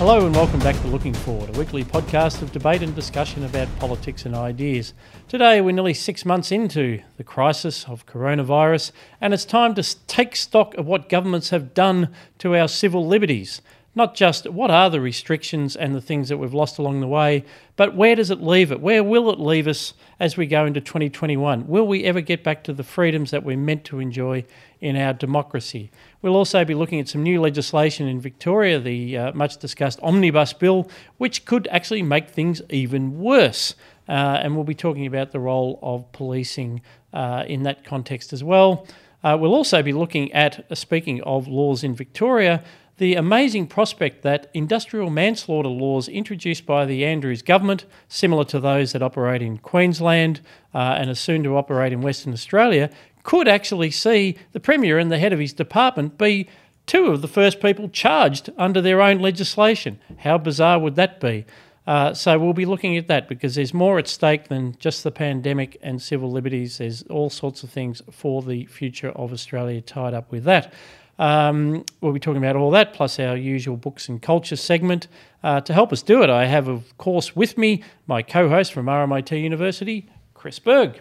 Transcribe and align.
Hello 0.00 0.24
and 0.24 0.34
welcome 0.34 0.60
back 0.60 0.80
to 0.80 0.86
Looking 0.86 1.12
Forward, 1.12 1.54
a 1.54 1.58
weekly 1.58 1.84
podcast 1.84 2.40
of 2.40 2.52
debate 2.52 2.80
and 2.80 2.94
discussion 2.94 3.44
about 3.44 3.68
politics 3.78 4.24
and 4.24 4.34
ideas. 4.34 4.94
Today 5.28 5.60
we're 5.60 5.72
nearly 5.72 5.92
six 5.92 6.24
months 6.24 6.50
into 6.50 7.02
the 7.18 7.22
crisis 7.22 7.84
of 7.84 8.06
coronavirus, 8.06 8.92
and 9.20 9.34
it's 9.34 9.44
time 9.44 9.74
to 9.74 10.06
take 10.06 10.36
stock 10.36 10.74
of 10.76 10.86
what 10.86 11.10
governments 11.10 11.50
have 11.50 11.74
done 11.74 12.14
to 12.38 12.56
our 12.56 12.66
civil 12.66 13.06
liberties. 13.06 13.60
Not 13.94 14.14
just 14.14 14.48
what 14.48 14.70
are 14.70 14.88
the 14.88 15.00
restrictions 15.00 15.74
and 15.74 15.96
the 15.96 16.00
things 16.00 16.28
that 16.28 16.36
we've 16.36 16.54
lost 16.54 16.78
along 16.78 17.00
the 17.00 17.08
way, 17.08 17.44
but 17.74 17.96
where 17.96 18.14
does 18.14 18.30
it 18.30 18.40
leave 18.40 18.70
it? 18.70 18.80
Where 18.80 19.02
will 19.02 19.30
it 19.30 19.40
leave 19.40 19.66
us 19.66 19.94
as 20.20 20.36
we 20.36 20.46
go 20.46 20.64
into 20.64 20.80
2021? 20.80 21.66
Will 21.66 21.86
we 21.86 22.04
ever 22.04 22.20
get 22.20 22.44
back 22.44 22.62
to 22.64 22.72
the 22.72 22.84
freedoms 22.84 23.32
that 23.32 23.42
we're 23.42 23.56
meant 23.56 23.84
to 23.86 23.98
enjoy 23.98 24.44
in 24.80 24.94
our 24.96 25.12
democracy? 25.12 25.90
We'll 26.22 26.36
also 26.36 26.64
be 26.64 26.74
looking 26.74 27.00
at 27.00 27.08
some 27.08 27.24
new 27.24 27.40
legislation 27.40 28.06
in 28.06 28.20
Victoria, 28.20 28.78
the 28.78 29.16
uh, 29.16 29.32
much 29.32 29.56
discussed 29.56 29.98
Omnibus 30.02 30.52
Bill, 30.52 30.88
which 31.18 31.44
could 31.44 31.66
actually 31.72 32.02
make 32.02 32.30
things 32.30 32.62
even 32.70 33.18
worse. 33.18 33.74
Uh, 34.08 34.38
and 34.42 34.54
we'll 34.54 34.64
be 34.64 34.74
talking 34.74 35.06
about 35.06 35.32
the 35.32 35.40
role 35.40 35.80
of 35.82 36.10
policing 36.12 36.80
uh, 37.12 37.44
in 37.48 37.64
that 37.64 37.82
context 37.82 38.32
as 38.32 38.44
well. 38.44 38.86
Uh, 39.22 39.36
we'll 39.38 39.54
also 39.54 39.82
be 39.82 39.92
looking 39.92 40.32
at, 40.32 40.64
uh, 40.70 40.74
speaking 40.74 41.20
of 41.22 41.46
laws 41.46 41.84
in 41.84 41.94
Victoria, 41.94 42.62
the 43.00 43.14
amazing 43.14 43.66
prospect 43.66 44.20
that 44.20 44.50
industrial 44.52 45.08
manslaughter 45.08 45.70
laws 45.70 46.06
introduced 46.06 46.66
by 46.66 46.84
the 46.84 47.02
Andrews 47.02 47.40
government, 47.40 47.86
similar 48.08 48.44
to 48.44 48.60
those 48.60 48.92
that 48.92 49.02
operate 49.02 49.40
in 49.40 49.56
Queensland 49.56 50.42
uh, 50.74 50.96
and 50.98 51.08
are 51.08 51.14
soon 51.14 51.42
to 51.44 51.56
operate 51.56 51.94
in 51.94 52.02
Western 52.02 52.34
Australia, 52.34 52.90
could 53.22 53.48
actually 53.48 53.90
see 53.90 54.36
the 54.52 54.60
Premier 54.60 54.98
and 54.98 55.10
the 55.10 55.18
head 55.18 55.32
of 55.32 55.38
his 55.38 55.54
department 55.54 56.18
be 56.18 56.46
two 56.84 57.06
of 57.06 57.22
the 57.22 57.28
first 57.28 57.58
people 57.62 57.88
charged 57.88 58.50
under 58.58 58.82
their 58.82 59.00
own 59.00 59.18
legislation. 59.18 59.98
How 60.18 60.36
bizarre 60.36 60.78
would 60.78 60.96
that 60.96 61.20
be? 61.20 61.46
Uh, 61.86 62.12
so 62.12 62.38
we'll 62.38 62.52
be 62.52 62.66
looking 62.66 62.98
at 62.98 63.08
that 63.08 63.28
because 63.28 63.54
there's 63.54 63.72
more 63.72 63.98
at 63.98 64.08
stake 64.08 64.48
than 64.48 64.76
just 64.78 65.04
the 65.04 65.10
pandemic 65.10 65.78
and 65.82 66.02
civil 66.02 66.30
liberties. 66.30 66.76
There's 66.76 67.02
all 67.04 67.30
sorts 67.30 67.62
of 67.62 67.70
things 67.70 68.02
for 68.10 68.42
the 68.42 68.66
future 68.66 69.08
of 69.12 69.32
Australia 69.32 69.80
tied 69.80 70.12
up 70.12 70.30
with 70.30 70.44
that. 70.44 70.74
Um, 71.20 71.84
we'll 72.00 72.14
be 72.14 72.18
talking 72.18 72.42
about 72.42 72.56
all 72.56 72.70
that, 72.70 72.94
plus 72.94 73.20
our 73.20 73.36
usual 73.36 73.76
books 73.76 74.08
and 74.08 74.20
culture 74.20 74.56
segment. 74.56 75.06
Uh, 75.44 75.60
to 75.60 75.74
help 75.74 75.92
us 75.92 76.02
do 76.02 76.22
it, 76.22 76.30
I 76.30 76.46
have, 76.46 76.66
of 76.66 76.96
course, 76.96 77.36
with 77.36 77.58
me 77.58 77.84
my 78.06 78.22
co 78.22 78.48
host 78.48 78.72
from 78.72 78.86
RMIT 78.86 79.40
University, 79.40 80.08
Chris 80.32 80.58
Berg. 80.58 81.00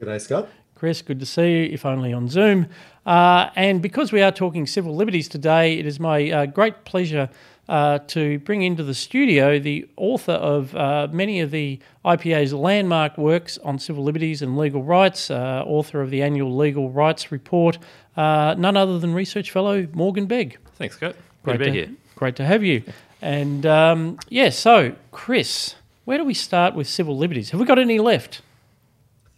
Good 0.00 0.06
day, 0.06 0.18
Scott. 0.18 0.48
Chris, 0.74 1.00
good 1.00 1.20
to 1.20 1.26
see 1.26 1.52
you, 1.52 1.72
if 1.72 1.86
only 1.86 2.12
on 2.12 2.28
Zoom. 2.28 2.66
Uh, 3.06 3.50
and 3.54 3.80
because 3.80 4.10
we 4.10 4.20
are 4.20 4.32
talking 4.32 4.66
civil 4.66 4.94
liberties 4.94 5.28
today, 5.28 5.78
it 5.78 5.86
is 5.86 6.00
my 6.00 6.28
uh, 6.30 6.46
great 6.46 6.84
pleasure 6.84 7.30
uh, 7.68 7.98
to 8.06 8.38
bring 8.40 8.62
into 8.62 8.82
the 8.82 8.94
studio 8.94 9.58
the 9.58 9.88
author 9.96 10.32
of 10.32 10.74
uh, 10.76 11.08
many 11.10 11.40
of 11.40 11.50
the 11.50 11.80
IPA's 12.04 12.52
landmark 12.52 13.16
works 13.18 13.58
on 13.58 13.78
civil 13.78 14.04
liberties 14.04 14.42
and 14.42 14.56
legal 14.56 14.82
rights, 14.82 15.30
uh, 15.30 15.64
author 15.66 16.00
of 16.00 16.10
the 16.10 16.22
annual 16.22 16.54
Legal 16.54 16.90
Rights 16.90 17.32
Report, 17.32 17.78
uh, 18.16 18.54
none 18.56 18.76
other 18.76 18.98
than 18.98 19.14
research 19.14 19.50
fellow 19.50 19.86
Morgan 19.92 20.26
Begg. 20.26 20.58
Thanks, 20.76 20.96
Scott. 20.96 21.14
Great, 21.42 21.58
great 21.58 21.66
to 21.66 21.72
be 21.72 21.78
here. 21.78 21.90
Great 22.14 22.36
to 22.36 22.44
have 22.44 22.64
you. 22.64 22.82
And 23.22 23.64
um, 23.66 24.18
yeah, 24.28 24.50
so 24.50 24.94
Chris, 25.10 25.74
where 26.04 26.18
do 26.18 26.24
we 26.24 26.34
start 26.34 26.74
with 26.74 26.86
civil 26.86 27.16
liberties? 27.16 27.50
Have 27.50 27.60
we 27.60 27.66
got 27.66 27.78
any 27.78 27.98
left? 27.98 28.42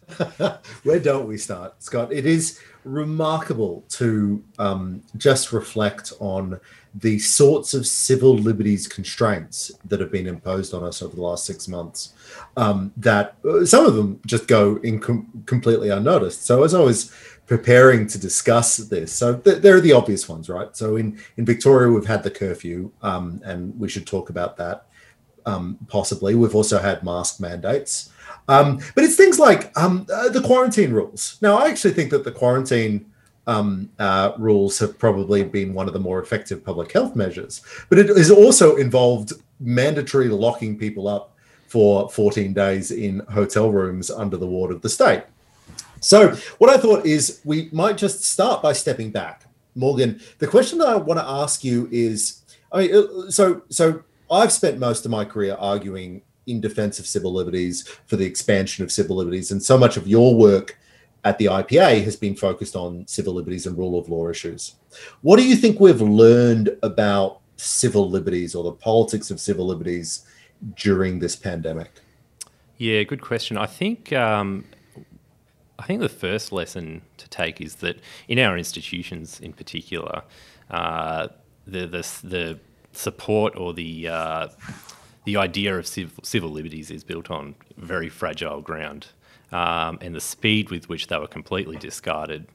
where 0.83 1.01
don't 1.01 1.27
we 1.27 1.37
start, 1.37 1.83
Scott? 1.83 2.13
It 2.13 2.25
is 2.27 2.59
remarkable 2.89 3.85
to 3.89 4.43
um, 4.59 5.03
just 5.17 5.53
reflect 5.53 6.13
on 6.21 6.59
the 6.95 7.19
sorts 7.19 7.75
of 7.75 7.87
civil 7.87 8.35
liberties 8.37 8.89
constraints 8.89 9.71
that 9.85 10.01
have 10.01 10.11
been 10.11 10.27
imposed 10.27 10.73
on 10.75 10.83
us 10.83 11.03
over 11.03 11.15
the 11.15 11.23
last 11.23 11.45
six 11.45 11.69
months. 11.69 12.15
Um, 12.57 12.93
that 12.97 13.37
uh, 13.45 13.65
some 13.65 13.85
of 13.85 13.95
them 13.95 14.21
just 14.27 14.49
go 14.49 14.77
in 14.79 14.99
com- 14.99 15.45
completely 15.47 15.91
unnoticed. 15.91 16.45
So 16.45 16.65
as 16.65 16.75
I 16.75 16.81
was 16.81 17.13
preparing 17.47 18.07
to 18.09 18.19
discuss 18.19 18.79
this, 18.79 19.13
so 19.13 19.37
th- 19.37 19.63
there 19.63 19.77
are 19.77 19.81
the 19.81 19.93
obvious 19.93 20.29
ones, 20.29 20.49
right? 20.49 20.75
So 20.77 20.97
in 20.97 21.21
in 21.37 21.45
Victoria, 21.45 21.93
we've 21.93 22.07
had 22.07 22.23
the 22.23 22.31
curfew, 22.31 22.91
um, 23.03 23.41
and 23.45 23.79
we 23.79 23.89
should 23.89 24.07
talk 24.07 24.31
about 24.31 24.57
that 24.57 24.87
um, 25.49 25.79
possibly. 25.89 26.35
We've 26.35 26.55
also 26.55 26.79
had 26.79 27.03
mask 27.03 27.41
mandates. 27.41 28.11
Um, 28.49 28.79
but 28.95 29.05
it's 29.05 29.17
things 29.17 29.39
like 29.39 29.77
um, 29.79 30.07
uh, 30.13 30.31
the 30.31 30.41
quarantine 30.41 30.93
rules. 30.93 31.39
Now, 31.43 31.59
I 31.59 31.69
actually 31.69 31.95
think 31.95 32.11
that 32.11 32.25
the 32.25 32.33
quarantine 32.33 33.07
um, 33.47 33.91
uh, 33.99 34.33
rules 34.39 34.79
have 34.79 34.99
probably 34.99 35.45
been 35.45 35.75
one 35.75 35.87
of 35.87 35.93
the 35.93 36.01
more 36.01 36.21
effective 36.21 36.65
public 36.65 36.93
health 36.93 37.15
measures, 37.15 37.63
but 37.89 37.99
it 37.99 38.09
has 38.09 38.31
also 38.31 38.77
involved 38.77 39.33
mandatory 39.61 40.29
locking 40.29 40.79
people 40.79 41.09
up 41.09 41.35
for 41.67 42.09
14 42.09 42.53
days 42.55 42.91
in 42.91 43.21
hotel 43.31 43.71
rooms 43.71 44.11
under 44.11 44.37
the 44.37 44.47
ward 44.47 44.71
of 44.71 44.81
the 44.81 44.89
state. 44.89 45.25
So, 46.01 46.35
what 46.59 46.71
I 46.71 46.79
thought 46.79 47.05
is 47.05 47.41
we 47.45 47.69
might 47.73 47.99
just 47.99 48.25
start 48.25 48.63
by 48.63 48.73
stepping 48.73 49.11
back. 49.11 49.45
Morgan, 49.75 50.21
the 50.39 50.47
question 50.47 50.79
that 50.79 50.89
I 50.89 50.97
want 50.97 51.21
to 51.21 51.27
ask 51.27 51.65
you 51.65 51.89
is 51.91 52.43
I 52.73 52.79
mean, 52.79 52.95
uh, 52.95 53.31
so, 53.31 53.63
so 53.69 54.03
I've 54.31 54.53
spent 54.53 54.79
most 54.79 55.05
of 55.05 55.11
my 55.11 55.25
career 55.25 55.57
arguing 55.59 56.23
in 56.49 56.61
defense 56.61 56.99
of 56.99 57.07
civil 57.07 57.33
liberties 57.33 57.87
for 58.07 58.17
the 58.17 58.25
expansion 58.25 58.85
of 58.85 58.91
civil 58.91 59.17
liberties. 59.17 59.51
And 59.51 59.63
so 59.63 59.79
much 59.79 59.97
of 59.97 60.09
your 60.09 60.35
work 60.35 60.79
at 61.25 61.39
the 61.39 61.47
IPA 61.47 62.05
has 62.05 62.17
been 62.17 62.35
focused 62.35 62.75
on 62.75 63.07
civil 63.07 63.35
liberties 63.35 63.67
and 63.67 63.77
rule 63.77 63.99
of 63.99 64.09
law 64.09 64.29
issues. 64.29 64.75
What 65.23 65.37
do 65.37 65.47
you 65.47 65.57
think 65.57 65.81
we've 65.81 66.01
learned 66.01 66.77
about 66.83 67.41
civil 67.57 68.09
liberties 68.09 68.55
or 68.55 68.65
the 68.65 68.73
politics 68.73 69.31
of 69.31 69.41
civil 69.41 69.67
liberties 69.67 70.25
during 70.77 71.19
this 71.19 71.37
pandemic? 71.37 71.91
Yeah, 72.79 73.03
good 73.03 73.21
question. 73.21 73.59
I 73.59 73.67
think 73.67 74.13
um, 74.13 74.65
I 75.79 75.85
think 75.87 76.01
the 76.01 76.09
first 76.09 76.53
lesson 76.53 77.03
to 77.17 77.29
take 77.29 77.61
is 77.61 77.77
that 77.77 78.01
in 78.29 78.39
our 78.39 78.57
institutions, 78.57 79.41
in 79.41 79.53
particular, 79.53 80.23
uh, 80.71 81.29
the, 81.67 81.87
the 81.87 82.09
the 82.25 82.61
support 82.93 83.57
or 83.57 83.75
the 83.75 84.09
uh, 84.09 84.49
the 85.29 85.37
idea 85.37 85.77
of 85.77 85.87
civil, 85.87 86.25
civil 86.25 86.49
liberties 86.49 86.91
is 86.91 87.05
built 87.05 87.31
on 87.31 87.55
very 87.77 88.09
fragile 88.09 88.63
ground, 88.63 89.09
um, 89.53 89.99
and 90.01 90.15
the 90.15 90.23
speed 90.23 90.71
with 90.71 90.89
which 90.89 91.09
they 91.09 91.19
were 91.19 91.27
completely 91.27 91.77
discarded 91.77 92.47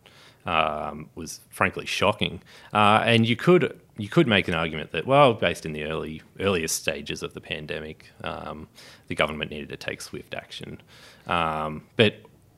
um, 0.47 1.07
was 1.13 1.41
frankly 1.51 1.85
shocking. 1.85 2.41
Uh, 2.73 3.03
and 3.05 3.27
you 3.27 3.35
could 3.35 3.79
you 3.97 4.09
could 4.09 4.25
make 4.25 4.47
an 4.47 4.55
argument 4.55 4.91
that 4.91 5.05
well, 5.05 5.35
based 5.35 5.67
in 5.67 5.73
the 5.73 5.83
early 5.83 6.23
earliest 6.39 6.77
stages 6.77 7.21
of 7.21 7.35
the 7.35 7.41
pandemic, 7.41 8.07
um, 8.23 8.67
the 9.07 9.13
government 9.13 9.51
needed 9.51 9.69
to 9.69 9.77
take 9.77 10.01
swift 10.01 10.33
action. 10.33 10.81
Um, 11.27 11.83
but 11.95 12.15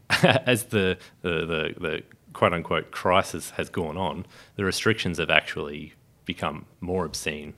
as 0.45 0.63
the, 0.67 0.97
the 1.23 1.45
the, 1.45 1.75
the 1.77 2.03
quote 2.31 2.53
unquote 2.53 2.91
crisis 2.91 3.49
has 3.49 3.67
gone 3.69 3.97
on, 3.97 4.25
the 4.55 4.63
restrictions 4.63 5.17
have 5.17 5.29
actually 5.29 5.93
become 6.23 6.67
more 6.79 7.03
obscene 7.03 7.53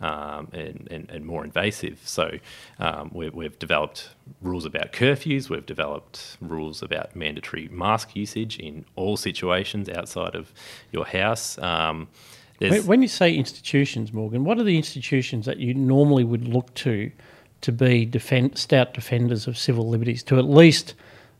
um, 0.00 0.48
and, 0.52 0.88
and, 0.90 1.10
and, 1.10 1.26
more 1.26 1.44
invasive. 1.44 2.00
So 2.04 2.38
um, 2.78 3.10
we, 3.12 3.28
we've 3.30 3.58
developed 3.58 4.10
rules 4.40 4.64
about 4.64 4.92
curfews, 4.92 5.48
we've 5.48 5.66
developed 5.66 6.36
rules 6.40 6.82
about 6.82 7.16
mandatory 7.16 7.68
mask 7.68 8.14
usage 8.14 8.58
in 8.58 8.84
all 8.94 9.16
situations 9.16 9.88
outside 9.88 10.34
of 10.34 10.52
your 10.92 11.04
house. 11.04 11.58
Um, 11.58 12.08
when 12.60 13.02
you 13.02 13.08
say 13.08 13.34
institutions, 13.34 14.12
Morgan, 14.12 14.44
what 14.44 14.58
are 14.58 14.64
the 14.64 14.76
institutions 14.76 15.46
that 15.46 15.58
you 15.58 15.74
normally 15.74 16.24
would 16.24 16.46
look 16.46 16.74
to 16.74 17.10
to 17.60 17.72
be 17.72 18.04
defend, 18.04 18.56
stout 18.58 18.94
defenders 18.94 19.46
of 19.46 19.56
civil 19.56 19.88
liberties? 19.88 20.22
To 20.24 20.38
at 20.38 20.44
least, 20.44 20.94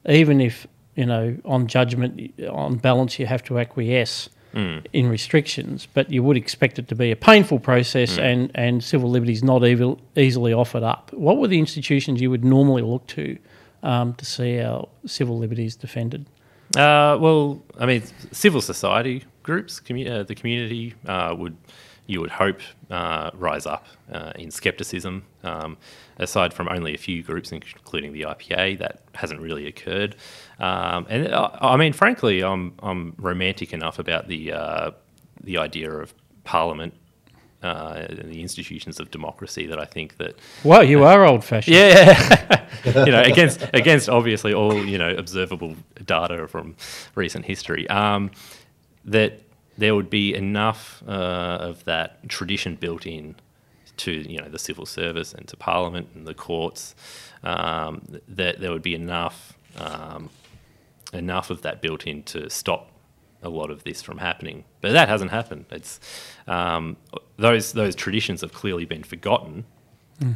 even 0.09 0.41
if 0.41 0.67
you 0.95 1.07
know 1.07 1.37
on 1.45 1.67
judgment, 1.67 2.33
on 2.49 2.77
balance, 2.77 3.19
you 3.19 3.27
have 3.27 3.43
to 3.45 3.59
acquiesce 3.59 4.29
mm. 4.55 4.85
in 4.93 5.09
restrictions, 5.09 5.87
but 5.93 6.11
you 6.11 6.23
would 6.23 6.37
expect 6.37 6.79
it 6.79 6.89
to 6.89 6.95
be 6.95 7.11
a 7.11 7.17
painful 7.17 7.59
process 7.59 8.17
mm. 8.17 8.23
and, 8.23 8.51
and 8.55 8.83
civil 8.83 9.11
liberties 9.11 9.43
not 9.43 9.65
evil, 9.65 10.01
easily 10.17 10.53
offered 10.53 10.83
up. 10.83 11.13
What 11.13 11.39
were 11.39 11.49
the 11.49 11.59
institutions 11.59 12.21
you 12.21 12.31
would 12.31 12.45
normally 12.45 12.83
look 12.83 13.07
to 13.09 13.39
um, 13.83 14.15
to 14.15 14.25
see 14.25 14.61
our 14.61 14.89
civil 15.07 15.39
liberties 15.39 15.77
defended? 15.77 16.27
Uh, 16.77 17.17
well, 17.21 17.63
I 17.79 17.87
mean, 17.87 18.03
civil 18.33 18.61
society 18.61 19.25
groups, 19.43 19.81
commu- 19.81 20.11
uh, 20.11 20.23
the 20.25 20.35
community 20.35 20.95
uh, 21.07 21.35
would 21.39 21.57
you 22.09 22.21
would 22.23 22.31
hope 22.31 22.61
uh, 22.91 23.31
rise 23.35 23.67
up 23.67 23.87
uh, 24.11 24.33
in 24.35 24.51
scepticism. 24.51 25.25
Um, 25.45 25.77
aside 26.19 26.53
from 26.53 26.69
only 26.69 26.95
a 26.95 26.99
few 26.99 27.23
groups, 27.23 27.53
including 27.53 28.13
the 28.13 28.23
IPA, 28.23 28.79
that 28.79 29.03
hasn't 29.15 29.41
really 29.41 29.67
occurred. 29.67 30.17
Um, 30.59 31.07
and 31.09 31.29
uh, 31.29 31.51
I 31.61 31.77
mean, 31.77 31.93
frankly, 31.93 32.43
I'm 32.43 32.75
I'm 32.83 33.15
romantic 33.19 33.73
enough 33.73 33.99
about 33.99 34.27
the 34.27 34.53
uh, 34.53 34.91
the 35.45 35.59
idea 35.59 35.93
of 35.93 36.15
Parliament 36.45 36.95
uh, 37.63 38.07
and 38.09 38.33
the 38.33 38.41
institutions 38.41 38.99
of 39.01 39.11
democracy 39.11 39.67
that 39.67 39.79
I 39.79 39.85
think 39.85 40.17
that. 40.17 40.39
Well, 40.65 40.83
you 40.83 41.05
are 41.05 41.27
old 41.27 41.45
fashioned. 41.45 41.77
Yeah, 41.77 42.67
you 42.85 43.13
know, 43.13 43.23
against 43.23 43.63
against 43.75 44.09
obviously 44.09 44.55
all 44.55 44.83
you 44.83 44.97
know 44.97 45.15
observable 45.15 45.77
data 46.05 46.49
from 46.49 46.75
recent 47.15 47.45
history. 47.45 47.87
Um, 47.91 48.31
that 49.05 49.43
there 49.79 49.95
would 49.95 50.11
be 50.11 50.35
enough 50.35 51.03
uh, 51.07 51.59
of 51.61 51.85
that 51.85 52.29
tradition 52.29 52.75
built 52.75 53.07
in 53.07 53.37
to 53.99 54.13
you 54.13 54.39
know 54.39 54.49
the 54.49 54.59
civil 54.59 54.85
service 54.87 55.33
and 55.33 55.47
to 55.49 55.57
Parliament 55.57 56.09
and 56.15 56.27
the 56.27 56.35
courts, 56.35 56.95
um, 57.43 58.03
that 58.29 58.61
there 58.61 58.73
would 58.73 58.83
be 58.83 58.95
enough 58.95 59.57
um, 59.79 60.31
enough 61.13 61.51
of 61.51 61.63
that 61.63 61.81
built 61.81 62.07
in 62.07 62.23
to 62.25 62.51
stop 62.51 62.91
a 63.43 63.49
lot 63.49 63.71
of 63.71 63.85
this 63.85 64.03
from 64.03 64.19
happening. 64.19 64.65
But 64.81 64.93
that 64.93 65.09
hasn't 65.09 65.31
happened. 65.31 65.67
It's 65.71 66.01
um, 66.47 66.97
those 67.37 67.73
those 67.73 67.95
traditions 67.95 68.41
have 68.41 68.53
clearly 68.53 68.85
been 68.85 69.05
forgotten, 69.05 69.65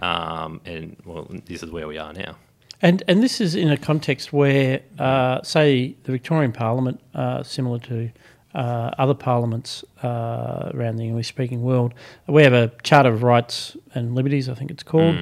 um, 0.02 0.60
and 0.64 0.96
well, 1.04 1.26
this 1.46 1.62
is 1.62 1.70
where 1.70 1.88
we 1.88 1.98
are 1.98 2.12
now. 2.12 2.36
And 2.80 3.02
and 3.06 3.22
this 3.22 3.40
is 3.40 3.54
in 3.54 3.70
a 3.70 3.76
context 3.76 4.32
where, 4.32 4.82
uh, 4.98 5.42
say, 5.42 5.96
the 6.02 6.12
Victorian 6.12 6.52
Parliament, 6.52 7.00
uh, 7.14 7.42
similar 7.42 7.78
to 7.80 8.10
uh, 8.54 8.90
other 8.98 9.14
parliaments 9.14 9.84
uh, 10.02 10.70
around 10.74 10.96
the 10.96 11.04
English-speaking 11.04 11.62
world, 11.62 11.94
we 12.26 12.42
have 12.42 12.52
a 12.52 12.70
Charter 12.82 13.10
of 13.10 13.22
Rights 13.22 13.76
and 13.94 14.14
Liberties, 14.14 14.48
I 14.48 14.54
think 14.54 14.70
it's 14.70 14.82
called, 14.82 15.16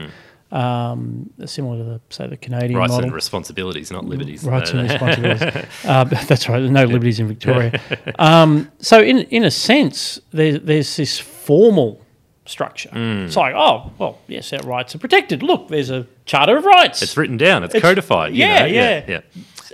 um, 0.52 1.30
similar 1.46 1.78
to 1.78 1.84
the 1.84 2.00
say 2.10 2.26
the 2.26 2.36
Canadian 2.36 2.78
Rights 2.78 2.90
model. 2.90 3.04
and 3.06 3.14
responsibilities, 3.14 3.90
not 3.92 4.04
liberties. 4.04 4.42
Rights 4.44 4.72
and 4.72 4.82
responsibilities. 4.90 5.64
uh, 5.84 6.04
that's 6.04 6.48
right. 6.48 6.58
There's 6.58 6.70
no 6.70 6.84
liberties 6.84 7.20
in 7.20 7.28
Victoria. 7.28 7.80
Um, 8.18 8.70
so, 8.80 9.00
in 9.00 9.20
in 9.30 9.44
a 9.44 9.50
sense, 9.50 10.20
there, 10.32 10.58
there's 10.58 10.96
this 10.96 11.18
formal 11.18 12.00
structure. 12.46 12.90
It's 12.92 13.36
like, 13.36 13.54
oh, 13.54 13.92
well, 13.98 14.18
yes, 14.26 14.52
our 14.52 14.62
rights 14.62 14.94
are 14.94 14.98
protected. 14.98 15.42
Look, 15.42 15.68
there's 15.68 15.90
a 15.90 16.06
Charter 16.26 16.56
of 16.56 16.64
Rights. 16.64 17.00
It's 17.00 17.16
written 17.16 17.36
down. 17.36 17.62
It's, 17.62 17.74
It's- 17.74 17.88
codified. 17.88 18.32
you 18.32 18.40
yeah, 18.40 18.60
know? 18.60 18.66
yeah. 18.66 19.04
yeah. 19.06 19.20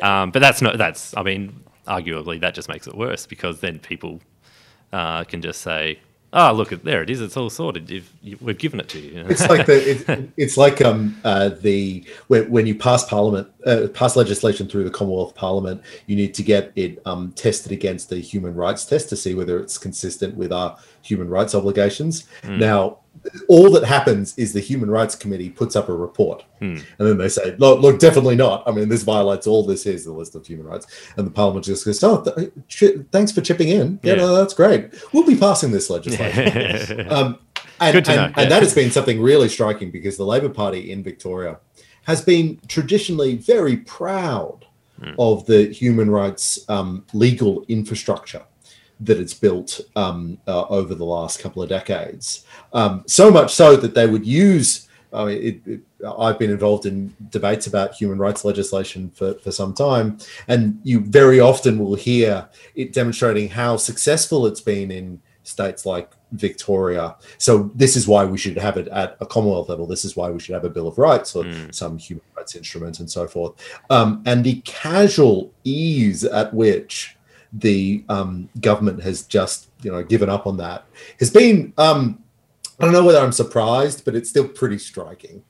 yeah. 0.02 0.22
Um, 0.22 0.30
but 0.30 0.40
that's 0.40 0.60
not. 0.60 0.76
That's. 0.76 1.16
I 1.16 1.22
mean, 1.22 1.64
arguably, 1.86 2.40
that 2.40 2.54
just 2.54 2.68
makes 2.68 2.86
it 2.86 2.94
worse 2.94 3.26
because 3.26 3.60
then 3.60 3.78
people 3.78 4.20
uh, 4.92 5.24
can 5.24 5.42
just 5.42 5.60
say, 5.60 5.98
"Oh, 6.32 6.52
look, 6.52 6.70
there 6.70 7.02
it 7.02 7.10
is. 7.10 7.20
It's 7.20 7.36
all 7.36 7.50
sorted. 7.50 7.90
You've, 7.90 8.12
you, 8.22 8.38
we've 8.40 8.58
given 8.58 8.80
it 8.80 8.88
to 8.90 8.98
you." 8.98 9.24
It's 9.28 9.48
like 9.48 9.66
the 9.66 9.90
it, 9.90 10.30
it's 10.36 10.56
like 10.56 10.80
um 10.82 11.16
uh, 11.24 11.50
the 11.50 12.04
when, 12.28 12.50
when 12.50 12.66
you 12.66 12.74
pass 12.74 13.04
parliament 13.04 13.48
uh, 13.64 13.88
pass 13.94 14.16
legislation 14.16 14.68
through 14.68 14.84
the 14.84 14.90
Commonwealth 14.90 15.34
Parliament, 15.34 15.82
you 16.06 16.16
need 16.16 16.34
to 16.34 16.42
get 16.42 16.72
it 16.76 17.00
um, 17.06 17.32
tested 17.32 17.72
against 17.72 18.10
the 18.10 18.18
human 18.18 18.54
rights 18.54 18.84
test 18.84 19.08
to 19.10 19.16
see 19.16 19.34
whether 19.34 19.58
it's 19.58 19.78
consistent 19.78 20.36
with 20.36 20.52
our 20.52 20.78
human 21.02 21.28
rights 21.28 21.54
obligations. 21.54 22.24
Now, 22.58 22.98
all 23.48 23.70
that 23.72 23.84
happens 23.84 24.36
is 24.38 24.52
the 24.52 24.60
Human 24.60 24.90
Rights 24.90 25.14
Committee 25.14 25.50
puts 25.50 25.76
up 25.76 25.88
a 25.88 25.94
report, 25.94 26.44
and 26.60 26.82
then 26.98 27.18
they 27.18 27.28
say, 27.28 27.54
"Look, 27.58 27.80
look, 27.80 27.98
definitely 27.98 28.36
not. 28.36 28.62
I 28.66 28.72
mean, 28.72 28.88
this 28.88 29.02
violates 29.02 29.46
all 29.46 29.64
this. 29.64 29.84
Here's 29.84 30.04
the 30.04 30.12
list 30.12 30.34
of 30.34 30.46
human 30.46 30.66
rights." 30.66 30.86
And 31.16 31.26
the 31.26 31.30
Parliament 31.30 31.64
just 31.66 31.84
goes, 31.84 32.02
"Oh, 32.02 32.22
th- 32.22 32.50
ch- 32.68 32.98
thanks 33.12 33.32
for 33.32 33.40
chipping 33.40 33.68
in. 33.68 34.00
Yeah, 34.02 34.14
Yeah. 34.14 34.18
no, 34.20 34.36
that's 34.36 34.54
great. 34.54 34.90
We'll 35.12 35.26
be 35.26 35.36
passing 35.36 35.70
this 35.72 35.88
legislation." 35.90 37.10
um, 37.10 37.38
and, 37.80 37.92
Good 37.92 38.04
to 38.06 38.10
and, 38.12 38.34
know, 38.36 38.42
and 38.42 38.50
that 38.50 38.62
has 38.62 38.74
been 38.74 38.90
something 38.90 39.20
really 39.20 39.48
striking 39.48 39.90
because 39.90 40.16
the 40.16 40.24
Labor 40.24 40.48
Party 40.48 40.90
in 40.90 41.02
Victoria 41.02 41.58
has 42.04 42.22
been 42.22 42.58
traditionally 42.68 43.36
very 43.36 43.76
proud 43.78 44.64
Hmm. 44.98 45.10
of 45.18 45.44
the 45.44 45.64
human 45.66 46.10
rights 46.10 46.58
um, 46.70 47.04
legal 47.12 47.66
infrastructure 47.68 48.42
that 48.98 49.18
it's 49.20 49.34
built 49.34 49.78
um, 49.94 50.38
uh, 50.48 50.64
over 50.68 50.94
the 50.94 51.04
last 51.04 51.38
couple 51.38 51.62
of 51.62 51.68
decades. 51.68 52.45
Um, 52.76 53.04
so 53.06 53.30
much 53.30 53.54
so 53.54 53.74
that 53.74 53.94
they 53.94 54.06
would 54.06 54.26
use. 54.26 54.86
I 55.10 55.24
mean, 55.24 55.42
it, 55.42 55.66
it, 55.66 55.80
I've 56.06 56.38
been 56.38 56.50
involved 56.50 56.84
in 56.84 57.16
debates 57.30 57.66
about 57.66 57.94
human 57.94 58.18
rights 58.18 58.44
legislation 58.44 59.10
for, 59.10 59.32
for 59.34 59.50
some 59.50 59.72
time, 59.72 60.18
and 60.46 60.78
you 60.82 61.00
very 61.00 61.40
often 61.40 61.78
will 61.78 61.94
hear 61.94 62.46
it 62.74 62.92
demonstrating 62.92 63.48
how 63.48 63.78
successful 63.78 64.46
it's 64.46 64.60
been 64.60 64.90
in 64.90 65.22
states 65.42 65.86
like 65.86 66.10
Victoria. 66.32 67.16
So 67.38 67.70
this 67.74 67.96
is 67.96 68.06
why 68.06 68.26
we 68.26 68.36
should 68.36 68.58
have 68.58 68.76
it 68.76 68.88
at 68.88 69.16
a 69.20 69.26
Commonwealth 69.26 69.70
level. 69.70 69.86
This 69.86 70.04
is 70.04 70.14
why 70.14 70.28
we 70.28 70.38
should 70.38 70.52
have 70.52 70.64
a 70.64 70.70
Bill 70.70 70.88
of 70.88 70.98
Rights 70.98 71.34
or 71.34 71.46
some 71.70 71.96
human 71.96 72.24
rights 72.36 72.56
instrument 72.56 73.00
and 73.00 73.10
so 73.10 73.26
forth. 73.26 73.54
Um, 73.88 74.22
and 74.26 74.44
the 74.44 74.60
casual 74.66 75.50
ease 75.64 76.24
at 76.24 76.52
which 76.52 77.16
the 77.52 78.04
um, 78.10 78.50
government 78.60 79.02
has 79.02 79.22
just 79.22 79.70
you 79.82 79.90
know 79.90 80.02
given 80.02 80.28
up 80.28 80.46
on 80.46 80.56
that 80.58 80.84
has 81.20 81.30
been 81.30 81.72
um, 81.78 82.22
I 82.78 82.84
don't 82.84 82.92
know 82.92 83.04
whether 83.04 83.18
I'm 83.18 83.32
surprised, 83.32 84.04
but 84.04 84.14
it's 84.14 84.28
still 84.28 84.48
pretty 84.48 84.78
striking. 84.78 85.42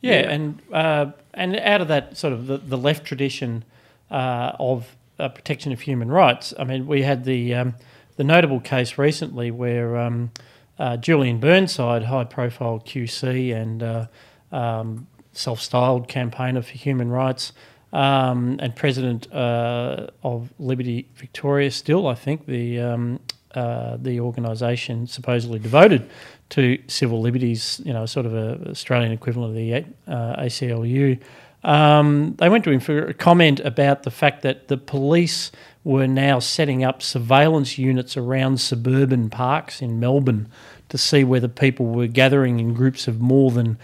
Yeah, 0.00 0.30
and 0.30 0.62
uh, 0.72 1.12
and 1.34 1.56
out 1.56 1.80
of 1.80 1.88
that 1.88 2.16
sort 2.16 2.32
of 2.32 2.46
the, 2.46 2.58
the 2.58 2.78
left 2.78 3.04
tradition 3.04 3.64
uh, 4.10 4.52
of 4.58 4.96
uh, 5.18 5.28
protection 5.28 5.72
of 5.72 5.80
human 5.80 6.10
rights, 6.10 6.54
I 6.58 6.64
mean, 6.64 6.86
we 6.86 7.02
had 7.02 7.24
the 7.24 7.54
um, 7.54 7.74
the 8.16 8.24
notable 8.24 8.60
case 8.60 8.98
recently 8.98 9.50
where 9.50 9.96
um, 9.96 10.32
uh, 10.78 10.96
Julian 10.96 11.38
Burnside, 11.38 12.04
high 12.04 12.24
profile 12.24 12.80
QC 12.80 13.54
and 13.54 13.82
uh, 13.82 14.06
um, 14.50 15.06
self 15.32 15.60
styled 15.60 16.08
campaigner 16.08 16.62
for 16.62 16.72
human 16.72 17.10
rights. 17.10 17.52
Um, 17.92 18.56
and 18.60 18.76
president 18.76 19.32
uh, 19.32 20.06
of 20.22 20.52
Liberty 20.60 21.08
Victoria, 21.16 21.72
still, 21.72 22.06
I 22.06 22.14
think 22.14 22.46
the 22.46 22.78
um, 22.78 23.20
uh, 23.52 23.96
the 24.00 24.20
organisation 24.20 25.08
supposedly 25.08 25.58
devoted 25.58 26.08
to 26.50 26.78
civil 26.88 27.20
liberties, 27.20 27.80
you 27.84 27.92
know, 27.92 28.06
sort 28.06 28.26
of 28.26 28.34
a 28.34 28.70
Australian 28.70 29.12
equivalent 29.12 29.50
of 29.50 29.56
the 29.56 29.74
uh, 30.12 30.42
ACLU. 30.42 31.18
Um, 31.62 32.34
they 32.38 32.48
went 32.48 32.64
to 32.64 32.70
him 32.70 32.80
for 32.80 33.06
a 33.06 33.14
comment 33.14 33.60
about 33.60 34.02
the 34.02 34.10
fact 34.10 34.42
that 34.42 34.68
the 34.68 34.76
police 34.76 35.52
were 35.84 36.06
now 36.06 36.38
setting 36.38 36.84
up 36.84 37.02
surveillance 37.02 37.78
units 37.78 38.16
around 38.16 38.60
suburban 38.60 39.30
parks 39.30 39.80
in 39.80 40.00
Melbourne 40.00 40.48
to 40.88 40.98
see 40.98 41.24
whether 41.24 41.48
people 41.48 41.86
were 41.86 42.06
gathering 42.06 42.60
in 42.60 42.74
groups 42.74 43.08
of 43.08 43.20
more 43.20 43.50
than 43.50 43.78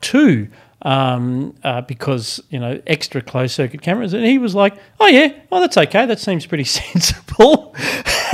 two. 0.00 0.48
Um, 0.84 1.54
uh, 1.62 1.82
because 1.82 2.42
you 2.50 2.58
know 2.58 2.82
extra 2.88 3.22
closed 3.22 3.54
circuit 3.54 3.82
cameras, 3.82 4.14
and 4.14 4.24
he 4.24 4.36
was 4.36 4.56
like, 4.56 4.74
"Oh 4.98 5.06
yeah, 5.06 5.32
oh 5.52 5.60
that's 5.60 5.78
okay, 5.78 6.06
that 6.06 6.18
seems 6.18 6.44
pretty 6.44 6.64
sensible." 6.82 7.72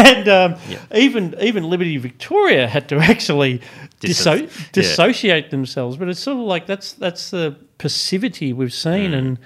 And 0.09 0.29
um, 0.29 0.55
even 0.95 1.35
even 1.41 1.69
Liberty 1.69 1.97
Victoria 1.97 2.67
had 2.67 2.89
to 2.89 2.97
actually 3.13 3.61
disso- 4.01 4.43
Yeah. 4.43 4.65
dissociate 4.73 5.51
themselves. 5.51 5.97
But 5.97 6.09
it's 6.09 6.21
sort 6.21 6.39
of 6.39 6.45
like 6.45 6.67
that's 6.67 6.93
that's 6.93 7.31
the 7.31 7.57
passivity 7.79 8.53
we've 8.53 8.73
seen, 8.73 9.15
and 9.15 9.39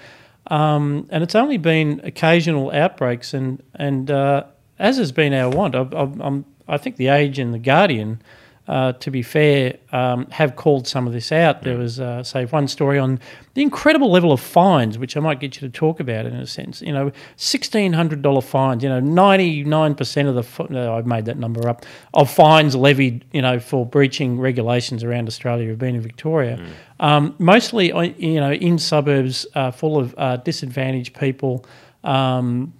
um, 0.47 1.07
and 1.09 1.23
it's 1.23 1.35
only 1.35 1.57
been 1.57 2.01
occasional 2.03 2.71
outbreaks, 2.71 3.33
and 3.33 3.61
and 3.75 4.09
uh, 4.11 4.43
as 4.79 4.97
has 4.97 5.11
been 5.11 5.33
our 5.33 5.49
want, 5.49 5.75
I, 5.75 5.81
I, 5.81 6.01
I'm, 6.19 6.45
I 6.67 6.77
think 6.77 6.95
the 6.97 7.07
Age 7.09 7.39
and 7.39 7.53
the 7.53 7.59
Guardian. 7.59 8.21
Uh, 8.65 8.93
to 8.93 9.11
be 9.11 9.21
fair, 9.21 9.75
um, 9.91 10.25
have 10.31 10.55
called 10.55 10.87
some 10.87 11.05
of 11.05 11.11
this 11.11 11.33
out. 11.33 11.63
There 11.63 11.77
was, 11.77 11.99
uh, 11.99 12.23
say, 12.23 12.45
one 12.45 12.69
story 12.69 12.97
on 12.97 13.19
the 13.55 13.61
incredible 13.61 14.09
level 14.09 14.31
of 14.31 14.39
fines, 14.39 14.97
which 14.97 15.17
I 15.17 15.19
might 15.19 15.41
get 15.41 15.59
you 15.59 15.67
to 15.67 15.69
talk 15.69 15.99
about 15.99 16.25
in 16.25 16.33
a 16.33 16.47
sense. 16.47 16.81
You 16.81 16.93
know, 16.93 17.11
sixteen 17.35 17.91
hundred 17.91 18.21
dollar 18.21 18.39
fines. 18.39 18.81
You 18.81 18.87
know, 18.87 19.01
ninety 19.01 19.65
nine 19.65 19.95
percent 19.95 20.29
of 20.29 20.35
the 20.35 20.67
no, 20.69 20.95
I've 20.95 21.05
made 21.05 21.25
that 21.25 21.37
number 21.37 21.67
up 21.67 21.85
of 22.13 22.31
fines 22.31 22.73
levied. 22.73 23.25
You 23.33 23.41
know, 23.41 23.59
for 23.59 23.85
breaching 23.85 24.39
regulations 24.39 25.03
around 25.03 25.27
Australia 25.27 25.67
have 25.67 25.79
been 25.79 25.95
in 25.95 26.01
Victoria, 26.01 26.57
um, 27.01 27.35
mostly 27.39 27.91
uh, 27.91 28.01
you 28.01 28.39
know 28.39 28.53
in 28.53 28.79
suburbs 28.79 29.45
uh, 29.55 29.71
full 29.71 29.99
of 29.99 30.15
uh, 30.17 30.37
disadvantaged 30.37 31.13
people. 31.19 31.65
Um, 32.05 32.73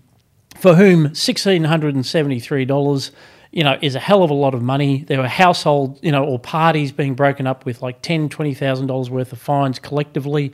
for 0.58 0.76
whom 0.76 1.14
sixteen 1.14 1.66
hundred 1.66 1.94
and 1.94 2.06
seventy 2.06 2.40
three 2.40 2.64
dollars, 2.64 3.12
you 3.54 3.64
know, 3.64 3.78
is 3.82 3.94
a 3.94 4.00
hell 4.00 4.24
of 4.24 4.32
a 4.32 4.34
lot 4.34 4.56
of 4.56 4.64
money. 4.64 5.04
There 5.04 5.20
were 5.20 5.28
household, 5.28 6.00
you 6.02 6.12
know, 6.12 6.26
or 6.26 6.40
parties 6.40 6.92
being 6.92 7.14
broken 7.14 7.46
up 7.46 7.66
with 7.66 7.84
like 7.84 8.02
ten, 8.02 8.28
twenty 8.28 8.56
thousand 8.56 8.88
dollars 8.88 9.12
worth 9.12 9.32
of 9.32 9.40
fines 9.40 9.78
collectively. 9.78 10.52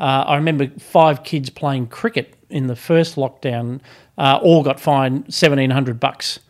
Uh, 0.00 0.24
I 0.26 0.34
remember 0.34 0.68
five 0.80 1.22
kids 1.22 1.48
playing 1.48 1.86
cricket 1.86 2.34
in 2.48 2.66
the 2.66 2.74
first 2.74 3.14
lockdown, 3.14 3.80
uh, 4.18 4.40
all 4.42 4.64
got 4.64 4.80
fined 4.80 5.32
seventeen 5.32 5.70
hundred 5.70 6.00
bucks. 6.00 6.40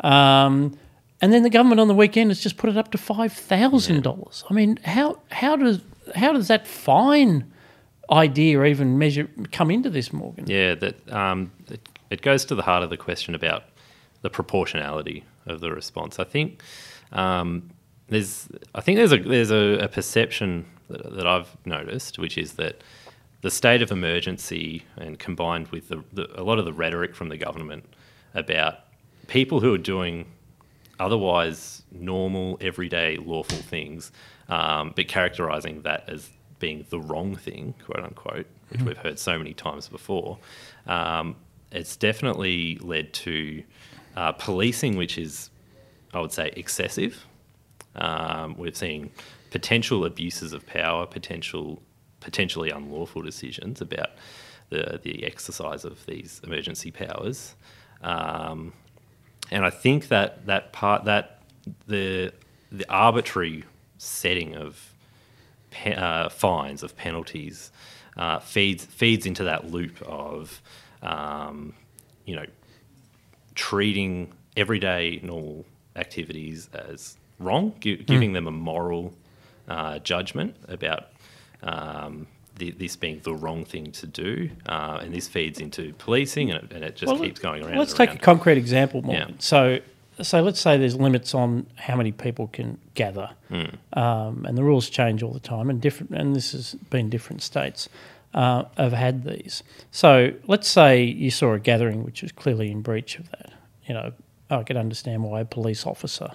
Um, 0.00 0.76
and 1.22 1.32
then 1.32 1.44
the 1.44 1.50
government 1.50 1.80
on 1.80 1.86
the 1.86 1.94
weekend 1.94 2.30
has 2.30 2.40
just 2.40 2.56
put 2.56 2.68
it 2.68 2.76
up 2.76 2.90
to 2.90 2.98
five 2.98 3.32
thousand 3.32 4.02
dollars. 4.02 4.42
I 4.50 4.54
mean, 4.54 4.78
how 4.84 5.20
how 5.30 5.54
does 5.54 5.80
how 6.16 6.32
does 6.32 6.48
that 6.48 6.66
fine 6.66 7.50
idea 8.10 8.64
even 8.64 8.98
measure 8.98 9.30
come 9.52 9.70
into 9.70 9.88
this, 9.88 10.12
Morgan? 10.12 10.46
Yeah, 10.48 10.74
that 10.74 11.12
um, 11.12 11.52
it, 11.70 11.88
it 12.10 12.22
goes 12.22 12.44
to 12.46 12.56
the 12.56 12.62
heart 12.62 12.82
of 12.82 12.90
the 12.90 12.96
question 12.96 13.36
about 13.36 13.62
the 14.22 14.30
proportionality 14.30 15.22
of 15.46 15.60
the 15.60 15.70
response. 15.70 16.18
I 16.18 16.24
think 16.24 16.62
um, 17.12 17.70
there's 18.08 18.48
I 18.74 18.80
think 18.80 18.98
there's 18.98 19.12
a 19.12 19.18
there's 19.18 19.50
a, 19.50 19.84
a 19.84 19.88
perception 19.88 20.66
that, 20.88 21.14
that 21.16 21.26
I've 21.26 21.56
noticed, 21.64 22.18
which 22.18 22.38
is 22.38 22.54
that 22.54 22.82
the 23.42 23.50
state 23.50 23.82
of 23.82 23.90
emergency 23.90 24.84
and 24.96 25.18
combined 25.18 25.68
with 25.68 25.88
the, 25.88 26.02
the, 26.12 26.40
a 26.40 26.42
lot 26.42 26.58
of 26.58 26.64
the 26.64 26.72
rhetoric 26.72 27.14
from 27.14 27.28
the 27.28 27.36
government 27.36 27.84
about 28.34 28.78
people 29.26 29.60
who 29.60 29.74
are 29.74 29.78
doing 29.78 30.26
otherwise 30.98 31.82
normal, 31.92 32.56
everyday, 32.60 33.16
lawful 33.18 33.58
things, 33.58 34.12
um, 34.48 34.92
but 34.96 35.08
characterizing 35.08 35.82
that 35.82 36.08
as 36.08 36.30
being 36.58 36.86
the 36.88 36.98
wrong 36.98 37.36
thing, 37.36 37.74
quote 37.84 38.04
unquote, 38.04 38.46
which 38.70 38.80
we've 38.82 38.96
heard 38.96 39.18
so 39.18 39.36
many 39.36 39.52
times 39.52 39.88
before, 39.88 40.38
um, 40.86 41.36
it's 41.70 41.96
definitely 41.96 42.78
led 42.80 43.12
to 43.12 43.62
uh, 44.16 44.32
policing, 44.32 44.96
which 44.96 45.18
is, 45.18 45.50
I 46.12 46.20
would 46.20 46.32
say, 46.32 46.52
excessive. 46.56 47.24
Um, 47.96 48.56
we've 48.56 48.76
seen 48.76 49.10
potential 49.50 50.04
abuses 50.04 50.52
of 50.52 50.66
power, 50.66 51.06
potential 51.06 51.82
potentially 52.20 52.70
unlawful 52.70 53.22
decisions 53.22 53.80
about 53.80 54.10
the 54.70 54.98
the 55.02 55.24
exercise 55.24 55.84
of 55.84 56.04
these 56.06 56.40
emergency 56.44 56.90
powers. 56.90 57.54
Um, 58.02 58.72
and 59.50 59.64
I 59.64 59.70
think 59.70 60.08
that 60.08 60.46
that 60.46 60.72
part 60.72 61.04
that 61.04 61.42
the 61.86 62.32
the 62.72 62.84
arbitrary 62.88 63.64
setting 63.98 64.56
of 64.56 64.92
pe- 65.70 65.94
uh, 65.94 66.28
fines 66.28 66.82
of 66.82 66.96
penalties 66.96 67.70
uh, 68.16 68.38
feeds 68.38 68.84
feeds 68.84 69.26
into 69.26 69.44
that 69.44 69.70
loop 69.70 70.00
of 70.02 70.60
um, 71.02 71.74
you 72.24 72.36
know 72.36 72.46
treating 73.54 74.32
everyday 74.56 75.20
normal 75.22 75.64
activities 75.96 76.68
as 76.72 77.16
wrong, 77.38 77.74
gi- 77.80 77.96
giving 78.04 78.32
them 78.32 78.46
a 78.46 78.50
moral 78.50 79.12
uh, 79.68 79.98
judgment 80.00 80.56
about 80.68 81.06
um, 81.62 82.26
the, 82.56 82.70
this 82.72 82.96
being 82.96 83.20
the 83.24 83.34
wrong 83.34 83.64
thing 83.64 83.90
to 83.92 84.06
do, 84.06 84.50
uh, 84.66 84.98
and 85.02 85.12
this 85.14 85.26
feeds 85.28 85.58
into 85.60 85.92
policing, 85.94 86.50
and 86.50 86.64
it, 86.64 86.72
and 86.72 86.84
it 86.84 86.96
just 86.96 87.12
Well, 87.12 87.20
keeps 87.22 87.40
going 87.40 87.64
around. 87.64 87.78
Let's 87.78 87.94
take 87.94 88.14
a 88.14 88.18
concrete 88.18 88.58
example, 88.58 89.02
Morgan. 89.02 89.28
Yeah. 89.30 89.34
So, 89.38 89.80
so 90.22 90.40
let's 90.42 90.60
say 90.60 90.76
there's 90.76 90.94
limits 90.96 91.34
on 91.34 91.66
how 91.76 91.96
many 91.96 92.12
people 92.12 92.46
can 92.48 92.78
gather, 92.94 93.30
Hmm. 93.48 93.98
um, 93.98 94.44
and 94.46 94.56
the 94.56 94.62
rules 94.62 94.88
change 94.88 95.22
all 95.22 95.32
the 95.32 95.40
time, 95.40 95.68
and 95.70 95.80
different. 95.80 96.12
And 96.12 96.36
this 96.36 96.52
has 96.52 96.74
been 96.90 97.10
different 97.10 97.42
states 97.42 97.88
uh, 98.34 98.64
have 98.76 98.92
had 98.92 99.24
these. 99.24 99.62
So 99.90 100.32
let's 100.46 100.68
say 100.68 101.02
you 101.02 101.30
saw 101.30 101.52
a 101.52 101.58
gathering 101.58 102.04
which 102.04 102.22
was 102.22 102.32
clearly 102.32 102.70
in 102.70 102.82
breach 102.82 103.18
of 103.18 103.30
that. 103.30 103.52
You 103.86 103.94
know, 103.94 104.12
I 104.50 104.62
could 104.62 104.76
understand 104.76 105.22
why 105.22 105.40
a 105.40 105.44
police 105.44 105.86
officer 105.86 106.30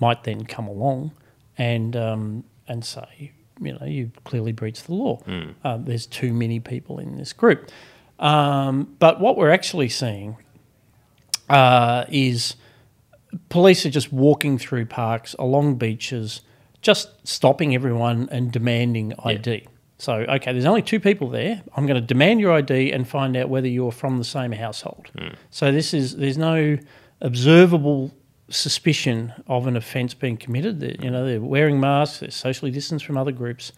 might 0.00 0.24
then 0.24 0.44
come 0.44 0.68
along 0.68 1.12
and 1.56 1.96
um, 1.96 2.44
and 2.66 2.84
say, 2.84 3.32
you 3.60 3.72
know, 3.78 3.86
you 3.86 4.10
clearly 4.24 4.52
breached 4.52 4.86
the 4.86 4.94
law. 4.94 5.20
Uh, 5.64 5.76
there's 5.78 6.06
too 6.06 6.32
many 6.32 6.60
people 6.60 6.98
in 6.98 7.16
this 7.16 7.32
group. 7.32 7.70
Um, 8.18 8.96
but 8.98 9.20
what 9.20 9.36
we're 9.36 9.50
actually 9.50 9.88
seeing 9.88 10.36
uh, 11.48 12.04
is 12.08 12.56
police 13.48 13.86
are 13.86 13.90
just 13.90 14.12
walking 14.12 14.58
through 14.58 14.86
parks, 14.86 15.34
along 15.38 15.76
beaches, 15.76 16.40
just 16.82 17.26
stopping 17.26 17.74
everyone 17.74 18.28
and 18.32 18.50
demanding 18.50 19.12
ID. 19.24 19.66
So, 19.98 20.14
okay, 20.14 20.52
there's 20.52 20.64
only 20.64 20.82
two 20.82 21.00
people 21.00 21.28
there. 21.28 21.60
I'm 21.76 21.86
going 21.86 22.00
to 22.00 22.06
demand 22.06 22.40
your 22.40 22.52
ID 22.52 22.92
and 22.92 23.06
find 23.06 23.36
out 23.36 23.48
whether 23.48 23.66
you're 23.66 23.92
from 23.92 24.18
the 24.18 24.24
same 24.24 24.52
household. 24.52 25.10
So 25.50 25.72
this 25.72 25.92
is 25.92 26.16
there's 26.16 26.38
no 26.38 26.78
observable 27.20 28.12
suspicion 28.48 29.32
of 29.48 29.66
an 29.66 29.76
offence 29.76 30.14
being 30.14 30.36
committed. 30.36 30.80
They're, 30.80 30.94
you 31.00 31.10
know, 31.10 31.26
they're 31.26 31.40
wearing 31.40 31.80
masks, 31.80 32.20
they're 32.20 32.30
socially 32.30 32.70
distanced 32.70 33.04
from 33.04 33.16
other 33.16 33.32
groups, 33.32 33.72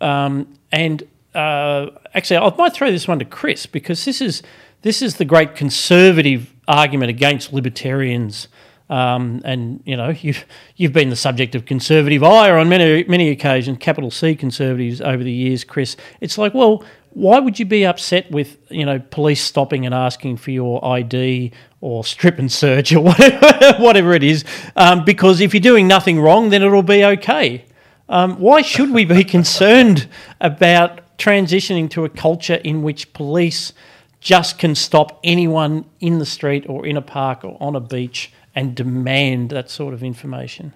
um, 0.00 0.54
and 0.70 1.02
uh, 1.34 1.90
actually, 2.14 2.38
I 2.38 2.54
might 2.56 2.72
throw 2.72 2.90
this 2.90 3.06
one 3.06 3.18
to 3.18 3.24
Chris 3.24 3.66
because 3.66 4.04
this 4.04 4.20
is 4.20 4.42
this 4.82 5.02
is 5.02 5.16
the 5.16 5.24
great 5.24 5.54
conservative 5.54 6.54
argument 6.66 7.10
against 7.10 7.52
libertarians. 7.52 8.48
Um, 8.90 9.42
and 9.44 9.82
you 9.84 9.96
know 9.96 10.08
you've 10.20 10.44
you've 10.76 10.92
been 10.92 11.10
the 11.10 11.16
subject 11.16 11.54
of 11.54 11.66
conservative 11.66 12.22
ire 12.22 12.56
on 12.56 12.68
many 12.68 13.04
many 13.04 13.28
occasions, 13.30 13.78
capital 13.80 14.10
C 14.10 14.34
conservatives 14.34 15.00
over 15.00 15.22
the 15.22 15.32
years, 15.32 15.64
Chris. 15.64 15.96
It's 16.20 16.38
like, 16.38 16.54
well, 16.54 16.84
why 17.10 17.38
would 17.38 17.58
you 17.58 17.64
be 17.64 17.84
upset 17.84 18.30
with 18.30 18.58
you 18.70 18.86
know 18.86 18.98
police 18.98 19.42
stopping 19.42 19.84
and 19.84 19.94
asking 19.94 20.36
for 20.36 20.50
your 20.50 20.84
ID 20.84 21.52
or 21.80 22.04
strip 22.04 22.38
and 22.38 22.50
search 22.50 22.92
or 22.92 23.00
whatever 23.04 23.82
whatever 23.82 24.14
it 24.14 24.22
is? 24.22 24.44
Um, 24.76 25.04
because 25.04 25.40
if 25.40 25.52
you're 25.54 25.60
doing 25.60 25.86
nothing 25.86 26.20
wrong, 26.20 26.50
then 26.50 26.62
it'll 26.62 26.82
be 26.82 27.04
okay. 27.04 27.64
Um, 28.08 28.36
why 28.36 28.62
should 28.62 28.90
we 28.90 29.04
be 29.04 29.24
concerned 29.36 30.08
about 30.40 31.00
transitioning 31.18 31.90
to 31.90 32.04
a 32.04 32.08
culture 32.08 32.54
in 32.54 32.82
which 32.82 33.12
police 33.12 33.72
just 34.20 34.58
can 34.58 34.74
stop 34.74 35.20
anyone 35.22 35.84
in 36.00 36.18
the 36.18 36.26
street 36.26 36.64
or 36.68 36.86
in 36.86 36.96
a 36.96 37.02
park 37.02 37.44
or 37.44 37.56
on 37.60 37.76
a 37.76 37.80
beach 37.80 38.32
and 38.58 38.74
demand 38.74 39.50
that 39.50 39.70
sort 39.70 39.94
of 39.94 40.02
information? 40.02 40.74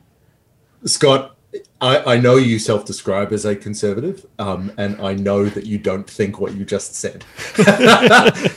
Scott, 0.84 1.36
I, 1.80 2.14
I 2.14 2.16
know 2.16 2.36
you 2.36 2.60
self 2.60 2.84
describe 2.84 3.32
as 3.32 3.44
a 3.44 3.56
conservative, 3.56 4.24
um, 4.38 4.70
and 4.78 5.02
I 5.02 5.14
know 5.14 5.46
that 5.46 5.66
you 5.66 5.78
don't 5.78 6.08
think 6.08 6.38
what 6.38 6.54
you 6.54 6.64
just 6.64 6.94
said. 6.94 7.24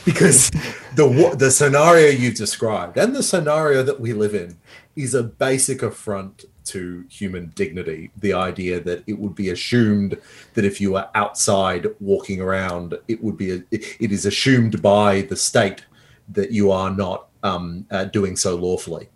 because 0.04 0.50
the, 0.94 1.34
the 1.36 1.50
scenario 1.50 2.10
you've 2.10 2.36
described 2.36 2.96
and 2.98 3.16
the 3.16 3.22
scenario 3.24 3.82
that 3.82 3.98
we 3.98 4.12
live 4.12 4.32
in 4.32 4.58
is 4.94 5.12
a 5.12 5.24
basic 5.24 5.82
affront 5.82 6.44
to 6.66 7.04
human 7.10 7.50
dignity. 7.56 8.12
The 8.16 8.32
idea 8.32 8.78
that 8.78 9.02
it 9.08 9.18
would 9.18 9.34
be 9.34 9.50
assumed 9.50 10.16
that 10.54 10.64
if 10.64 10.80
you 10.80 10.94
are 10.94 11.10
outside 11.16 11.88
walking 11.98 12.40
around, 12.40 12.96
it 13.08 13.20
would 13.24 13.36
be, 13.36 13.50
a, 13.50 13.62
it 13.72 14.12
is 14.12 14.24
assumed 14.24 14.80
by 14.80 15.22
the 15.22 15.36
state 15.36 15.84
that 16.28 16.52
you 16.52 16.70
are 16.70 16.90
not 16.90 17.26
um, 17.42 17.86
uh, 17.90 18.04
doing 18.04 18.36
so 18.36 18.54
lawfully 18.54 19.08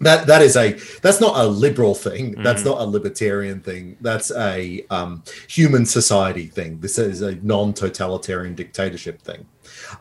that 0.00 0.26
that 0.26 0.42
is 0.42 0.56
a 0.56 0.72
that's 1.00 1.20
not 1.20 1.36
a 1.36 1.46
liberal 1.46 1.94
thing. 1.94 2.32
That's 2.42 2.64
not 2.64 2.80
a 2.80 2.84
libertarian 2.84 3.60
thing. 3.60 3.96
That's 4.00 4.30
a 4.30 4.84
um, 4.90 5.22
human 5.48 5.86
society 5.86 6.46
thing. 6.46 6.80
This 6.80 6.98
is 6.98 7.22
a 7.22 7.36
non-totalitarian 7.36 8.54
dictatorship 8.54 9.22
thing. 9.22 9.46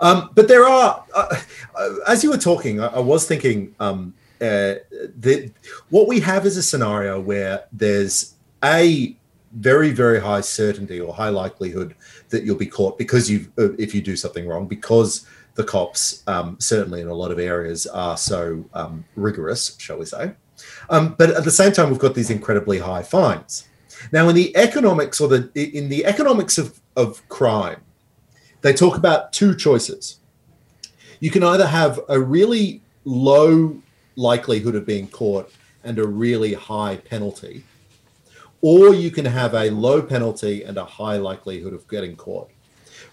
Um, 0.02 0.32
but 0.36 0.48
there 0.48 0.66
are 0.66 1.04
uh, 1.14 1.36
uh, 1.76 1.96
as 2.08 2.24
you 2.24 2.32
were 2.32 2.38
talking 2.38 2.80
i, 2.80 2.88
I 2.88 3.00
was 3.00 3.28
thinking 3.28 3.76
um, 3.80 4.14
uh, 4.42 4.76
that 5.20 5.52
what 5.90 6.08
we 6.08 6.20
have 6.20 6.46
is 6.46 6.58
a 6.58 6.64
scenario 6.64 7.20
where 7.20 7.66
there's 7.72 8.36
a 8.64 9.16
very 9.54 9.92
very 9.92 10.20
high 10.20 10.42
certainty 10.42 11.00
or 11.00 11.14
high 11.14 11.30
likelihood 11.30 11.96
that 12.30 12.44
you'll 12.44 12.58
be 12.58 12.66
caught 12.66 12.98
because 12.98 13.30
you 13.30 13.48
uh, 13.58 13.74
if 13.74 13.96
you 13.96 14.02
do 14.02 14.16
something 14.16 14.48
wrong 14.48 14.68
because 14.68 15.26
the 15.56 15.64
cops 15.64 16.24
um, 16.28 16.58
certainly 16.60 17.02
in 17.02 17.08
a 17.08 17.14
lot 17.14 17.32
of 17.32 17.40
areas 17.40 17.88
are 17.88 18.18
so 18.18 18.64
um, 18.74 19.04
rigorous 19.16 19.76
shall 19.80 19.98
we 19.98 20.06
say. 20.06 20.34
Um, 20.90 21.16
but 21.18 21.32
at 21.32 21.44
the 21.44 21.52
same 21.52 21.72
time 21.72 21.90
we've 21.90 22.00
got 22.00 22.16
these 22.16 22.30
incredibly 22.30 22.80
high 22.80 23.04
fines. 23.04 23.68
Now 24.12 24.30
in 24.30 24.36
the 24.36 24.56
economics 24.56 25.20
or 25.20 25.28
the 25.28 25.50
in 25.56 25.90
the 25.90 26.06
economics 26.06 26.58
of, 26.58 26.80
of 26.96 27.28
crime 27.30 27.82
they 28.62 28.74
talk 28.74 28.98
about 28.98 29.32
two 29.32 29.56
choices. 29.56 30.20
You 31.20 31.32
can 31.32 31.44
either 31.44 31.68
have 31.68 32.00
a 32.10 32.20
really 32.20 32.82
low 33.06 33.80
likelihood 34.16 34.76
of 34.76 34.86
being 34.86 35.08
caught 35.08 35.52
and 35.84 36.00
a 36.00 36.08
really 36.08 36.54
high 36.54 36.98
penalty 36.98 37.64
or 38.62 38.96
you 38.96 39.12
can 39.12 39.26
have 39.26 39.54
a 39.54 39.70
low 39.70 40.02
penalty 40.02 40.64
and 40.64 40.78
a 40.78 40.84
high 40.84 41.18
likelihood 41.18 41.74
of 41.74 41.88
getting 41.88 42.16
caught 42.16 42.50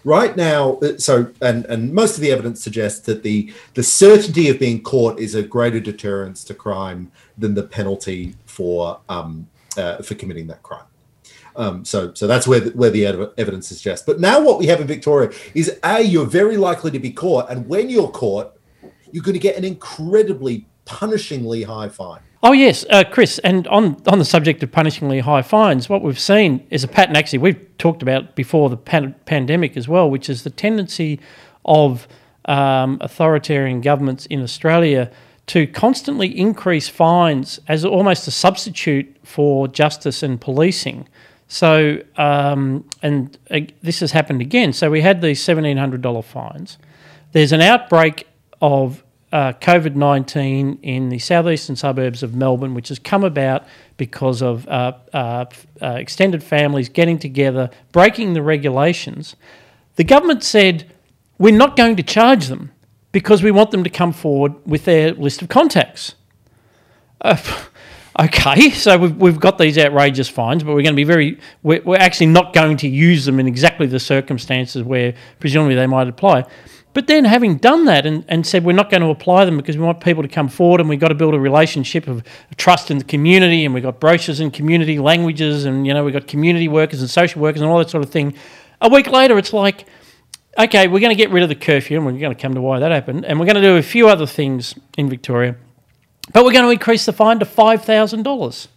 right 0.03 0.35
now 0.35 0.73
uh, 0.77 0.97
so 0.97 1.31
and 1.41 1.65
and 1.65 1.93
most 1.93 2.15
of 2.15 2.21
the 2.21 2.31
evidence 2.31 2.61
suggests 2.61 2.99
that 3.01 3.23
the 3.23 3.51
the 3.73 3.83
certainty 3.83 4.49
of 4.49 4.59
being 4.59 4.81
caught 4.81 5.19
is 5.19 5.35
a 5.35 5.43
greater 5.43 5.79
deterrence 5.79 6.43
to 6.43 6.53
crime 6.53 7.11
than 7.37 7.53
the 7.53 7.63
penalty 7.63 8.35
for 8.45 8.99
um 9.09 9.47
uh, 9.77 9.97
for 9.97 10.15
committing 10.15 10.47
that 10.47 10.61
crime 10.61 10.85
um, 11.55 11.85
so, 11.85 12.13
so 12.13 12.25
that's 12.25 12.47
where 12.47 12.59
the, 12.59 12.71
where 12.71 12.89
the 12.89 13.05
evidence 13.37 13.67
suggests. 13.67 14.05
But 14.05 14.19
now, 14.19 14.41
what 14.41 14.59
we 14.59 14.65
have 14.67 14.81
in 14.81 14.87
Victoria 14.87 15.31
is 15.53 15.79
a 15.83 16.01
you're 16.01 16.25
very 16.25 16.57
likely 16.57 16.91
to 16.91 16.99
be 16.99 17.11
caught, 17.11 17.49
and 17.49 17.67
when 17.67 17.89
you're 17.89 18.09
caught, 18.09 18.57
you're 19.11 19.23
going 19.23 19.33
to 19.33 19.39
get 19.39 19.55
an 19.55 19.63
incredibly 19.63 20.65
punishingly 20.85 21.63
high 21.65 21.89
fine. 21.89 22.21
Oh 22.45 22.51
yes, 22.51 22.85
uh, 22.89 23.05
Chris. 23.09 23.39
And 23.39 23.65
on 23.67 24.01
on 24.05 24.19
the 24.19 24.25
subject 24.25 24.61
of 24.63 24.69
punishingly 24.69 25.21
high 25.21 25.41
fines, 25.41 25.87
what 25.87 26.01
we've 26.01 26.19
seen 26.19 26.67
is 26.69 26.83
a 26.83 26.89
pattern. 26.89 27.15
Actually, 27.15 27.39
we've 27.39 27.77
talked 27.77 28.01
about 28.01 28.35
before 28.35 28.69
the 28.69 28.75
pan- 28.75 29.15
pandemic 29.25 29.77
as 29.77 29.87
well, 29.87 30.09
which 30.09 30.29
is 30.29 30.43
the 30.43 30.49
tendency 30.49 31.21
of 31.63 32.05
um, 32.45 32.97
authoritarian 32.99 33.79
governments 33.79 34.25
in 34.25 34.41
Australia 34.41 35.09
to 35.45 35.67
constantly 35.67 36.37
increase 36.37 36.89
fines 36.89 37.61
as 37.69 37.85
almost 37.85 38.27
a 38.27 38.31
substitute 38.31 39.15
for 39.23 39.69
justice 39.69 40.21
and 40.21 40.41
policing. 40.41 41.07
So, 41.47 42.01
um, 42.17 42.85
and 43.01 43.37
uh, 43.51 43.61
this 43.81 44.01
has 44.01 44.11
happened 44.11 44.41
again. 44.41 44.73
So 44.73 44.91
we 44.91 44.99
had 44.99 45.21
these 45.21 45.41
seventeen 45.41 45.77
hundred 45.77 46.01
dollar 46.01 46.21
fines. 46.21 46.77
There's 47.31 47.53
an 47.53 47.61
outbreak 47.61 48.27
of 48.61 49.01
uh, 49.33 49.51
COVID 49.53 49.95
19 49.95 50.77
in 50.83 51.09
the 51.09 51.17
southeastern 51.17 51.75
suburbs 51.75 52.21
of 52.21 52.35
Melbourne, 52.35 52.75
which 52.75 52.89
has 52.89 52.99
come 52.99 53.23
about 53.23 53.65
because 53.97 54.43
of 54.43 54.67
uh, 54.67 54.93
uh, 55.11 55.45
uh, 55.81 55.87
extended 55.97 56.43
families 56.43 56.87
getting 56.87 57.17
together, 57.17 57.71
breaking 57.91 58.33
the 58.33 58.43
regulations. 58.43 59.35
The 59.95 60.03
government 60.03 60.43
said, 60.43 60.93
We're 61.39 61.57
not 61.57 61.75
going 61.75 61.95
to 61.95 62.03
charge 62.03 62.45
them 62.45 62.71
because 63.11 63.41
we 63.41 63.49
want 63.49 63.71
them 63.71 63.83
to 63.83 63.89
come 63.89 64.13
forward 64.13 64.53
with 64.67 64.85
their 64.85 65.13
list 65.13 65.41
of 65.41 65.49
contacts. 65.49 66.13
Uh, 67.19 67.37
okay, 68.19 68.69
so 68.69 68.99
we've, 68.99 69.17
we've 69.17 69.39
got 69.39 69.57
these 69.57 69.79
outrageous 69.79 70.29
fines, 70.29 70.63
but 70.63 70.75
we're 70.75 70.83
going 70.83 70.93
to 70.93 70.95
be 70.95 71.03
very, 71.03 71.39
we're, 71.63 71.81
we're 71.81 71.97
actually 71.97 72.27
not 72.27 72.53
going 72.53 72.77
to 72.77 72.87
use 72.87 73.25
them 73.25 73.39
in 73.39 73.47
exactly 73.47 73.87
the 73.87 73.99
circumstances 73.99 74.83
where 74.83 75.15
presumably 75.39 75.73
they 75.73 75.87
might 75.87 76.07
apply. 76.07 76.45
But 76.93 77.07
then, 77.07 77.25
having 77.25 77.57
done 77.57 77.85
that 77.85 78.05
and, 78.05 78.23
and 78.27 78.45
said 78.45 78.63
we're 78.63 78.73
not 78.73 78.91
going 78.91 79.01
to 79.01 79.09
apply 79.09 79.45
them 79.45 79.57
because 79.57 79.75
we 79.77 79.83
want 79.83 79.99
people 79.99 80.21
to 80.21 80.29
come 80.29 80.47
forward 80.47 80.79
and 80.79 80.87
we've 80.87 80.99
got 80.99 81.07
to 81.07 81.15
build 81.15 81.33
a 81.33 81.39
relationship 81.39 82.07
of 82.07 82.23
trust 82.55 82.91
in 82.91 82.99
the 82.99 83.03
community 83.03 83.65
and 83.65 83.73
we've 83.73 83.83
got 83.83 83.99
brochures 83.99 84.39
and 84.39 84.53
community 84.53 84.99
languages 84.99 85.65
and, 85.65 85.87
you 85.87 85.93
know, 85.93 86.03
we've 86.03 86.13
got 86.13 86.27
community 86.27 86.67
workers 86.67 87.01
and 87.01 87.09
social 87.09 87.41
workers 87.41 87.61
and 87.61 87.69
all 87.69 87.79
that 87.79 87.89
sort 87.89 88.03
of 88.03 88.11
thing. 88.11 88.35
A 88.79 88.89
week 88.89 89.07
later, 89.07 89.39
it's 89.39 89.53
like, 89.53 89.87
okay, 90.59 90.87
we're 90.87 90.99
going 90.99 91.09
to 91.09 91.15
get 91.15 91.31
rid 91.31 91.41
of 91.41 91.49
the 91.49 91.55
curfew 91.55 91.97
and 91.97 92.05
we're 92.05 92.19
going 92.19 92.35
to 92.35 92.39
come 92.39 92.53
to 92.53 92.61
why 92.61 92.79
that 92.79 92.91
happened. 92.91 93.25
And 93.25 93.39
we're 93.39 93.47
going 93.47 93.55
to 93.55 93.61
do 93.61 93.77
a 93.77 93.81
few 93.81 94.07
other 94.07 94.27
things 94.27 94.75
in 94.95 95.09
Victoria. 95.09 95.55
But 96.31 96.45
we're 96.45 96.53
going 96.53 96.65
to 96.65 96.71
increase 96.71 97.05
the 97.05 97.13
fine 97.13 97.39
to 97.39 97.45
$5,000. 97.45 98.67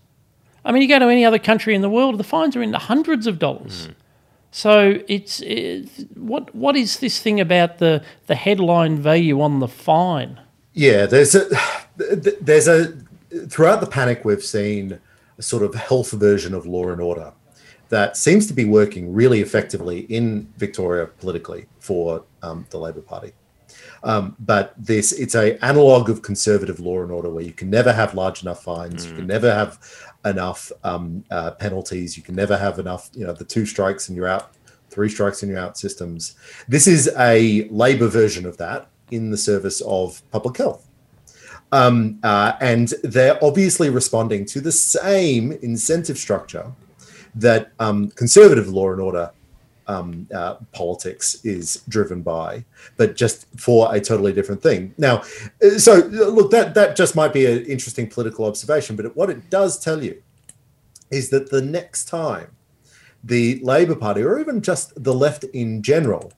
I 0.65 0.73
mean, 0.73 0.83
you 0.83 0.89
go 0.89 0.99
to 0.99 1.07
any 1.07 1.25
other 1.25 1.39
country 1.39 1.75
in 1.75 1.83
the 1.83 1.91
world, 1.91 2.19
the 2.19 2.25
fines 2.25 2.57
are 2.57 2.63
in 2.63 2.73
the 2.73 2.79
hundreds 2.79 3.27
of 3.27 3.39
dollars. 3.39 3.89
Mm. 3.89 3.95
So 4.57 5.01
it's, 5.07 5.43
it's, 5.43 6.07
what 6.15 6.55
what 6.55 6.77
is 6.77 7.01
this 7.01 7.21
thing 7.21 7.41
about 7.41 7.77
the 7.77 8.03
the 8.27 8.35
headline 8.35 8.97
value 8.97 9.43
on 9.43 9.61
the 9.61 9.69
fine? 9.69 10.41
Yeah, 10.73 11.05
there's 11.05 11.35
a 11.35 11.45
there's 11.99 12.67
a 12.67 12.97
throughout 13.51 13.83
the 13.83 13.87
panic 13.87 14.25
we've 14.25 14.43
seen 14.43 14.99
a 15.37 15.43
sort 15.43 15.63
of 15.63 15.75
health 15.75 16.11
version 16.13 16.55
of 16.55 16.65
law 16.65 16.89
and 16.89 17.03
order 17.03 17.35
that 17.91 18.17
seems 18.17 18.47
to 18.47 18.55
be 18.55 18.65
working 18.65 19.13
really 19.13 19.43
effectively 19.43 20.01
in 20.09 20.51
Victoria 20.57 21.05
politically 21.05 21.67
for 21.79 22.25
um, 22.43 22.65
the 22.71 22.79
Labor 22.79 23.03
Party. 23.03 23.33
Um, 24.05 24.37
but 24.39 24.73
this 24.79 25.13
it's 25.13 25.35
a 25.35 25.63
analog 25.63 26.09
of 26.09 26.23
conservative 26.23 26.81
law 26.81 27.03
and 27.03 27.13
order 27.13 27.29
where 27.29 27.45
you 27.45 27.53
can 27.53 27.69
never 27.69 27.93
have 27.93 28.15
large 28.15 28.41
enough 28.41 28.63
fines, 28.63 29.05
mm. 29.05 29.11
you 29.11 29.17
can 29.17 29.25
mm. 29.25 29.29
never 29.29 29.53
have 29.53 29.79
enough 30.27 30.71
um, 30.85 31.25
uh, 31.31 31.53
penalties. 31.53 32.17
You 32.17 32.23
can 32.23 32.35
never 32.35 32.57
have 32.57 32.79
enough, 32.79 33.11
you 33.15 33.27
know, 33.27 33.33
the 33.33 33.45
two 33.45 33.65
strikes 33.65 34.09
and 34.09 34.17
you're 34.17 34.29
out, 34.29 34.53
three 34.91 35.09
strikes 35.09 35.43
and 35.43 35.51
you're 35.51 35.61
out 35.61 35.79
systems. 35.79 36.37
This 36.69 36.87
is 36.87 37.11
a 37.17 37.69
Labor 37.69 38.09
version 38.09 38.45
of 38.45 38.57
that 38.59 38.89
in 39.11 39.31
the 39.31 39.37
service 39.39 39.81
of 39.83 40.23
public 40.31 40.57
health. 40.59 40.89
Um, 41.73 42.19
uh, 42.23 42.53
and 42.61 42.93
they're 43.03 43.43
obviously 43.43 43.91
responding 43.91 44.45
to 44.47 44.61
the 44.61 44.73
same 44.73 45.53
incentive 45.63 46.19
structure 46.19 46.73
that 47.35 47.73
um, 47.81 48.09
conservative 48.11 48.69
law 48.69 48.93
and 48.93 49.01
order 49.01 49.31
um, 49.89 50.27
uh, 50.35 50.57
politics 50.73 51.45
is 51.45 51.83
driven 51.89 52.23
by, 52.23 52.65
but 52.97 53.17
just 53.17 53.47
for 53.59 53.95
a 53.95 54.01
totally 54.01 54.33
different 54.33 54.63
thing. 54.63 54.95
Now, 54.99 55.23
uh, 55.63 55.79
so 55.79 55.97
look, 56.11 56.51
that 56.51 56.75
that 56.75 56.97
just 56.97 57.15
might 57.15 57.33
be 57.33 57.47
an 57.47 57.65
interesting 57.67 58.09
political 58.09 58.47
observation, 58.47 58.97
but 58.97 59.17
what 59.17 59.31
it 59.31 59.51
does 59.51 59.79
tell 59.79 60.03
you 60.03 60.23
is 61.11 61.31
that 61.31 61.51
the 61.51 61.63
next 61.63 62.07
time 62.07 62.51
the 63.23 63.61
Labor 63.63 63.97
Party, 63.97 64.23
or 64.23 64.39
even 64.39 64.61
just 64.61 65.03
the 65.03 65.15
left 65.15 65.45
in 65.45 65.83
general, 65.83 66.33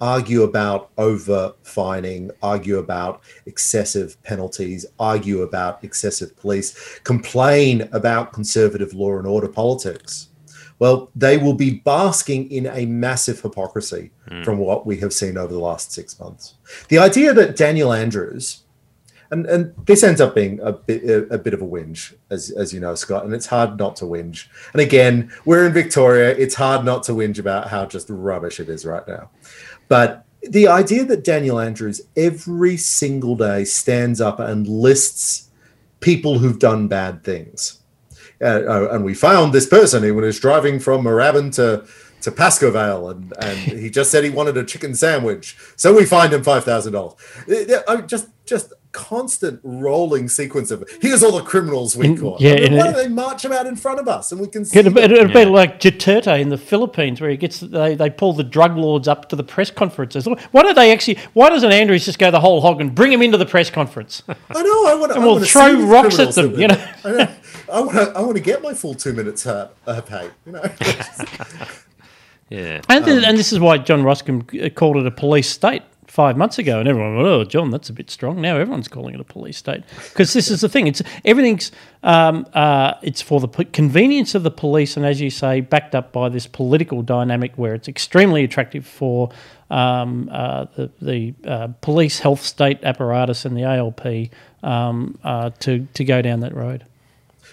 argue 0.00 0.42
about 0.42 0.90
over 0.98 1.54
fining, 1.62 2.30
argue 2.42 2.78
about 2.78 3.22
excessive 3.46 4.20
penalties, 4.24 4.84
argue 4.98 5.42
about 5.42 5.82
excessive 5.84 6.36
police, 6.36 6.98
complain 7.04 7.88
about 7.92 8.32
conservative 8.32 8.92
law 8.94 9.16
and 9.16 9.26
order 9.26 9.46
politics 9.46 10.28
well, 10.82 11.12
they 11.14 11.38
will 11.38 11.54
be 11.54 11.74
basking 11.74 12.50
in 12.50 12.66
a 12.66 12.86
massive 12.86 13.40
hypocrisy 13.40 14.10
mm. 14.28 14.44
from 14.44 14.58
what 14.58 14.84
we 14.84 14.96
have 14.96 15.12
seen 15.12 15.38
over 15.38 15.52
the 15.52 15.60
last 15.60 15.92
six 15.92 16.18
months. 16.18 16.54
The 16.88 16.98
idea 16.98 17.32
that 17.34 17.54
Daniel 17.54 17.92
Andrews, 17.92 18.64
and, 19.30 19.46
and 19.46 19.72
this 19.86 20.02
ends 20.02 20.20
up 20.20 20.34
being 20.34 20.58
a 20.58 20.72
bit 20.72 21.04
a, 21.04 21.34
a 21.34 21.38
bit 21.38 21.54
of 21.54 21.62
a 21.62 21.64
whinge, 21.64 22.14
as, 22.30 22.50
as 22.50 22.74
you 22.74 22.80
know, 22.80 22.96
Scott, 22.96 23.24
and 23.24 23.32
it's 23.32 23.46
hard 23.46 23.78
not 23.78 23.94
to 23.94 24.06
whinge. 24.06 24.48
And 24.72 24.82
again, 24.82 25.30
we're 25.44 25.68
in 25.68 25.72
Victoria, 25.72 26.30
it's 26.30 26.56
hard 26.56 26.84
not 26.84 27.04
to 27.04 27.12
whinge 27.12 27.38
about 27.38 27.68
how 27.68 27.86
just 27.86 28.08
rubbish 28.10 28.58
it 28.58 28.68
is 28.68 28.84
right 28.84 29.06
now. 29.06 29.30
But 29.86 30.24
the 30.42 30.66
idea 30.66 31.04
that 31.04 31.22
Daniel 31.22 31.60
Andrews 31.60 32.00
every 32.16 32.76
single 32.76 33.36
day 33.36 33.64
stands 33.64 34.20
up 34.20 34.40
and 34.40 34.66
lists 34.66 35.48
people 36.00 36.40
who've 36.40 36.58
done 36.58 36.88
bad 36.88 37.22
things 37.22 37.81
uh, 38.42 38.46
uh, 38.46 38.88
and 38.92 39.04
we 39.04 39.14
found 39.14 39.52
this 39.52 39.66
person 39.66 40.02
who 40.02 40.14
was 40.14 40.40
driving 40.40 40.78
from 40.80 41.04
Moorabbin 41.04 41.54
to 41.56 41.86
to 42.22 42.30
Pascoe 42.30 42.70
Vale, 42.70 43.10
and, 43.10 43.32
and 43.40 43.58
he 43.58 43.90
just 43.90 44.10
said 44.10 44.22
he 44.22 44.30
wanted 44.30 44.56
a 44.56 44.64
chicken 44.64 44.94
sandwich. 44.94 45.56
So 45.76 45.92
we 45.92 46.04
fined 46.04 46.32
him 46.32 46.42
five 46.42 46.64
thousand 46.64 46.92
dollars. 46.92 47.14
Uh, 47.86 48.02
just 48.02 48.28
just 48.46 48.72
constant 48.92 49.58
rolling 49.62 50.28
sequence 50.28 50.70
of 50.70 50.88
here's 51.00 51.22
all 51.22 51.32
the 51.32 51.42
criminals 51.42 51.96
we 51.96 52.14
caught. 52.16 52.40
Yeah, 52.40 52.52
I 52.52 52.60
mean, 52.68 52.76
why 52.76 52.86
do 52.88 52.92
they 52.92 53.08
march 53.08 53.42
them 53.42 53.52
out 53.52 53.66
in 53.66 53.74
front 53.74 53.98
of 53.98 54.06
us 54.06 54.32
and 54.32 54.40
we 54.40 54.46
can 54.46 54.64
see? 54.64 54.78
It'll, 54.78 54.96
it'll 54.96 55.28
yeah. 55.28 55.44
be 55.44 55.44
like 55.46 55.80
Duterte 55.80 56.40
in 56.40 56.50
the 56.50 56.58
Philippines, 56.58 57.20
where 57.20 57.30
he 57.30 57.36
gets 57.36 57.60
they, 57.60 57.94
they 57.94 58.10
pull 58.10 58.34
the 58.34 58.44
drug 58.44 58.76
lords 58.76 59.08
up 59.08 59.28
to 59.30 59.36
the 59.36 59.44
press 59.44 59.70
conferences. 59.70 60.26
Why 60.26 60.62
don't 60.62 60.76
they 60.76 60.92
actually? 60.92 61.18
Why 61.32 61.48
doesn't 61.48 61.72
Andrews 61.72 62.04
just 62.04 62.18
go 62.18 62.30
the 62.30 62.40
whole 62.40 62.60
hog 62.60 62.80
and 62.80 62.94
bring 62.94 63.12
him 63.12 63.22
into 63.22 63.38
the 63.38 63.46
press 63.46 63.70
conference? 63.70 64.22
I 64.28 64.62
know. 64.62 64.86
I 64.86 64.94
want. 64.94 65.12
and 65.16 65.24
we'll 65.24 65.40
throw 65.40 65.80
rocks 65.86 66.18
at 66.18 66.34
them. 66.34 66.58
You 66.58 66.68
know. 66.68 66.88
I 67.04 67.10
know. 67.10 67.34
I 67.72 67.80
want 67.80 67.92
to. 67.92 68.12
I 68.14 68.20
want 68.20 68.36
to 68.36 68.42
get 68.42 68.62
my 68.62 68.74
full 68.74 68.94
two 68.94 69.12
minutes 69.12 69.46
uh, 69.46 69.70
uh, 69.86 70.00
pay. 70.02 70.28
You 70.46 70.52
know. 70.52 70.62
yeah. 72.50 72.80
And, 72.88 73.04
um, 73.04 73.24
and 73.24 73.38
this 73.38 73.52
is 73.52 73.58
why 73.58 73.78
John 73.78 74.02
Roskam 74.02 74.74
called 74.74 74.98
it 74.98 75.06
a 75.06 75.10
police 75.10 75.48
state 75.48 75.82
five 76.12 76.36
months 76.36 76.58
ago, 76.58 76.78
and 76.78 76.86
everyone 76.86 77.16
went, 77.16 77.26
"Oh, 77.26 77.42
John, 77.42 77.70
that's 77.70 77.88
a 77.88 77.92
bit 77.94 78.10
strong." 78.10 78.42
Now 78.42 78.58
everyone's 78.58 78.86
calling 78.86 79.14
it 79.14 79.20
a 79.20 79.24
police 79.24 79.56
state 79.56 79.82
because 80.10 80.34
this 80.34 80.50
is 80.50 80.60
the 80.60 80.68
thing. 80.68 80.86
It's 80.86 81.00
everything's 81.24 81.72
um, 82.02 82.46
uh, 82.52 82.94
it's 83.00 83.22
for 83.22 83.40
the 83.40 83.48
convenience 83.48 84.34
of 84.34 84.42
the 84.42 84.50
police, 84.50 84.98
and 84.98 85.06
as 85.06 85.22
you 85.22 85.30
say, 85.30 85.62
backed 85.62 85.94
up 85.94 86.12
by 86.12 86.28
this 86.28 86.46
political 86.46 87.00
dynamic 87.00 87.52
where 87.56 87.74
it's 87.74 87.88
extremely 87.88 88.44
attractive 88.44 88.86
for 88.86 89.30
um, 89.70 90.28
uh, 90.30 90.66
the, 90.76 90.90
the 91.00 91.34
uh, 91.48 91.68
police 91.80 92.18
health 92.18 92.42
state 92.42 92.84
apparatus 92.84 93.46
and 93.46 93.56
the 93.56 93.64
ALP 93.64 94.30
um, 94.62 95.18
uh, 95.24 95.48
to 95.60 95.88
to 95.94 96.04
go 96.04 96.20
down 96.20 96.40
that 96.40 96.54
road. 96.54 96.84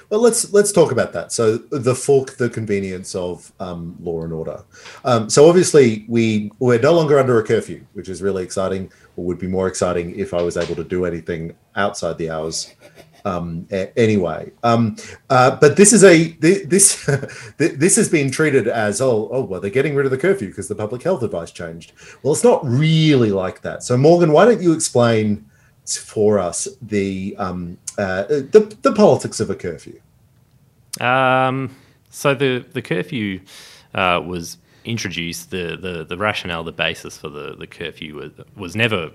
Well, 0.10 0.22
let's 0.22 0.52
let's 0.54 0.72
talk 0.72 0.92
about 0.92 1.14
that. 1.14 1.32
So 1.32 1.58
the 1.58 1.94
fork, 1.94 2.38
the 2.38 2.50
convenience 2.50 3.14
of 3.14 3.52
um, 3.60 3.96
law 4.02 4.24
and 4.24 4.34
order. 4.34 4.64
Um, 5.06 5.30
so 5.30 5.48
obviously 5.48 6.06
we 6.08 6.52
we're 6.58 6.80
no 6.80 6.94
longer 6.94 7.20
under 7.20 7.40
a 7.40 7.44
curfew, 7.44 7.86
which 7.94 8.10
is 8.10 8.22
really 8.22 8.44
exciting. 8.44 8.92
Or 9.16 9.26
would 9.26 9.38
be 9.38 9.48
more 9.48 9.68
exciting 9.68 10.18
if 10.18 10.34
I 10.34 10.42
was 10.42 10.58
able 10.58 10.76
to 10.76 10.84
do 10.84 11.06
anything 11.06 11.56
outside 11.76 12.18
the 12.18 12.32
hours. 12.32 12.74
Um, 13.26 13.68
a- 13.72 13.96
anyway, 14.00 14.52
um, 14.64 14.96
uh, 15.30 15.58
but 15.58 15.76
this 15.76 15.94
is 15.94 16.04
a 16.04 16.30
this 16.40 17.06
this 17.58 17.96
has 17.96 18.10
been 18.10 18.32
treated 18.32 18.68
as 18.68 19.02
oh 19.02 19.30
oh 19.32 19.42
well 19.44 19.60
they're 19.60 19.70
getting 19.70 19.94
rid 19.94 20.06
of 20.06 20.12
the 20.12 20.18
curfew 20.18 20.48
because 20.48 20.68
the 20.70 20.76
public 20.76 21.04
health 21.04 21.22
advice 21.22 21.52
changed. 21.52 21.92
Well, 22.24 22.34
it's 22.34 22.44
not 22.44 22.66
really 22.66 23.32
like 23.32 23.62
that. 23.62 23.84
So 23.84 23.96
Morgan, 23.96 24.32
why 24.32 24.46
don't 24.46 24.62
you 24.62 24.74
explain? 24.74 25.46
For 25.98 26.40
us 26.40 26.68
the 26.82 27.36
um, 27.38 27.78
uh, 27.98 28.24
the, 28.24 28.76
the 28.82 28.94
politics 28.94 29.40
of 29.40 29.50
a 29.50 29.56
curfew? 29.56 30.00
Um, 31.00 31.76
so 32.10 32.34
the 32.34 32.66
the 32.74 32.82
curfew 32.82 33.42
uh, 33.94 34.22
was 34.26 34.58
introduced. 34.86 35.52
The, 35.52 35.78
the 35.80 36.04
the 36.04 36.18
rationale, 36.18 36.64
the 36.64 36.72
basis 36.72 37.18
for 37.18 37.30
the 37.30 37.56
the 37.56 37.68
curfew 37.68 38.16
was 38.16 38.32
was 38.56 38.76
never 38.76 39.12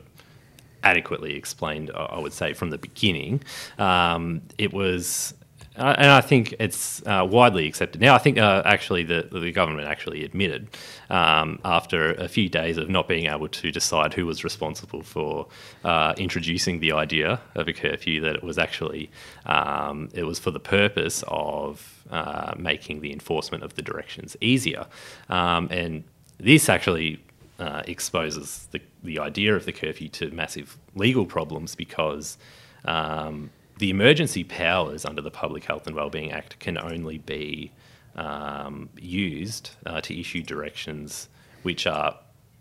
adequately 0.83 1.35
explained. 1.35 1.91
I 1.95 2.19
would 2.19 2.33
say 2.33 2.53
from 2.53 2.71
the 2.71 2.79
beginning. 2.79 3.43
Um, 3.79 4.43
it 4.59 4.73
was 4.73 5.35
uh, 5.77 5.95
and 5.99 6.11
I 6.11 6.21
think 6.21 6.55
it's 6.61 7.05
uh, 7.05 7.27
widely 7.29 7.67
accepted 7.67 8.01
now. 8.01 8.15
I 8.15 8.19
think 8.19 8.39
uh, 8.39 8.63
actually 8.65 9.03
the, 9.03 9.29
the 9.33 9.51
government 9.51 9.89
actually 9.89 10.25
admitted 10.25 10.69
um, 11.11 11.59
after 11.65 12.13
a 12.13 12.29
few 12.29 12.49
days 12.49 12.79
of 12.79 12.89
not 12.89 13.09
being 13.09 13.27
able 13.27 13.49
to 13.49 13.73
decide 13.73 14.15
who 14.15 14.25
was 14.25 14.45
responsible 14.45 15.03
for 15.03 15.49
uh, 15.83 16.15
introducing 16.17 16.79
the 16.79 16.93
idea 16.93 17.41
of 17.57 17.67
a 17.67 17.73
curfew 17.73 18.21
that 18.21 18.37
it 18.37 18.45
was 18.45 18.57
actually 18.57 19.11
um, 19.47 20.09
it 20.15 20.25
was 20.25 20.39
for 20.39 20.53
the 20.53 20.61
purpose 20.61 21.25
of 21.27 22.05
uh, 22.11 22.55
making 22.57 23.01
the 23.01 23.13
enforcement 23.13 23.65
of 23.65 23.75
the 23.75 23.83
directions 23.83 24.37
easier, 24.41 24.87
um, 25.29 25.67
and 25.73 26.05
this 26.39 26.69
actually 26.69 27.21
uh, 27.59 27.83
exposes 27.87 28.69
the, 28.71 28.81
the 29.03 29.19
idea 29.19 29.57
of 29.57 29.65
the 29.65 29.73
curfew 29.73 30.09
to 30.09 30.31
massive 30.31 30.79
legal 30.95 31.27
problems 31.27 31.75
because. 31.75 32.39
Um, 32.85 33.51
the 33.79 33.91
emergency 33.91 34.45
powers 34.45 35.05
under 35.05 35.21
the 35.23 35.31
Public 35.31 35.65
Health 35.65 35.87
and 35.87 35.97
Wellbeing 35.97 36.31
Act 36.31 36.59
can 36.61 36.79
only 36.79 37.19
be 37.19 37.73
um, 38.15 38.89
used 38.97 39.71
uh, 39.87 40.01
to 40.03 40.19
issue 40.19 40.43
directions 40.43 41.29
which 41.63 41.87
are 41.87 42.17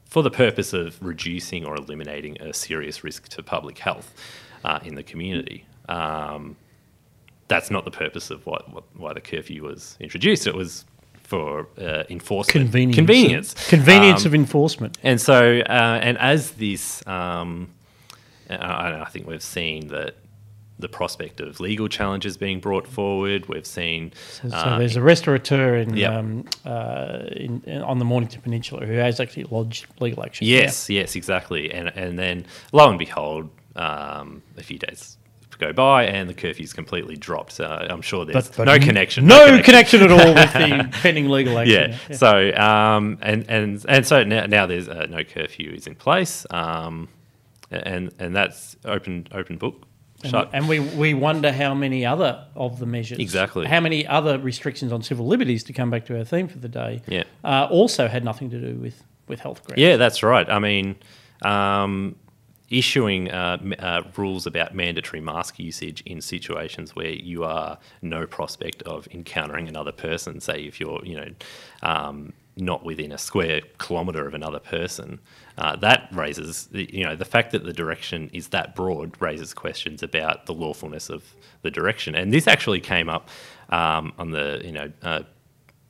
for 0.05 0.23
the 0.23 0.31
purpose 0.31 0.73
of 0.73 0.97
reducing 1.01 1.65
or 1.65 1.75
eliminating 1.75 2.39
a 2.41 2.53
serious 2.53 3.03
risk 3.03 3.27
to 3.29 3.43
public 3.43 3.79
health 3.79 4.13
uh, 4.63 4.79
in 4.83 4.95
the 4.95 5.03
community. 5.03 5.65
Um, 5.89 6.55
that's 7.47 7.69
not 7.69 7.85
the 7.85 7.91
purpose 7.91 8.29
of 8.29 8.45
what, 8.45 8.71
what, 8.71 8.83
why 8.95 9.13
the 9.13 9.21
curfew 9.21 9.63
was 9.63 9.97
introduced. 9.99 10.47
It 10.47 10.55
was 10.55 10.85
for 11.23 11.67
uh, 11.79 12.03
enforcement, 12.09 12.65
convenience, 12.65 12.95
convenience, 12.95 13.69
convenience 13.69 14.21
um, 14.21 14.27
of 14.27 14.35
enforcement. 14.35 14.97
And 15.03 15.19
so, 15.19 15.59
uh, 15.59 15.99
and 16.01 16.17
as 16.17 16.51
this, 16.51 17.05
um, 17.07 17.69
I, 18.49 19.01
I 19.01 19.05
think 19.05 19.27
we've 19.27 19.41
seen 19.41 19.87
that 19.89 20.15
the 20.79 20.89
prospect 20.89 21.39
of 21.39 21.59
legal 21.59 21.87
challenges 21.87 22.35
being 22.37 22.59
brought 22.59 22.87
forward. 22.87 23.47
We've 23.47 23.65
seen. 23.65 24.11
So, 24.31 24.49
so 24.49 24.55
uh, 24.55 24.79
there's 24.79 24.95
a 24.95 25.01
restaurateur 25.01 25.75
in, 25.77 25.95
Yep. 25.95 26.11
um, 26.11 26.45
uh, 26.65 27.19
in, 27.31 27.61
in 27.65 27.81
on 27.81 27.99
the 27.99 28.05
Mornington 28.05 28.41
Peninsula 28.41 28.85
who 28.85 28.93
has 28.93 29.19
actually 29.19 29.45
lodged 29.45 29.85
legal 29.99 30.23
action. 30.23 30.47
Yes, 30.47 30.89
yes, 30.89 31.15
exactly. 31.15 31.71
And 31.71 31.89
and 31.95 32.17
then 32.17 32.45
lo 32.71 32.89
and 32.89 32.99
behold, 32.99 33.49
um, 33.75 34.41
a 34.57 34.63
few 34.63 34.77
days 34.79 35.17
go 35.59 35.71
by 35.71 36.05
and 36.05 36.29
the 36.29 36.33
curfew's 36.33 36.73
completely 36.73 37.15
dropped. 37.15 37.53
So 37.53 37.65
I'm 37.65 38.01
sure 38.01 38.25
there's 38.25 38.49
But, 38.49 38.57
but 38.57 38.63
no 38.65 38.79
connection. 38.79 39.27
No, 39.27 39.61
connection. 39.61 40.01
at 40.01 40.11
all 40.11 40.33
with 40.33 40.53
the 40.53 40.89
pending 41.01 41.29
legal 41.29 41.57
action. 41.57 41.91
Yeah. 42.09 42.15
So 42.15 42.53
um, 42.55 43.17
and 43.21 43.45
and 43.49 43.85
and 43.87 44.05
so 44.05 44.23
now, 44.23 44.45
now 44.45 44.65
there's 44.65 44.89
uh, 44.89 45.05
no 45.09 45.23
curfew 45.23 45.71
is 45.71 45.87
in 45.87 45.95
place. 45.95 46.45
Um, 46.49 47.07
and 47.71 48.11
and 48.19 48.35
that's 48.35 48.75
open 48.85 49.27
open 49.31 49.57
book. 49.57 49.85
Shut. 50.29 50.49
And, 50.53 50.55
and 50.55 50.69
we, 50.69 50.79
we 50.79 51.13
wonder 51.13 51.51
how 51.51 51.73
many 51.73 52.05
other 52.05 52.45
of 52.55 52.79
the 52.79 52.85
measures, 52.85 53.19
Exactly. 53.19 53.67
how 53.67 53.79
many 53.79 54.05
other 54.07 54.37
restrictions 54.39 54.91
on 54.91 55.01
civil 55.03 55.27
liberties, 55.27 55.63
to 55.65 55.73
come 55.73 55.89
back 55.89 56.05
to 56.05 56.17
our 56.17 56.23
theme 56.23 56.47
for 56.47 56.59
the 56.59 56.69
day, 56.69 57.01
Yeah. 57.07 57.23
uh, 57.43 57.67
also 57.69 58.07
had 58.07 58.23
nothing 58.23 58.49
to 58.51 58.59
do 58.59 58.75
with, 58.79 59.03
with 59.27 59.39
health 59.39 59.63
grounds. 59.65 59.79
Yeah, 59.81 59.97
that's 59.97 60.23
right. 60.23 60.49
I 60.49 60.59
mean, 60.59 60.95
um, 61.43 62.15
issuing 62.69 63.29
uh, 63.29 63.57
uh, 63.79 64.01
rules 64.17 64.47
about 64.47 64.73
mandatory 64.73 65.21
mask 65.21 65.59
usage 65.59 66.01
in 66.05 66.21
situations 66.21 66.95
where 66.95 67.11
you 67.11 67.43
are 67.43 67.77
no 68.01 68.25
prospect 68.25 68.81
of 68.83 69.07
encountering 69.11 69.67
another 69.67 69.91
person, 69.91 70.39
say 70.39 70.63
if 70.63 70.79
you're, 70.79 71.03
you 71.05 71.15
know, 71.15 71.27
um, 71.83 72.33
not 72.55 72.83
within 72.83 73.11
a 73.11 73.17
square 73.17 73.61
kilometre 73.79 74.27
of 74.27 74.33
another 74.33 74.59
person, 74.59 75.19
uh, 75.57 75.75
that 75.77 76.07
raises, 76.11 76.69
you 76.71 77.03
know, 77.03 77.15
the 77.15 77.25
fact 77.25 77.51
that 77.51 77.63
the 77.63 77.73
direction 77.73 78.29
is 78.33 78.49
that 78.49 78.75
broad 78.75 79.19
raises 79.19 79.53
questions 79.53 80.03
about 80.03 80.45
the 80.45 80.53
lawfulness 80.53 81.09
of 81.09 81.35
the 81.61 81.71
direction. 81.71 82.15
And 82.15 82.33
this 82.33 82.47
actually 82.47 82.79
came 82.79 83.09
up 83.09 83.29
um, 83.69 84.13
on 84.17 84.31
the, 84.31 84.61
you 84.63 84.71
know, 84.71 84.91
uh, 85.01 85.23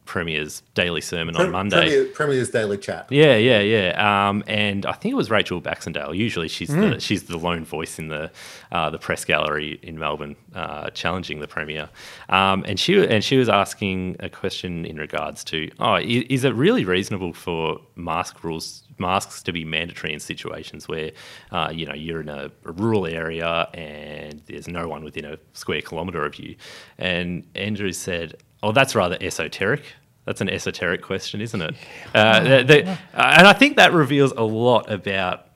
Premier's 0.06 0.62
daily 0.74 1.02
sermon 1.02 1.36
on 1.36 1.52
Monday. 1.52 1.88
Premier, 1.88 2.06
Premier's 2.14 2.50
Daily 2.50 2.78
Chat. 2.78 3.08
Yeah, 3.10 3.36
yeah, 3.36 3.60
yeah. 3.60 4.28
Um, 4.30 4.44
and 4.48 4.86
I 4.86 4.92
think 4.94 5.14
it 5.14 5.16
was 5.16 5.30
Rachel 5.30 5.62
Baxendale. 5.62 6.14
Usually, 6.14 6.48
she's 6.48 6.70
the 6.70 7.00
she's 7.00 7.24
the 7.24 7.38
lone 7.38 7.66
voice 7.66 8.00
in 8.00 8.10
the 8.10 8.32
uh, 8.72 8.90
the 8.90 8.98
press 8.98 9.24
gallery 9.26 9.80
in 9.82 9.98
Melbourne, 9.98 10.36
uh, 10.54 10.90
challenging 10.90 11.40
the 11.40 11.48
premier. 11.48 11.90
Um, 12.30 12.64
and 12.68 12.80
she 12.80 13.06
and 13.06 13.24
she 13.24 13.38
was 13.38 13.50
asking 13.50 14.18
a 14.20 14.30
question 14.30 14.86
in 14.86 14.98
regards 14.98 15.44
to, 15.46 15.70
oh, 15.80 15.96
is, 15.96 16.24
is 16.30 16.44
it 16.44 16.54
really 16.56 16.86
reasonable 16.86 17.34
for 17.34 17.80
mask 17.96 18.44
rules 18.44 18.84
masks 19.00 19.42
to 19.42 19.52
be 19.52 19.66
mandatory 19.66 20.14
in 20.14 20.20
situations 20.20 20.88
where 20.88 21.12
uh, 21.52 21.72
you 21.74 21.86
know 21.86 21.94
you're 21.94 22.22
in 22.22 22.30
a, 22.30 22.52
a 22.66 22.72
rural 22.72 23.08
area 23.08 23.68
and 23.74 24.42
there's 24.46 24.68
no 24.68 24.88
one 24.88 25.04
within 25.04 25.26
a 25.26 25.38
square 25.54 25.82
kilometre 25.82 26.26
of 26.26 26.36
you? 26.36 26.56
And 26.98 27.48
Andrew 27.56 27.92
said, 27.92 28.36
oh, 28.64 28.72
that's 28.72 28.96
rather 28.96 29.18
esoteric. 29.22 29.84
That's 30.26 30.42
an 30.42 30.50
esoteric 30.50 31.02
question, 31.02 31.42
isn't 31.42 31.62
it? 31.62 31.76
Uh, 32.16 32.40
the- 32.40 32.64
the- 32.64 32.98
and 33.14 33.46
I 33.48 33.54
think 33.54 33.76
that 33.78 33.94
reveals 33.94 34.32
a 34.32 34.42
lot 34.44 34.90
about 34.92 35.48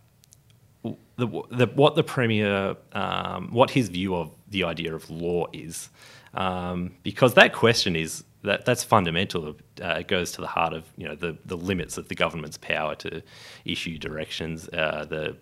the, 1.17 1.25
what 1.73 1.95
the 1.95 2.03
premier, 2.03 2.75
um, 2.93 3.49
what 3.51 3.71
his 3.71 3.89
view 3.89 4.15
of 4.15 4.31
the 4.49 4.65
idea 4.65 4.93
of 4.93 5.09
law 5.09 5.47
is, 5.53 5.89
um, 6.35 6.91
because 7.01 7.33
that 7.33 7.53
question 7.53 7.95
is 7.95 8.23
that 8.43 8.65
that's 8.65 8.83
fundamental. 8.83 9.55
Uh, 9.81 9.87
it 9.99 10.07
goes 10.07 10.31
to 10.33 10.41
the 10.41 10.47
heart 10.47 10.73
of 10.73 10.83
you 10.95 11.07
know 11.07 11.15
the 11.15 11.35
the 11.45 11.57
limits 11.57 11.97
of 11.97 12.07
the 12.07 12.15
government's 12.15 12.57
power 12.57 12.93
to 12.95 13.23
issue 13.65 13.97
directions, 13.97 14.69
uh, 14.69 15.05
the 15.09 15.35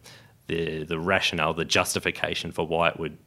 the 0.48 0.84
the 0.86 0.98
rationale, 0.98 1.54
the 1.54 1.66
justification 1.66 2.52
for 2.54 2.66
why 2.66 2.88
it 2.90 2.98
would 3.00 3.18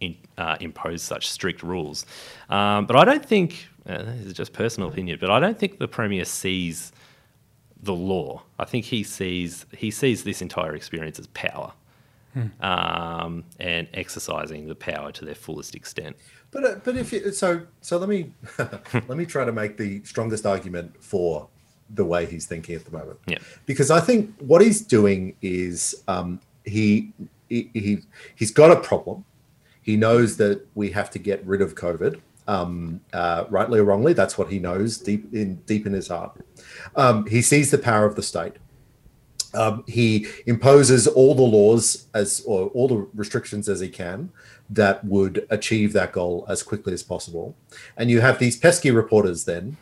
in, 0.00 0.16
uh, 0.36 0.56
impose 0.60 1.02
such 1.02 1.28
strict 1.28 1.62
rules. 1.62 2.06
Um, 2.48 2.86
but 2.86 2.96
I 2.96 3.04
don't 3.04 3.24
think 3.24 3.68
uh, 3.86 4.02
this 4.02 4.26
is 4.26 4.32
just 4.32 4.52
personal 4.52 4.88
opinion, 4.88 5.18
but 5.20 5.30
I 5.30 5.40
don't 5.40 5.58
think 5.58 5.78
the 5.78 5.88
premier 5.88 6.24
sees 6.24 6.92
the 7.82 7.94
law. 7.94 8.42
I 8.58 8.64
think 8.64 8.84
he 8.84 9.02
sees 9.02 9.66
he 9.76 9.90
sees 9.90 10.24
this 10.24 10.42
entire 10.42 10.74
experience 10.74 11.18
as 11.18 11.26
power, 11.28 11.72
um, 12.60 13.44
and 13.60 13.88
exercising 13.94 14.68
the 14.68 14.74
power 14.74 15.12
to 15.12 15.24
their 15.24 15.34
fullest 15.34 15.74
extent. 15.74 16.16
But 16.50 16.64
uh, 16.64 16.74
but 16.84 16.96
if 16.96 17.12
you, 17.12 17.32
so 17.32 17.62
so 17.80 17.98
let 17.98 18.08
me 18.08 18.32
let 18.58 19.16
me 19.16 19.26
try 19.26 19.44
to 19.44 19.52
make 19.52 19.76
the 19.76 20.02
strongest 20.04 20.46
argument 20.46 21.02
for 21.02 21.48
the 21.90 22.04
way 22.04 22.26
he's 22.26 22.46
thinking 22.46 22.74
at 22.74 22.84
the 22.84 22.90
moment. 22.90 23.18
Yeah. 23.26 23.38
Because 23.66 23.90
I 23.90 24.00
think 24.00 24.34
what 24.38 24.60
he's 24.60 24.80
doing 24.80 25.34
is 25.40 26.02
um, 26.08 26.40
he, 26.64 27.12
he 27.48 27.70
he 27.72 28.00
he's 28.34 28.50
got 28.50 28.70
a 28.70 28.76
problem. 28.76 29.24
He 29.88 29.96
knows 29.96 30.36
that 30.36 30.66
we 30.74 30.90
have 30.90 31.08
to 31.12 31.18
get 31.18 31.42
rid 31.46 31.62
of 31.62 31.74
COVID. 31.74 32.20
Um, 32.46 33.00
uh, 33.14 33.44
rightly 33.48 33.80
or 33.80 33.84
wrongly, 33.84 34.12
that's 34.12 34.36
what 34.36 34.50
he 34.50 34.58
knows 34.58 34.98
deep 34.98 35.32
in 35.32 35.62
deep 35.64 35.86
in 35.86 35.94
his 35.94 36.08
heart. 36.08 36.38
Um, 36.94 37.24
he 37.24 37.40
sees 37.40 37.70
the 37.70 37.78
power 37.78 38.04
of 38.04 38.14
the 38.14 38.22
state. 38.22 38.56
Um, 39.54 39.84
he 39.86 40.26
imposes 40.44 41.06
all 41.06 41.34
the 41.34 41.40
laws 41.40 42.06
as 42.12 42.42
or 42.46 42.66
all 42.74 42.86
the 42.86 43.08
restrictions 43.14 43.66
as 43.66 43.80
he 43.80 43.88
can 43.88 44.30
that 44.68 45.02
would 45.06 45.46
achieve 45.48 45.94
that 45.94 46.12
goal 46.12 46.44
as 46.50 46.62
quickly 46.62 46.92
as 46.92 47.02
possible. 47.02 47.56
And 47.96 48.10
you 48.10 48.20
have 48.20 48.38
these 48.38 48.58
pesky 48.58 48.90
reporters 48.90 49.46
then 49.46 49.78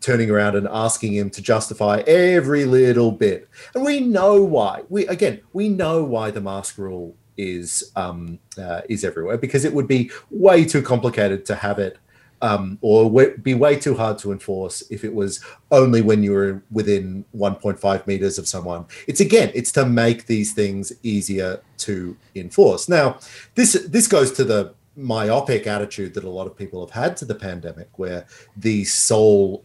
turning 0.00 0.30
around 0.30 0.54
and 0.54 0.68
asking 0.68 1.14
him 1.14 1.30
to 1.30 1.42
justify 1.42 2.04
every 2.06 2.64
little 2.64 3.10
bit. 3.10 3.48
And 3.74 3.84
we 3.84 3.98
know 3.98 4.40
why. 4.40 4.82
We 4.88 5.08
again, 5.08 5.40
we 5.52 5.68
know 5.68 6.04
why 6.04 6.30
the 6.30 6.40
mask 6.40 6.78
rule 6.78 7.16
is 7.38 7.92
um, 7.96 8.38
uh, 8.58 8.82
is 8.88 9.04
everywhere 9.04 9.38
because 9.38 9.64
it 9.64 9.72
would 9.72 9.88
be 9.88 10.10
way 10.30 10.64
too 10.64 10.82
complicated 10.82 11.46
to 11.46 11.54
have 11.54 11.78
it 11.78 11.96
um, 12.42 12.78
or 12.80 13.04
w- 13.04 13.36
be 13.38 13.54
way 13.54 13.76
too 13.76 13.94
hard 13.94 14.18
to 14.18 14.32
enforce 14.32 14.82
if 14.90 15.04
it 15.04 15.14
was 15.14 15.44
only 15.70 16.02
when 16.02 16.22
you 16.22 16.32
were 16.32 16.62
within 16.70 17.24
1.5 17.34 18.06
meters 18.06 18.38
of 18.38 18.46
someone. 18.46 18.86
It's 19.06 19.20
again, 19.20 19.50
it's 19.54 19.72
to 19.72 19.86
make 19.86 20.26
these 20.26 20.52
things 20.52 20.92
easier 21.02 21.60
to 21.78 22.16
enforce. 22.34 22.88
Now, 22.88 23.18
this 23.54 23.72
this 23.88 24.06
goes 24.06 24.32
to 24.32 24.44
the 24.44 24.74
myopic 24.96 25.66
attitude 25.66 26.14
that 26.14 26.24
a 26.24 26.30
lot 26.30 26.46
of 26.46 26.56
people 26.56 26.84
have 26.84 26.90
had 26.90 27.16
to 27.18 27.24
the 27.24 27.34
pandemic, 27.34 27.88
where 27.98 28.26
the 28.56 28.84
sole 28.84 29.64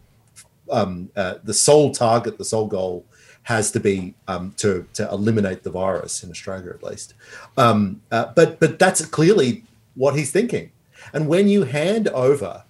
um, 0.72 1.10
uh, 1.16 1.36
the 1.44 1.54
sole 1.54 1.92
target, 1.92 2.38
the 2.38 2.46
sole 2.46 2.68
goal 2.68 3.06
has 3.44 3.72
to 3.72 3.80
be 3.80 4.14
um, 4.28 4.54
to 4.58 4.88
to 4.94 5.08
eliminate 5.10 5.64
the 5.64 5.72
virus 5.72 6.24
in 6.24 6.30
Australia, 6.30 6.70
at 6.72 6.84
least. 6.84 7.14
Um, 7.58 8.02
uh, 8.12 8.32
but 8.36 8.60
but 8.60 8.80
that's 8.80 9.06
clearly 9.06 9.64
what 9.96 10.16
he's 10.16 10.32
thinking. 10.32 10.72
And 11.14 11.28
when 11.28 11.48
you 11.48 11.64
hand 11.64 12.08
over 12.10 12.64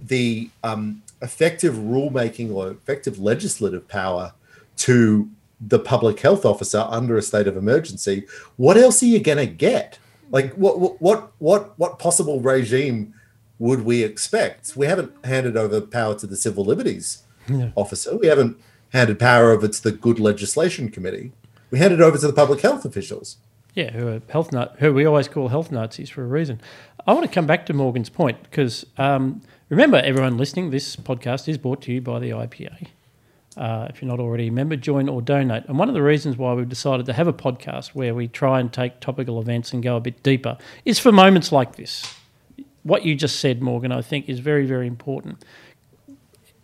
the 0.00 0.50
um, 0.64 1.02
effective 1.22 1.74
rulemaking 1.74 2.52
or 2.52 2.70
effective 2.70 3.18
legislative 3.18 3.86
power 3.88 4.32
to 4.76 5.28
the 5.60 5.78
public 5.78 6.20
health 6.20 6.44
officer 6.44 6.86
under 6.88 7.16
a 7.16 7.22
state 7.22 7.46
of 7.46 7.56
emergency, 7.56 8.26
what 8.56 8.76
else 8.76 9.02
are 9.02 9.06
you 9.06 9.20
going 9.20 9.38
to 9.38 9.46
get? 9.46 9.98
Like 10.30 10.52
what 10.54 10.78
what 10.78 11.00
what 11.00 11.32
what 11.38 11.78
what 11.78 11.98
possible 11.98 12.40
regime 12.40 13.14
would 13.58 13.84
we 13.84 14.02
expect? 14.02 14.76
We 14.76 14.86
haven't 14.86 15.12
handed 15.24 15.56
over 15.56 15.80
power 15.80 16.14
to 16.16 16.26
the 16.26 16.36
civil 16.36 16.64
liberties 16.64 17.22
officer. 17.76 18.16
We 18.16 18.26
haven't 18.26 18.58
handed 18.92 19.18
power 19.18 19.50
over 19.50 19.68
to 19.68 19.82
the 19.82 19.92
good 19.92 20.18
legislation 20.18 20.90
committee. 20.90 21.32
We 21.70 21.78
handed 21.78 22.00
it 22.00 22.02
over 22.02 22.18
to 22.18 22.26
the 22.26 22.32
public 22.32 22.60
health 22.60 22.84
officials. 22.84 23.36
Yeah, 23.74 23.92
who 23.92 24.08
are 24.08 24.22
health 24.28 24.52
nut, 24.52 24.76
who 24.78 24.92
we 24.92 25.04
always 25.04 25.28
call 25.28 25.48
health 25.48 25.70
Nazis 25.70 26.10
for 26.10 26.24
a 26.24 26.26
reason. 26.26 26.60
I 27.06 27.12
want 27.12 27.26
to 27.26 27.32
come 27.32 27.46
back 27.46 27.66
to 27.66 27.72
Morgan's 27.72 28.10
point 28.10 28.42
because 28.42 28.84
um, 28.96 29.42
remember, 29.68 29.98
everyone 29.98 30.36
listening, 30.36 30.70
this 30.70 30.96
podcast 30.96 31.48
is 31.48 31.58
brought 31.58 31.82
to 31.82 31.92
you 31.92 32.00
by 32.00 32.18
the 32.18 32.30
IPA. 32.30 32.88
Uh, 33.56 33.88
if 33.90 34.00
you're 34.00 34.08
not 34.08 34.20
already 34.20 34.48
a 34.48 34.52
member, 34.52 34.76
join 34.76 35.08
or 35.08 35.20
donate. 35.20 35.64
And 35.66 35.78
one 35.78 35.88
of 35.88 35.94
the 35.94 36.02
reasons 36.02 36.36
why 36.36 36.54
we've 36.54 36.68
decided 36.68 37.06
to 37.06 37.12
have 37.12 37.26
a 37.26 37.32
podcast 37.32 37.88
where 37.88 38.14
we 38.14 38.28
try 38.28 38.60
and 38.60 38.72
take 38.72 39.00
topical 39.00 39.40
events 39.40 39.72
and 39.72 39.82
go 39.82 39.96
a 39.96 40.00
bit 40.00 40.22
deeper 40.22 40.56
is 40.84 40.98
for 40.98 41.10
moments 41.10 41.50
like 41.50 41.76
this. 41.76 42.14
What 42.84 43.04
you 43.04 43.16
just 43.16 43.40
said, 43.40 43.60
Morgan, 43.60 43.90
I 43.90 44.00
think 44.00 44.28
is 44.28 44.38
very, 44.38 44.64
very 44.64 44.86
important. 44.86 45.44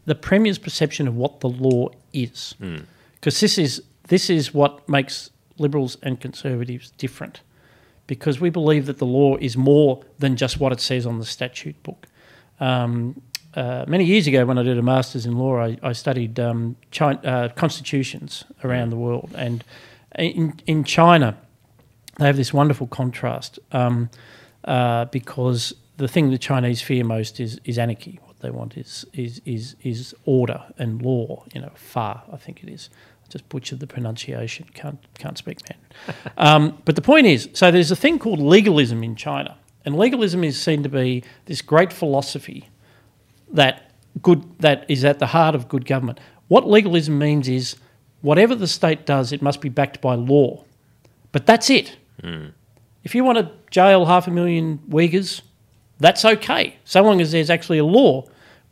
The 0.06 0.14
Premier's 0.14 0.58
perception 0.58 1.08
of 1.08 1.16
what 1.16 1.40
the 1.40 1.48
law 1.48 1.88
is, 2.12 2.54
because 3.14 3.40
this 3.40 3.58
is 3.58 3.82
this 4.08 4.28
is 4.28 4.52
what 4.52 4.86
makes 4.88 5.30
Liberals 5.58 5.96
and 6.02 6.20
Conservatives 6.20 6.90
different, 6.98 7.40
because 8.06 8.40
we 8.40 8.50
believe 8.50 8.86
that 8.86 8.98
the 8.98 9.06
law 9.06 9.36
is 9.36 9.56
more 9.56 10.02
than 10.18 10.36
just 10.36 10.60
what 10.60 10.72
it 10.72 10.80
says 10.80 11.06
on 11.06 11.18
the 11.18 11.24
statute 11.24 11.82
book. 11.82 12.06
Um, 12.60 13.22
uh, 13.54 13.84
many 13.86 14.04
years 14.04 14.26
ago, 14.26 14.44
when 14.44 14.58
I 14.58 14.62
did 14.62 14.78
a 14.78 14.82
master's 14.82 15.26
in 15.26 15.38
law, 15.38 15.58
I, 15.58 15.78
I 15.82 15.92
studied 15.92 16.40
um, 16.40 16.76
China, 16.90 17.20
uh, 17.24 17.48
constitutions 17.50 18.44
around 18.62 18.90
the 18.90 18.96
world, 18.96 19.30
and 19.36 19.64
in 20.18 20.60
in 20.66 20.84
China, 20.84 21.36
they 22.18 22.26
have 22.26 22.36
this 22.36 22.52
wonderful 22.52 22.86
contrast 22.88 23.58
um, 23.72 24.10
uh, 24.64 25.06
because 25.06 25.74
the 25.96 26.08
thing 26.08 26.30
the 26.30 26.38
Chinese 26.38 26.82
fear 26.82 27.04
most 27.04 27.40
is 27.40 27.60
is 27.64 27.78
anarchy. 27.78 28.18
They 28.44 28.50
want 28.50 28.76
is 28.76 29.06
is 29.14 29.40
is 29.46 29.74
is 29.82 30.14
order 30.26 30.62
and 30.76 31.00
law. 31.00 31.44
You 31.54 31.62
know, 31.62 31.72
fa 31.74 32.22
I 32.30 32.36
think 32.36 32.62
it 32.62 32.68
is. 32.68 32.90
I 33.24 33.28
just 33.30 33.48
butchered 33.48 33.80
the 33.80 33.86
pronunciation. 33.86 34.66
Can't 34.74 34.98
can't 35.18 35.38
speak 35.38 35.58
man. 35.68 35.78
um, 36.36 36.78
but 36.84 36.94
the 36.94 37.02
point 37.02 37.26
is, 37.26 37.48
so 37.54 37.70
there's 37.70 37.90
a 37.90 37.96
thing 37.96 38.18
called 38.18 38.40
legalism 38.40 39.02
in 39.02 39.16
China, 39.16 39.56
And 39.86 39.96
legalism 39.96 40.44
is 40.44 40.60
seen 40.60 40.82
to 40.82 40.90
be 40.90 41.24
this 41.46 41.62
great 41.62 41.90
philosophy 41.90 42.68
that 43.50 43.90
good 44.20 44.42
that 44.58 44.84
is 44.88 45.04
at 45.04 45.18
the 45.20 45.28
heart 45.28 45.54
of 45.54 45.66
good 45.68 45.86
government. 45.86 46.20
What 46.48 46.68
legalism 46.68 47.18
means 47.18 47.48
is 47.48 47.76
whatever 48.20 48.54
the 48.54 48.66
state 48.66 49.06
does, 49.06 49.32
it 49.32 49.40
must 49.40 49.62
be 49.62 49.70
backed 49.70 50.02
by 50.02 50.16
law. 50.16 50.64
But 51.32 51.46
that's 51.46 51.70
it. 51.70 51.96
If 53.04 53.14
you 53.14 53.24
want 53.24 53.38
to 53.38 53.50
jail 53.70 54.04
half 54.04 54.26
a 54.26 54.30
million 54.30 54.80
Uyghurs, 54.90 55.40
that's 55.98 56.24
okay, 56.24 56.76
so 56.84 57.02
long 57.02 57.20
as 57.20 57.32
there's 57.32 57.50
actually 57.50 57.78
a 57.78 57.84
law 57.84 58.24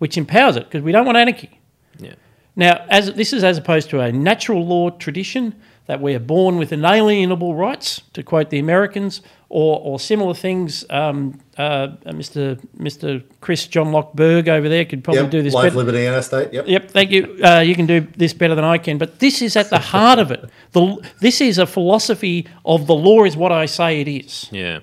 which 0.03 0.19
empowers 0.19 0.57
it, 0.57 0.65
because 0.65 0.83
we 0.83 0.91
don't 0.91 1.07
want 1.07 1.17
anarchy. 1.17 1.61
Yeah. 2.01 2.15
Now, 2.57 2.85
as 2.89 3.13
this 3.13 3.33
is 3.33 3.45
as 3.45 3.57
opposed 3.57 3.89
to 3.91 4.01
a 4.01 4.11
natural 4.11 4.67
law 4.67 4.91
tradition 4.91 5.55
that 5.87 6.01
we 6.01 6.13
are 6.17 6.19
born 6.37 6.57
with 6.57 6.73
inalienable 6.73 7.55
rights, 7.55 8.03
to 8.15 8.25
quote 8.25 8.51
the 8.51 8.59
Americans, 8.59 9.23
or, 9.49 9.81
or 9.81 10.01
similar 10.01 10.35
things. 10.35 10.85
Um, 10.91 11.39
uh, 11.57 11.89
Mr. 12.07 12.59
Mr. 12.77 13.23
Chris 13.41 13.69
John 13.69 13.93
Locke 13.93 14.13
Berg 14.15 14.49
over 14.49 14.69
there 14.69 14.85
could 14.85 15.05
probably 15.05 15.23
Yep, 15.23 15.31
do 15.31 15.43
this 15.43 15.55
life, 15.55 15.67
better. 15.67 15.77
liberty, 15.77 16.05
and 16.07 16.17
estate. 16.17 16.53
Yep. 16.53 16.65
Yep, 16.67 16.91
thank 16.91 17.11
you. 17.13 17.39
Uh, 17.45 17.61
you 17.61 17.77
can 17.77 17.87
do 17.87 18.01
this 18.17 18.33
better 18.35 18.57
than 18.57 18.65
I 18.65 18.79
can, 18.79 18.99
but 18.99 19.21
this 19.21 19.41
is 19.41 19.57
at 19.57 19.71
the 19.71 19.79
heart 19.93 20.19
of 20.19 20.33
it. 20.33 20.51
The, 20.73 20.97
this 21.21 21.41
is 21.41 21.59
a 21.59 21.67
philosophy 21.67 22.49
of 22.65 22.89
the 22.89 22.95
law 22.95 23.23
is 23.23 23.37
what 23.37 23.53
I 23.53 23.67
say 23.67 24.01
it 24.01 24.09
is. 24.09 24.49
Yeah. 24.51 24.81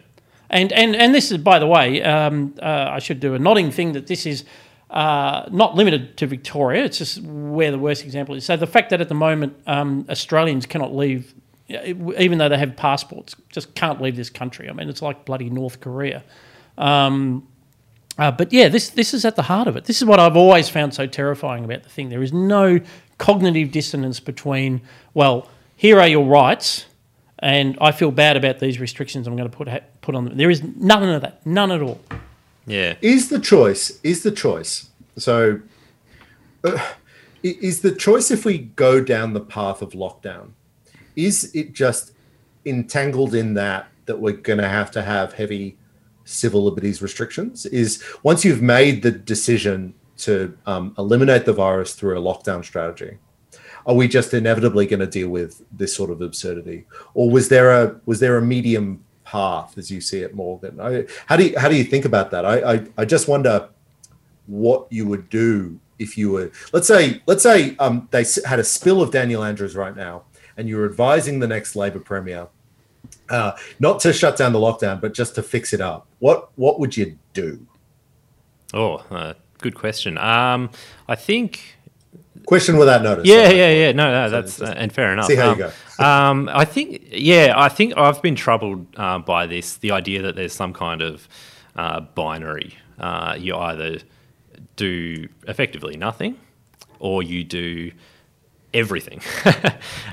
And 0.49 0.71
and 0.71 0.95
and 0.95 1.13
this 1.13 1.32
is, 1.32 1.38
by 1.39 1.60
the 1.60 1.67
way, 1.67 2.01
um, 2.03 2.53
uh, 2.62 2.88
I 2.97 2.99
should 2.99 3.19
do 3.19 3.36
a 3.36 3.39
nodding 3.39 3.69
thing 3.71 3.91
that 3.93 4.08
this 4.08 4.25
is 4.25 4.45
uh, 4.89 5.47
not 5.52 5.75
limited 5.75 6.17
to 6.17 6.28
Victoria. 6.28 6.84
It's 6.84 6.97
just 6.97 7.21
where 7.21 7.71
the 7.71 7.78
worst 7.78 8.04
example 8.04 8.36
is. 8.36 8.45
So 8.45 8.58
the 8.58 8.67
fact 8.67 8.89
that 8.89 9.02
at 9.02 9.10
the 9.10 9.15
moment 9.15 9.56
um, 9.67 10.06
Australians 10.10 10.65
cannot 10.65 10.95
leave, 10.95 11.34
even 11.67 12.39
though 12.39 12.49
they 12.49 12.58
have 12.58 12.75
passports, 12.75 13.36
just 13.49 13.75
can't 13.75 14.02
leave 14.02 14.15
this 14.15 14.30
country. 14.30 14.69
I 14.69 14.73
mean, 14.73 14.89
it's 14.89 15.02
like 15.02 15.25
bloody 15.25 15.49
North 15.49 15.80
Korea. 15.80 16.23
Um, 16.78 17.47
uh, 18.17 18.32
but 18.32 18.52
yeah, 18.52 18.67
this 18.67 18.89
this 18.89 19.13
is 19.13 19.23
at 19.23 19.36
the 19.36 19.43
heart 19.43 19.67
of 19.67 19.78
it. 19.78 19.86
This 19.86 20.02
is 20.02 20.06
what 20.06 20.19
I've 20.19 20.36
always 20.36 20.67
found 20.67 20.93
so 20.93 21.08
terrifying 21.08 21.63
about 21.63 21.84
the 21.84 21.89
thing. 21.89 22.10
There 22.10 22.23
is 22.23 22.34
no 22.34 22.80
cognitive 23.17 23.71
dissonance 23.71 24.19
between, 24.19 24.82
well, 25.13 25.47
here 25.75 25.99
are 25.99 26.08
your 26.08 26.25
rights, 26.25 26.86
and 27.38 27.78
I 27.80 27.91
feel 27.91 28.12
bad 28.12 28.36
about 28.36 28.60
these 28.60 28.80
restrictions 28.80 29.28
I'm 29.28 29.38
going 29.38 29.49
to 29.49 29.56
put 29.56 29.69
put 30.02 30.15
on 30.15 30.25
them. 30.25 30.36
There 30.36 30.49
is 30.49 30.63
none 30.63 31.08
of 31.08 31.21
that, 31.21 31.45
none 31.45 31.71
at 31.71 31.82
all. 31.82 32.02
Yeah. 32.69 32.95
Is 33.01 33.29
the 33.29 33.39
choice? 33.39 33.99
Is 34.03 34.21
the 34.21 34.32
choice? 34.32 34.89
So, 35.17 35.60
uh, 36.63 36.91
is 37.41 37.82
the 37.82 37.91
choice 37.91 38.29
if 38.29 38.45
we 38.45 38.60
go 38.60 39.03
down 39.03 39.34
the 39.34 39.41
path 39.41 39.82
of 39.82 39.93
lockdown? 39.93 40.51
Is 41.15 41.51
it 41.55 41.73
just 41.73 42.13
entangled 42.65 43.34
in 43.34 43.55
that 43.55 43.88
that 44.05 44.19
we're 44.19 44.34
going 44.34 44.60
to 44.60 44.67
have 44.67 44.91
to 44.91 45.01
have 45.01 45.34
heavy 45.34 45.77
civil 46.25 46.63
liberties 46.63 47.01
restrictions? 47.01 47.65
Is 47.65 48.03
once 48.21 48.45
you've 48.45 48.62
made 48.62 49.01
the 49.01 49.12
decision 49.12 49.95
to 50.17 50.55
um, 50.67 50.93
eliminate 50.99 51.45
the 51.45 51.53
virus 51.53 51.95
through 51.95 52.19
a 52.19 52.21
lockdown 52.21 52.63
strategy, 52.63 53.17
are 53.88 53.95
we 53.95 54.08
just 54.08 54.34
inevitably 54.36 54.86
going 54.86 54.99
to 54.99 55.08
deal 55.08 55.29
with 55.29 55.63
this 55.71 55.95
sort 55.95 56.12
of 56.12 56.21
absurdity, 56.21 56.86
or 57.15 57.32
was 57.32 57.49
there 57.49 57.71
a 57.71 57.99
was 58.05 58.19
there 58.19 58.38
a 58.38 58.41
medium 58.43 59.03
path 59.30 59.78
as 59.78 59.92
you 59.92 60.02
see 60.02 60.20
it, 60.20 60.34
Morgan? 60.34 60.80
I, 60.80 61.06
how 61.28 61.38
do 61.38 61.46
you 61.46 61.60
how 61.60 61.70
do 61.70 61.76
you 61.76 61.84
think 61.84 62.06
about 62.06 62.32
that? 62.32 62.46
I, 62.46 62.74
I 62.74 62.88
I 62.98 63.06
just 63.06 63.28
wonder 63.28 63.70
what 64.48 64.88
you 64.89 65.06
would 65.06 65.30
do 65.30 65.80
if 66.00 66.18
you 66.18 66.32
were 66.32 66.52
let's 66.74 66.88
say 66.88 67.22
let's 67.28 67.44
say 67.44 67.76
um, 67.78 68.08
they 68.12 68.26
had 68.46 68.60
a 68.60 68.63
spill 68.63 69.02
of 69.02 69.12
Daniel 69.12 69.44
Andrews 69.44 69.76
right 69.76 69.96
now, 69.96 70.24
and 70.58 70.68
you're 70.68 70.86
advising 70.86 71.39
the 71.39 71.48
next 71.48 71.76
Labor 71.76 72.00
premier 72.00 72.48
uh, 73.30 73.52
not 73.80 74.00
to 74.02 74.13
shut 74.13 74.38
down 74.38 74.54
the 74.54 74.60
lockdown, 74.60 75.00
but 75.00 75.13
just 75.13 75.36
to 75.36 75.44
fix 75.44 75.74
it 75.74 75.82
up. 75.82 76.08
What 76.20 76.50
what 76.56 76.80
would 76.80 76.98
you 76.98 77.18
do? 77.34 77.65
Oh, 78.74 78.96
uh, 79.10 79.34
good 79.60 79.76
question. 79.76 80.18
Um, 80.18 80.70
I 81.08 81.15
think 81.15 81.78
Question 82.49 82.77
without 82.77 83.03
notice. 83.03 83.27
Yeah, 83.27 83.51
yeah, 83.51 83.69
yeah. 83.69 83.91
No, 83.91 84.09
no, 84.09 84.27
that's 84.31 84.57
just 84.57 84.67
uh, 84.67 84.73
and 84.75 84.91
fair 84.91 85.13
enough. 85.13 85.27
see 85.27 85.35
how 85.35 85.51
um, 85.51 85.59
you 85.59 85.65
go. 85.99 86.03
um, 86.03 86.49
I 86.51 86.65
think, 86.65 87.03
yeah, 87.12 87.53
I 87.55 87.69
think 87.69 87.95
I've 87.95 88.23
been 88.23 88.35
troubled 88.35 88.88
uh, 88.97 89.19
by 89.19 89.45
this. 89.45 89.77
The 89.77 89.91
idea 89.91 90.23
that 90.23 90.35
there's 90.35 90.51
some 90.51 90.73
kind 90.73 91.03
of 91.03 91.27
uh, 91.75 91.99
binary. 91.99 92.75
Uh, 92.97 93.35
you 93.38 93.55
either 93.55 93.99
do 94.77 95.27
effectively 95.47 95.95
nothing, 95.95 96.39
or 96.97 97.21
you 97.21 97.43
do 97.43 97.91
everything, 98.73 99.21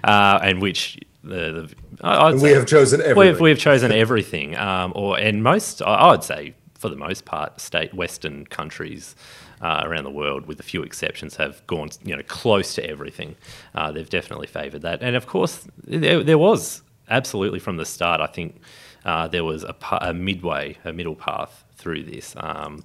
uh, 0.04 0.38
and 0.42 0.60
which 0.60 0.98
the, 1.24 1.36
the 1.36 1.74
I- 2.02 2.26
I'd 2.26 2.38
say- 2.38 2.42
we 2.42 2.50
have 2.50 2.66
chosen 2.66 3.00
everything. 3.00 3.32
We've, 3.32 3.40
we've 3.40 3.58
chosen 3.58 3.92
everything, 3.92 4.58
um, 4.58 4.92
or 4.94 5.18
and 5.18 5.42
most 5.42 5.80
I 5.80 5.94
I 5.94 6.10
would 6.10 6.22
say 6.22 6.52
for 6.78 6.90
the 6.90 6.96
most 6.96 7.24
part, 7.24 7.60
state 7.60 7.94
Western 7.94 8.44
countries 8.44 9.16
uh, 9.60 9.82
around 9.84 10.04
the 10.04 10.10
world, 10.10 10.46
with 10.46 10.60
a 10.60 10.62
few 10.62 10.82
exceptions, 10.82 11.36
have 11.36 11.66
gone 11.66 11.90
you 12.04 12.16
know 12.16 12.22
close 12.26 12.74
to 12.74 12.84
everything. 12.88 13.36
Uh, 13.74 13.92
they've 13.92 14.10
definitely 14.10 14.46
favoured 14.46 14.82
that, 14.82 15.02
and 15.02 15.16
of 15.16 15.26
course 15.26 15.66
there, 15.84 16.22
there 16.22 16.38
was 16.38 16.82
absolutely 17.08 17.58
from 17.58 17.76
the 17.76 17.84
start. 17.84 18.20
I 18.20 18.26
think 18.26 18.60
uh, 19.04 19.28
there 19.28 19.44
was 19.44 19.64
a, 19.64 19.74
a 20.00 20.12
midway, 20.12 20.76
a 20.84 20.92
middle 20.92 21.14
path 21.14 21.64
through 21.76 22.04
this. 22.04 22.34
Um, 22.36 22.84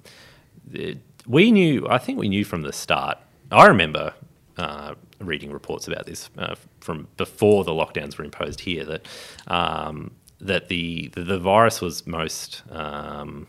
we 1.26 1.50
knew, 1.50 1.86
I 1.88 1.98
think 1.98 2.18
we 2.18 2.28
knew 2.28 2.44
from 2.44 2.62
the 2.62 2.72
start. 2.72 3.18
I 3.50 3.66
remember 3.66 4.14
uh, 4.56 4.94
reading 5.18 5.52
reports 5.52 5.88
about 5.88 6.06
this 6.06 6.30
uh, 6.38 6.54
from 6.80 7.08
before 7.16 7.64
the 7.64 7.72
lockdowns 7.72 8.18
were 8.18 8.24
imposed 8.24 8.60
here 8.60 8.84
that 8.84 9.06
um, 9.46 10.12
that 10.40 10.68
the, 10.68 11.08
the 11.14 11.22
the 11.22 11.38
virus 11.38 11.80
was 11.80 12.06
most 12.06 12.62
um, 12.70 13.46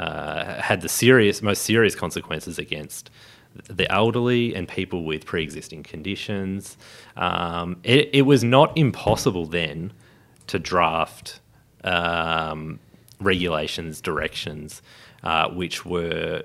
uh, 0.00 0.60
had 0.62 0.80
the 0.80 0.88
serious 0.88 1.42
most 1.42 1.62
serious 1.62 1.94
consequences 1.94 2.58
against 2.58 3.10
the 3.68 3.90
elderly 3.92 4.54
and 4.54 4.68
people 4.68 5.04
with 5.04 5.26
pre-existing 5.26 5.82
conditions. 5.82 6.78
Um, 7.16 7.76
it, 7.82 8.08
it 8.12 8.22
was 8.22 8.42
not 8.44 8.76
impossible 8.76 9.46
then 9.46 9.92
to 10.46 10.58
draft 10.58 11.40
um, 11.84 12.78
regulations, 13.20 14.00
directions, 14.00 14.82
uh, 15.22 15.48
which 15.50 15.84
were 15.84 16.44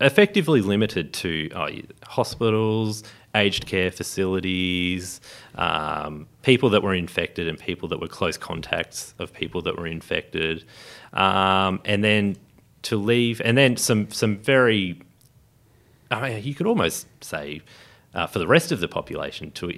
effectively 0.00 0.60
limited 0.60 1.12
to 1.14 1.50
uh, 1.54 1.70
hospitals, 2.06 3.02
aged 3.34 3.66
care 3.66 3.90
facilities, 3.90 5.20
um, 5.56 6.26
people 6.42 6.70
that 6.70 6.82
were 6.82 6.94
infected, 6.94 7.48
and 7.48 7.58
people 7.58 7.88
that 7.88 8.00
were 8.00 8.08
close 8.08 8.36
contacts 8.36 9.14
of 9.18 9.32
people 9.32 9.62
that 9.62 9.76
were 9.76 9.86
infected, 9.86 10.64
um, 11.12 11.80
and 11.84 12.04
then 12.04 12.36
to 12.88 12.96
leave, 12.96 13.40
and 13.44 13.56
then 13.56 13.76
some 13.76 14.10
some 14.10 14.36
very, 14.38 15.00
I 16.10 16.30
mean, 16.30 16.44
you 16.44 16.54
could 16.54 16.66
almost 16.66 17.06
say. 17.22 17.60
Uh, 18.14 18.26
for 18.26 18.38
the 18.38 18.46
rest 18.46 18.72
of 18.72 18.80
the 18.80 18.88
population 18.88 19.50
to 19.50 19.68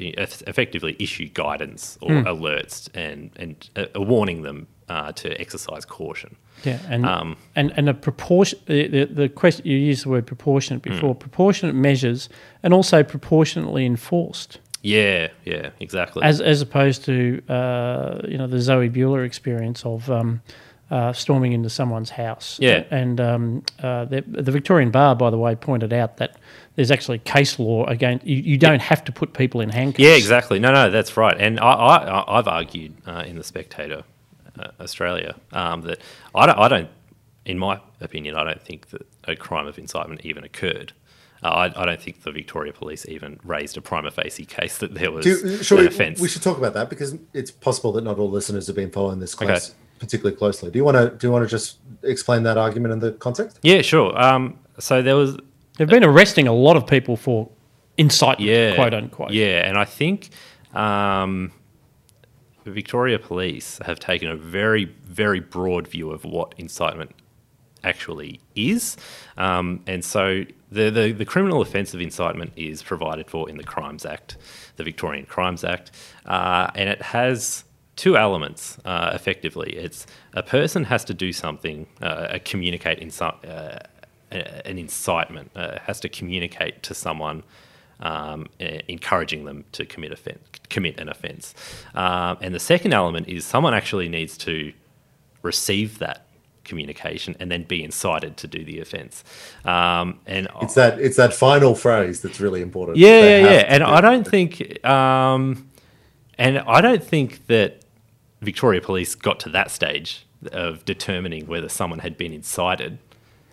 effectively 0.46 0.94
issue 1.00 1.28
guidance 1.34 1.98
or 2.00 2.10
alerts 2.22 2.88
and, 2.94 3.30
and 3.34 3.68
uh, 3.74 3.86
warning 4.00 4.42
them 4.42 4.68
uh, 4.88 5.10
to 5.10 5.28
exercise 5.40 5.84
caution. 5.84 6.36
Yeah, 6.62 6.78
and 6.88 7.04
Um, 7.04 7.36
and 7.56 7.72
and 7.76 7.88
a 7.88 7.94
proportion. 7.94 8.60
The, 8.66 9.06
the, 9.06 9.28
question 9.28 9.66
you 9.66 9.76
used 9.76 10.04
the 10.04 10.10
word 10.10 10.24
proportionate 10.26 10.84
Hmm. 10.84 10.92
before. 10.94 11.14
Proportionate 11.16 11.74
measures, 11.74 12.28
and 12.62 12.72
also 12.72 13.02
proportionately 13.02 13.84
enforced, 13.84 14.60
Yeah, 14.82 15.30
yeah, 15.44 15.70
exactly. 15.80 16.22
as 16.22 16.40
as 16.40 16.62
opposed 16.62 17.04
to 17.06 17.42
uh, 17.52 18.20
you 18.28 18.38
know 18.38 18.46
the 18.46 18.60
Zoe 18.60 18.88
Buhler 18.88 19.24
experience 19.26 19.84
of 19.84 20.08
um, 20.10 20.42
uh, 20.90 21.12
storming 21.12 21.52
into 21.52 21.68
someone's 21.68 22.10
house. 22.10 22.58
Yeah. 22.60 22.84
and 22.90 23.20
um, 23.20 23.62
uh, 23.82 24.06
the, 24.06 24.22
the 24.26 24.50
Victorian 24.50 24.90
Bar, 24.90 25.16
by 25.16 25.30
the 25.30 25.38
way, 25.38 25.54
pointed 25.54 25.92
out 25.92 26.16
that 26.16 26.36
there's 26.76 26.90
actually 26.90 27.18
case 27.18 27.58
law 27.58 27.84
against 27.86 28.26
you. 28.26 28.36
You 28.36 28.56
don't 28.56 28.80
have 28.80 29.04
to 29.04 29.12
put 29.12 29.32
people 29.32 29.60
in 29.60 29.68
handcuffs. 29.68 30.00
Yeah, 30.00 30.14
exactly. 30.14 30.58
No, 30.58 30.72
no, 30.72 30.90
that's 30.90 31.16
right. 31.16 31.36
And 31.38 31.60
I, 31.60 31.72
I, 31.72 32.38
I've 32.38 32.48
argued 32.48 32.94
uh, 33.06 33.24
in 33.26 33.36
the 33.36 33.44
Spectator, 33.44 34.04
uh, 34.58 34.68
Australia, 34.80 35.34
um, 35.52 35.82
that 35.82 36.00
I 36.34 36.46
don't, 36.46 36.58
I 36.58 36.68
don't, 36.68 36.88
in 37.44 37.58
my 37.58 37.80
opinion, 38.00 38.34
I 38.36 38.44
don't 38.44 38.62
think 38.62 38.88
that 38.90 39.02
a 39.24 39.36
crime 39.36 39.66
of 39.66 39.78
incitement 39.78 40.22
even 40.24 40.44
occurred. 40.44 40.92
Uh, 41.42 41.48
I, 41.48 41.82
I 41.82 41.86
don't 41.86 42.00
think 42.00 42.22
the 42.22 42.32
Victoria 42.32 42.72
Police 42.72 43.06
even 43.08 43.38
raised 43.44 43.76
a 43.76 43.80
prima 43.80 44.10
facie 44.10 44.44
case 44.44 44.78
that 44.78 44.94
there 44.94 45.12
was 45.12 45.24
Do, 45.24 45.62
shall 45.62 45.78
an 45.78 45.84
we, 45.84 45.88
offence. 45.88 46.20
we 46.20 46.28
should 46.28 46.42
talk 46.42 46.58
about 46.58 46.74
that 46.74 46.90
because 46.90 47.16
it's 47.32 47.50
possible 47.50 47.92
that 47.92 48.02
not 48.04 48.18
all 48.18 48.30
listeners 48.30 48.66
have 48.66 48.74
been 48.76 48.90
following 48.90 49.18
this 49.20 49.34
Okay. 49.40 49.58
Case 49.98 50.06
particularly 50.06 50.36
closely. 50.36 50.70
Do 50.70 50.78
you 50.78 50.84
want 50.84 50.96
to 50.96 51.10
do 51.10 51.26
you 51.26 51.32
want 51.32 51.44
to 51.44 51.50
just 51.50 51.78
explain 52.02 52.42
that 52.44 52.56
argument 52.56 52.92
in 52.92 52.98
the 53.00 53.12
context? 53.12 53.58
yeah, 53.62 53.82
sure. 53.82 54.18
Um, 54.20 54.58
so 54.78 55.02
there 55.02 55.16
was 55.16 55.36
they've 55.76 55.88
been 55.88 56.04
arresting 56.04 56.46
a 56.46 56.52
lot 56.52 56.76
of 56.76 56.86
people 56.86 57.16
for 57.16 57.50
incitement, 57.96 58.40
yeah, 58.40 58.74
quote 58.74 58.94
unquote. 58.94 59.30
Yeah, 59.30 59.66
and 59.66 59.78
I 59.78 59.84
think 59.84 60.30
um, 60.74 61.52
the 62.64 62.70
Victoria 62.70 63.18
Police 63.18 63.78
have 63.84 63.98
taken 63.98 64.28
a 64.28 64.36
very, 64.36 64.84
very 64.84 65.40
broad 65.40 65.88
view 65.88 66.10
of 66.10 66.24
what 66.24 66.54
incitement 66.58 67.14
actually 67.84 68.40
is, 68.54 68.96
um, 69.36 69.82
and 69.86 70.04
so 70.04 70.44
the, 70.70 70.90
the 70.90 71.12
the 71.12 71.24
criminal 71.24 71.60
offence 71.60 71.94
of 71.94 72.00
incitement 72.00 72.52
is 72.56 72.82
provided 72.82 73.30
for 73.30 73.48
in 73.48 73.56
the 73.56 73.64
Crimes 73.64 74.04
Act, 74.04 74.36
the 74.76 74.84
Victorian 74.84 75.26
Crimes 75.26 75.64
Act, 75.64 75.90
uh, 76.26 76.70
and 76.74 76.88
it 76.88 77.02
has 77.02 77.64
two 77.98 78.16
elements 78.16 78.78
uh, 78.86 79.10
effectively. 79.12 79.72
It's 79.76 80.06
a 80.32 80.42
person 80.42 80.84
has 80.84 81.04
to 81.04 81.14
do 81.14 81.32
something, 81.32 81.86
uh, 82.00 82.38
communicate 82.44 83.00
insi- 83.00 83.44
uh, 83.44 83.80
an 84.30 84.78
incitement, 84.78 85.50
uh, 85.54 85.78
has 85.80 86.00
to 86.00 86.08
communicate 86.08 86.82
to 86.84 86.94
someone. 86.94 87.42
Um, 88.00 88.46
encouraging 88.86 89.44
them 89.44 89.64
to 89.72 89.84
commit 89.84 90.12
offense, 90.12 90.38
commit 90.70 91.00
an 91.00 91.08
offence, 91.08 91.52
um, 91.96 92.38
and 92.40 92.54
the 92.54 92.60
second 92.60 92.92
element 92.92 93.26
is 93.26 93.44
someone 93.44 93.74
actually 93.74 94.08
needs 94.08 94.38
to 94.38 94.72
receive 95.42 95.98
that 95.98 96.28
communication 96.68 97.34
and 97.40 97.50
then 97.50 97.64
be 97.64 97.82
incited 97.82 98.36
to 98.36 98.46
do 98.46 98.64
the 98.64 98.78
offence. 98.78 99.24
Um, 99.64 100.20
and 100.26 100.46
it's 100.62 100.74
that 100.74 101.00
it's 101.00 101.16
that 101.16 101.34
final 101.34 101.74
phrase 101.74 102.22
that's 102.22 102.38
really 102.38 102.62
important. 102.62 102.98
Yeah, 102.98 103.20
yeah, 103.20 103.50
yeah. 103.50 103.64
And 103.66 103.82
I 103.82 104.00
don't 104.00 104.28
think, 104.28 104.84
um, 104.86 105.68
and 106.36 106.58
I 106.60 106.80
don't 106.80 107.02
think 107.02 107.48
that 107.48 107.82
Victoria 108.40 108.80
Police 108.80 109.14
got 109.14 109.40
to 109.40 109.48
that 109.50 109.70
stage 109.70 110.26
of 110.52 110.84
determining 110.84 111.46
whether 111.46 111.68
someone 111.68 111.98
had 111.98 112.16
been 112.16 112.32
incited 112.32 112.98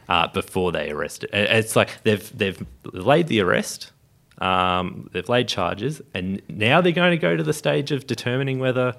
uh, 0.07 0.27
before 0.27 0.71
they 0.71 0.91
arrested. 0.91 1.29
It's 1.33 1.75
like 1.75 2.01
they've 2.03 2.37
they've 2.37 2.63
laid 2.93 3.27
the 3.27 3.41
arrest. 3.41 3.91
Um, 4.37 5.09
they've 5.13 5.27
laid 5.29 5.47
charges, 5.47 6.01
and 6.13 6.41
now 6.49 6.81
they're 6.81 6.91
going 6.91 7.11
to 7.11 7.17
go 7.17 7.37
to 7.37 7.43
the 7.43 7.53
stage 7.53 7.91
of 7.91 8.05
determining 8.05 8.59
whether 8.59 8.93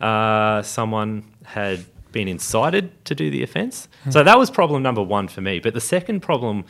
uh, 0.00 0.62
someone 0.62 1.24
had 1.44 1.84
been 2.10 2.26
incited 2.26 3.04
to 3.04 3.14
do 3.14 3.30
the 3.30 3.42
offence. 3.42 3.88
Mm. 4.04 4.12
So 4.12 4.24
that 4.24 4.36
was 4.36 4.50
problem 4.50 4.82
number 4.82 5.02
one 5.02 5.28
for 5.28 5.40
me. 5.40 5.60
But 5.60 5.74
the 5.74 5.80
second 5.80 6.20
problem. 6.20 6.64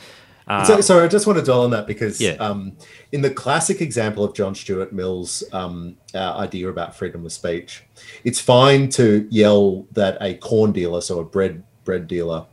Uh, 0.51 0.65
so, 0.65 0.81
sorry, 0.81 1.05
I 1.05 1.09
just 1.09 1.29
want 1.29 1.39
to 1.39 1.45
dwell 1.45 1.63
on 1.63 1.71
that 1.71 1.87
because 1.87 2.21
yeah. 2.21 2.33
um, 2.41 2.73
in 3.13 3.23
the 3.23 3.31
classic 3.31 3.81
example 3.81 4.25
of 4.25 4.35
John 4.35 4.53
Stuart 4.53 4.93
Mill's 4.93 5.45
um, 5.53 5.97
uh, 6.13 6.37
idea 6.39 6.69
about 6.69 6.97
freedom 6.97 7.25
of 7.25 7.33
speech, 7.33 7.85
it's 8.25 8.41
fine 8.41 8.89
to 8.91 9.29
yell 9.31 9.87
that 9.93 10.19
a 10.21 10.35
corn 10.35 10.73
dealer, 10.73 11.03
so 11.03 11.21
a 11.21 11.25
bread 11.25 11.63
bread 11.85 12.09
dealer, 12.09 12.47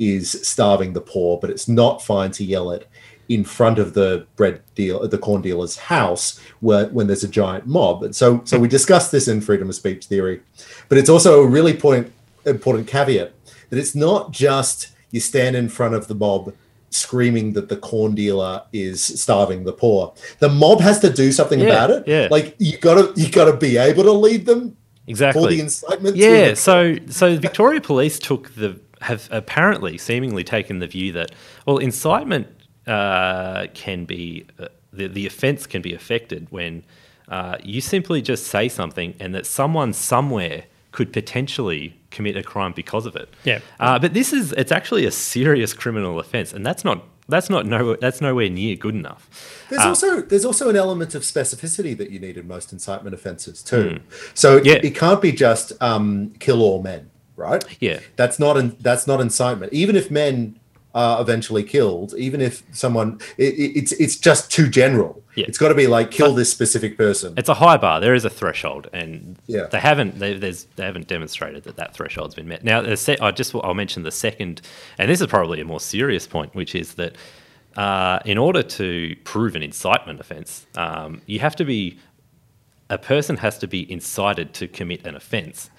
is 0.00 0.32
starving 0.46 0.94
the 0.94 1.00
poor, 1.00 1.38
but 1.38 1.48
it's 1.48 1.68
not 1.68 2.02
fine 2.02 2.32
to 2.32 2.44
yell 2.44 2.72
it 2.72 2.88
in 3.28 3.44
front 3.44 3.78
of 3.78 3.94
the 3.94 4.26
bread 4.34 4.60
deal 4.74 5.06
the 5.08 5.16
corn 5.16 5.40
dealer's 5.40 5.76
house 5.76 6.38
where 6.60 6.88
when 6.88 7.06
there's 7.06 7.24
a 7.24 7.28
giant 7.28 7.66
mob 7.66 8.02
and 8.02 8.14
so 8.14 8.42
so 8.44 8.58
we 8.58 8.68
discussed 8.68 9.10
this 9.10 9.28
in 9.28 9.40
freedom 9.40 9.70
of 9.70 9.74
speech 9.74 10.04
theory 10.04 10.42
but 10.90 10.98
it's 10.98 11.08
also 11.08 11.42
a 11.42 11.46
really 11.46 11.72
point 11.72 12.12
important 12.44 12.86
caveat 12.86 13.32
that 13.70 13.78
it's 13.78 13.94
not 13.94 14.30
just 14.30 14.88
you 15.10 15.20
stand 15.20 15.56
in 15.56 15.70
front 15.70 15.94
of 15.94 16.06
the 16.06 16.14
mob 16.14 16.52
screaming 16.94 17.52
that 17.54 17.68
the 17.68 17.76
corn 17.76 18.14
dealer 18.14 18.62
is 18.72 19.04
starving 19.04 19.64
the 19.64 19.72
poor. 19.72 20.14
The 20.38 20.48
mob 20.48 20.80
has 20.80 21.00
to 21.00 21.12
do 21.12 21.32
something 21.32 21.60
yeah, 21.60 21.66
about 21.66 21.90
it. 21.90 22.08
Yeah. 22.08 22.28
Like 22.30 22.54
you 22.58 22.78
gotta 22.78 23.12
you 23.20 23.30
gotta 23.30 23.56
be 23.56 23.76
able 23.76 24.04
to 24.04 24.12
lead 24.12 24.46
them. 24.46 24.76
Exactly. 25.06 25.42
For 25.42 25.48
the 25.48 25.60
incitement. 25.60 26.16
Yeah. 26.16 26.54
So 26.54 26.96
so 27.08 27.34
the 27.34 27.40
Victoria 27.40 27.80
Police 27.80 28.18
took 28.18 28.54
the 28.54 28.80
have 29.00 29.28
apparently 29.30 29.98
seemingly 29.98 30.44
taken 30.44 30.78
the 30.78 30.86
view 30.86 31.12
that 31.12 31.32
well 31.66 31.78
incitement 31.78 32.46
uh, 32.86 33.66
can 33.74 34.04
be 34.04 34.46
uh, 34.58 34.68
the 34.92 35.08
the 35.08 35.26
offence 35.26 35.66
can 35.66 35.82
be 35.82 35.92
affected 35.92 36.46
when 36.50 36.84
uh, 37.28 37.56
you 37.62 37.80
simply 37.80 38.22
just 38.22 38.46
say 38.46 38.68
something 38.68 39.14
and 39.18 39.34
that 39.34 39.46
someone 39.46 39.92
somewhere 39.92 40.64
could 40.92 41.12
potentially 41.12 41.98
commit 42.14 42.36
a 42.36 42.42
crime 42.42 42.72
because 42.72 43.06
of 43.06 43.16
it. 43.16 43.28
Yeah. 43.44 43.60
Uh, 43.78 43.98
but 43.98 44.14
this 44.14 44.32
is 44.32 44.52
it's 44.52 44.72
actually 44.72 45.04
a 45.04 45.10
serious 45.10 45.72
criminal 45.74 46.18
offence, 46.18 46.52
and 46.52 46.64
that's 46.64 46.84
not 46.84 47.04
that's 47.28 47.48
not 47.48 47.66
no 47.66 47.96
that's 47.96 48.20
nowhere 48.20 48.48
near 48.48 48.76
good 48.76 48.94
enough. 48.94 49.66
There's 49.70 49.82
uh, 49.82 49.88
also 49.88 50.20
there's 50.22 50.44
also 50.44 50.68
an 50.68 50.76
element 50.76 51.14
of 51.14 51.22
specificity 51.22 51.96
that 51.96 52.10
you 52.10 52.18
need 52.18 52.36
in 52.36 52.46
most 52.46 52.72
incitement 52.72 53.14
offences 53.14 53.62
too. 53.62 54.00
Mm. 54.00 54.02
So 54.34 54.60
yeah. 54.62 54.74
it, 54.74 54.84
it, 54.84 54.94
can't 54.94 55.22
be 55.22 55.32
just 55.32 55.72
um, 55.82 56.34
kill 56.38 56.62
all 56.62 56.82
men, 56.82 57.10
right? 57.36 57.64
Yeah. 57.80 58.00
That's 58.16 58.38
not 58.38 58.56
in, 58.56 58.76
that's 58.80 59.06
not 59.06 59.20
incitement. 59.20 59.72
Even 59.72 59.96
if 59.96 60.10
men 60.10 60.58
are 60.94 61.20
eventually 61.20 61.64
killed, 61.64 62.14
even 62.16 62.40
if 62.40 62.62
someone 62.72 63.20
it, 63.36 63.54
it's 63.76 63.92
it's 63.92 64.16
just 64.16 64.50
too 64.50 64.68
general. 64.68 65.22
Yeah. 65.34 65.46
It's 65.48 65.58
got 65.58 65.68
to 65.68 65.74
be 65.74 65.88
like 65.88 66.10
kill 66.10 66.34
this 66.34 66.50
specific 66.50 66.96
person. 66.96 67.34
It's 67.36 67.48
a 67.48 67.54
high 67.54 67.76
bar. 67.76 68.00
There 68.00 68.14
is 68.14 68.24
a 68.24 68.30
threshold, 68.30 68.88
and 68.92 69.36
yeah. 69.46 69.66
they 69.66 69.80
haven't 69.80 70.18
they, 70.18 70.34
they 70.34 70.54
haven't 70.78 71.08
demonstrated 71.08 71.64
that 71.64 71.76
that 71.76 71.94
threshold's 71.94 72.34
been 72.34 72.46
met. 72.46 72.62
Now, 72.62 72.80
I 72.80 73.30
just 73.32 73.54
I'll 73.54 73.74
mention 73.74 74.04
the 74.04 74.12
second, 74.12 74.62
and 74.98 75.10
this 75.10 75.20
is 75.20 75.26
probably 75.26 75.60
a 75.60 75.64
more 75.64 75.80
serious 75.80 76.26
point, 76.26 76.54
which 76.54 76.74
is 76.74 76.94
that 76.94 77.16
uh, 77.76 78.20
in 78.24 78.38
order 78.38 78.62
to 78.62 79.16
prove 79.24 79.56
an 79.56 79.62
incitement 79.62 80.20
offence, 80.20 80.66
um, 80.76 81.20
you 81.26 81.40
have 81.40 81.56
to 81.56 81.64
be 81.64 81.98
a 82.90 82.98
person 82.98 83.36
has 83.38 83.58
to 83.58 83.66
be 83.66 83.90
incited 83.90 84.54
to 84.54 84.68
commit 84.68 85.04
an 85.06 85.16
offence. 85.16 85.70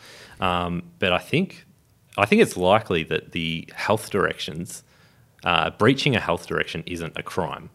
Um, 0.41 0.84
but 0.99 1.13
I 1.13 1.19
think 1.19 1.65
I 2.17 2.25
think 2.25 2.41
it's 2.41 2.58
likely 2.58 3.04
that 3.04 3.32
the 3.32 3.69
health 3.73 4.10
directions 4.10 4.84
uh, 5.45 5.69
breaching 5.71 6.15
a 6.15 6.19
health 6.19 6.47
direction 6.47 6.84
isn't 6.86 7.13
a 7.15 7.23
crime. 7.23 7.69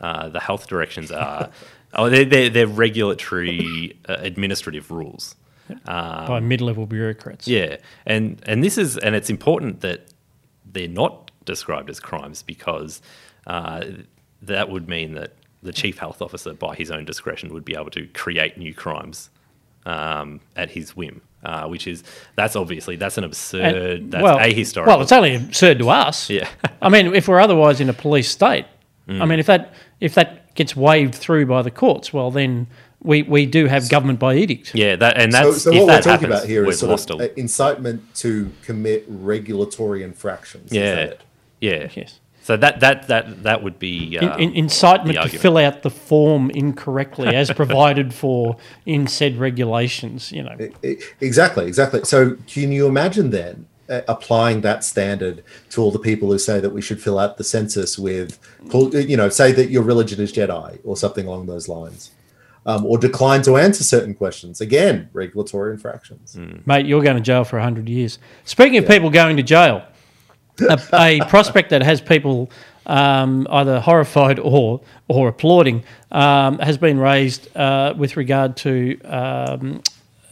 Uh, 0.00 0.30
the 0.30 0.40
health 0.40 0.66
directions 0.66 1.10
are 1.10 1.50
oh, 1.94 2.08
they're, 2.08 2.24
they're, 2.24 2.48
they're 2.48 2.66
regulatory 2.66 3.98
uh, 4.08 4.16
administrative 4.20 4.90
rules 4.90 5.36
um, 5.68 5.76
by 5.86 6.40
mid-level 6.40 6.86
bureaucrats. 6.86 7.46
Yeah, 7.46 7.76
and 8.06 8.42
and 8.46 8.64
this 8.64 8.78
is 8.78 8.96
and 8.96 9.14
it's 9.14 9.28
important 9.28 9.80
that 9.80 10.06
they're 10.64 10.88
not 10.88 11.30
described 11.44 11.90
as 11.90 12.00
crimes 12.00 12.42
because 12.42 13.02
uh, 13.46 13.84
that 14.40 14.70
would 14.70 14.88
mean 14.88 15.14
that 15.14 15.34
the 15.62 15.72
chief 15.72 15.98
health 15.98 16.22
officer, 16.22 16.54
by 16.54 16.74
his 16.74 16.90
own 16.90 17.04
discretion, 17.04 17.52
would 17.52 17.64
be 17.64 17.74
able 17.74 17.90
to 17.90 18.06
create 18.08 18.56
new 18.56 18.72
crimes 18.72 19.28
um, 19.84 20.40
at 20.56 20.70
his 20.70 20.96
whim 20.96 21.20
uh, 21.44 21.66
which 21.66 21.86
is 21.86 22.02
that's 22.36 22.56
obviously 22.56 22.96
that's 22.96 23.18
an 23.18 23.24
absurd, 23.24 23.74
and, 23.74 24.12
that's 24.12 24.22
well, 24.22 24.38
ahistorical. 24.38 24.86
Well, 24.86 25.02
it's 25.02 25.12
only 25.12 25.36
absurd 25.36 25.78
to 25.78 25.90
us. 25.90 26.30
Yeah. 26.40 26.48
I 26.80 26.88
mean, 26.88 27.14
if 27.14 27.28
we're 27.28 27.40
otherwise 27.40 27.80
in 27.80 27.88
a 27.88 27.92
police 27.92 28.30
state, 28.30 28.66
mm. 29.08 29.20
I 29.20 29.24
mean, 29.24 29.38
if 29.38 29.46
that 29.46 29.74
if 30.00 30.14
that 30.14 30.54
gets 30.54 30.76
waved 30.76 31.14
through 31.14 31.46
by 31.46 31.62
the 31.62 31.70
courts, 31.70 32.12
well, 32.12 32.30
then 32.30 32.66
we, 33.02 33.22
we 33.22 33.46
do 33.46 33.66
have 33.66 33.88
government 33.88 34.18
by 34.18 34.34
edict. 34.34 34.74
Yeah, 34.74 34.96
that 34.96 35.16
and 35.16 35.32
that's 35.32 35.62
so, 35.62 35.72
so 35.72 35.78
what 35.78 35.86
we're 35.86 35.96
talking 35.96 36.10
happens, 36.10 36.34
about 36.34 36.46
here 36.46 36.66
is 36.66 36.78
sort 36.78 37.10
of 37.10 37.20
incitement 37.36 38.14
to 38.16 38.52
commit 38.62 39.04
regulatory 39.08 40.02
infractions. 40.02 40.72
Yeah, 40.72 41.14
yeah, 41.60 41.88
yes. 41.94 42.20
So 42.42 42.56
that 42.56 42.80
that 42.80 43.06
that 43.08 43.42
that 43.42 43.62
would 43.62 43.78
be 43.78 44.18
uh, 44.18 44.36
in, 44.36 44.50
in, 44.50 44.56
incitement 44.56 45.20
to 45.20 45.28
fill 45.38 45.58
out 45.58 45.82
the 45.82 45.90
form 45.90 46.50
incorrectly 46.50 47.34
as 47.34 47.50
provided 47.62 48.14
for 48.14 48.56
in 48.86 49.06
said 49.06 49.36
regulations. 49.36 50.32
You 50.32 50.44
know 50.44 50.56
exactly, 51.20 51.66
exactly. 51.66 52.04
So 52.04 52.36
can 52.46 52.72
you 52.72 52.86
imagine 52.86 53.30
then 53.30 53.66
uh, 53.90 54.02
applying 54.06 54.60
that 54.60 54.84
standard 54.84 55.42
to 55.68 55.82
all 55.82 55.90
the 55.90 55.98
people 55.98 56.30
who 56.30 56.38
say 56.38 56.60
that 56.60 56.70
we 56.70 56.80
should 56.80 57.02
fill 57.02 57.18
out 57.18 57.36
the 57.36 57.44
census 57.44 57.98
with, 57.98 58.38
you 58.92 59.16
know, 59.16 59.28
say 59.28 59.50
that 59.50 59.68
your 59.68 59.82
religion 59.82 60.20
is 60.20 60.32
Jedi 60.32 60.78
or 60.84 60.96
something 60.96 61.26
along 61.26 61.46
those 61.46 61.68
lines. 61.68 62.12
Um, 62.66 62.84
or 62.84 62.98
decline 62.98 63.40
to 63.42 63.56
answer 63.56 63.82
certain 63.82 64.14
questions. 64.14 64.60
Again, 64.60 65.08
regulatory 65.14 65.72
infractions. 65.72 66.36
Mm. 66.36 66.64
Mate, 66.66 66.84
you're 66.84 67.02
going 67.02 67.16
to 67.16 67.22
jail 67.22 67.42
for 67.42 67.56
100 67.56 67.88
years. 67.88 68.18
Speaking 68.44 68.76
of 68.76 68.84
yeah. 68.84 68.90
people 68.90 69.08
going 69.08 69.38
to 69.38 69.42
jail, 69.42 69.82
a, 70.62 70.80
a 70.92 71.20
prospect 71.26 71.70
that 71.70 71.82
has 71.82 72.00
people 72.00 72.50
um, 72.86 73.46
either 73.50 73.80
horrified 73.80 74.38
or 74.38 74.80
or 75.08 75.28
applauding 75.28 75.84
um, 76.10 76.58
has 76.58 76.78
been 76.78 76.98
raised 76.98 77.54
uh, 77.56 77.94
with 77.96 78.16
regard 78.16 78.56
to 78.56 79.00
um, 79.02 79.82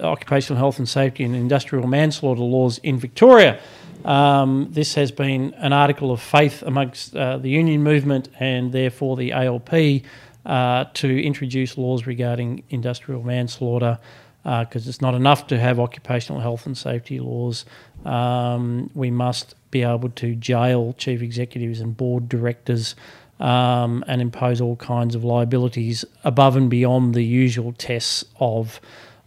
occupational 0.00 0.58
health 0.58 0.78
and 0.78 0.88
safety 0.88 1.24
and 1.24 1.34
industrial 1.34 1.86
manslaughter 1.86 2.42
laws 2.42 2.78
in 2.78 2.98
Victoria. 2.98 3.60
Um, 4.04 4.68
this 4.70 4.94
has 4.94 5.10
been 5.10 5.54
an 5.54 5.72
article 5.72 6.12
of 6.12 6.20
faith 6.20 6.62
amongst 6.62 7.16
uh, 7.16 7.38
the 7.38 7.50
union 7.50 7.82
movement 7.82 8.28
and 8.38 8.72
therefore 8.72 9.16
the 9.16 9.32
ALP 9.32 10.04
uh, 10.46 10.84
to 10.94 11.22
introduce 11.22 11.76
laws 11.76 12.06
regarding 12.06 12.62
industrial 12.70 13.22
manslaughter 13.22 13.98
because 14.44 14.86
uh, 14.86 14.88
it's 14.88 15.02
not 15.02 15.14
enough 15.14 15.46
to 15.48 15.58
have 15.58 15.78
occupational 15.80 16.40
health 16.40 16.64
and 16.64 16.78
safety 16.78 17.18
laws. 17.18 17.64
Um, 18.04 18.90
we 18.94 19.10
must 19.10 19.54
be 19.70 19.82
able 19.82 20.10
to 20.10 20.34
jail 20.34 20.94
chief 20.98 21.20
executives 21.20 21.80
and 21.80 21.96
board 21.96 22.28
directors 22.28 22.94
um, 23.40 24.04
and 24.06 24.20
impose 24.20 24.60
all 24.60 24.76
kinds 24.76 25.14
of 25.14 25.24
liabilities 25.24 26.04
above 26.24 26.56
and 26.56 26.68
beyond 26.70 27.14
the 27.14 27.22
usual 27.22 27.72
tests 27.72 28.24
of 28.40 28.80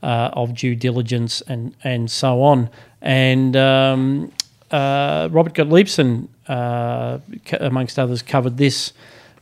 uh, 0.04 0.32
of 0.34 0.56
due 0.56 0.76
diligence 0.76 1.42
and 1.42 1.76
and 1.84 2.10
so 2.10 2.42
on. 2.42 2.70
And 3.02 3.56
um, 3.56 4.32
uh, 4.72 5.30
Robert 5.32 5.54
Gottliebsen, 5.54 6.28
uh, 6.48 7.20
amongst 7.60 8.00
others, 8.00 8.22
covered 8.22 8.58
this. 8.58 8.94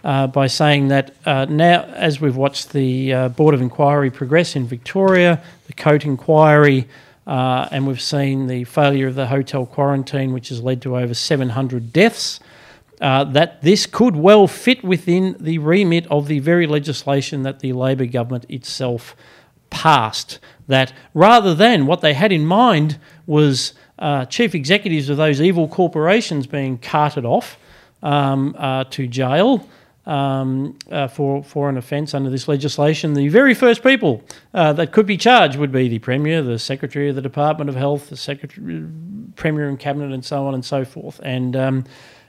Uh, 0.02 0.26
by 0.28 0.48
saying 0.48 0.88
that 0.88 1.14
uh, 1.26 1.44
now, 1.50 1.84
as 1.94 2.22
we've 2.22 2.38
watched 2.38 2.72
the 2.72 3.14
uh, 3.14 3.28
Board 3.28 3.54
of 3.54 3.62
Inquiry 3.62 4.10
progress 4.10 4.56
in 4.56 4.66
Victoria, 4.66 5.44
the 5.68 5.74
Coate 5.74 6.06
Inquiry, 6.06 6.88
uh, 7.30 7.70
and 7.72 7.86
we've 7.86 8.02
seen 8.02 8.48
the 8.48 8.64
failure 8.64 9.06
of 9.06 9.14
the 9.14 9.28
hotel 9.28 9.64
quarantine, 9.64 10.34
which 10.34 10.50
has 10.50 10.64
led 10.64 10.82
to 10.82 10.98
over 10.98 11.14
700 11.14 11.94
deaths. 11.94 12.40
Uh, 13.00 13.24
that 13.24 13.62
this 13.62 13.86
could 13.86 14.16
well 14.16 14.48
fit 14.48 14.84
within 14.84 15.38
the 15.40 15.58
remit 15.60 16.06
of 16.08 16.28
the 16.28 16.40
very 16.40 16.68
legislation 16.68 17.44
that 17.44 17.60
the 17.60 17.72
Labor 17.72 18.06
government 18.06 18.46
itself 18.50 19.16
passed 19.70 20.40
that 20.68 20.92
rather 21.14 21.56
than 21.56 21.86
what 21.86 22.02
they 22.02 22.14
had 22.14 22.32
in 22.32 22.46
mind 22.46 22.98
was 23.26 23.74
uh, 24.00 24.26
chief 24.26 24.54
executives 24.54 25.08
of 25.08 25.16
those 25.16 25.40
evil 25.40 25.68
corporations 25.68 26.46
being 26.46 26.78
carted 26.78 27.24
off 27.24 27.58
um, 28.02 28.56
uh, 28.58 28.84
to 28.86 29.08
jail 29.08 29.66
um, 30.10 30.76
uh, 30.92 31.08
for 31.08 31.44
for 31.44 31.70
an 31.70 31.78
offence 31.78 32.16
under 32.16 32.32
this 32.32 32.48
legislation, 32.48 33.14
the 33.14 33.28
very 33.28 33.54
first 33.54 33.84
people 33.84 34.24
uh, 34.56 34.74
that 34.74 34.92
could 34.92 35.06
be 35.06 35.18
charged 35.18 35.58
would 35.58 35.72
be 35.72 35.88
the 35.88 36.00
premier, 36.00 36.42
the 36.42 36.58
secretary 36.58 37.10
of 37.10 37.16
the 37.16 37.22
Department 37.22 37.70
of 37.70 37.76
Health, 37.76 38.10
the 38.10 38.18
secretary, 38.18 38.86
premier 39.36 39.70
and 39.70 39.80
cabinet, 39.80 40.12
and 40.12 40.26
so 40.26 40.48
on 40.48 40.56
and 40.56 40.66
so 40.66 40.84
forth. 40.84 41.22
And 41.24 41.56
um, 41.56 41.84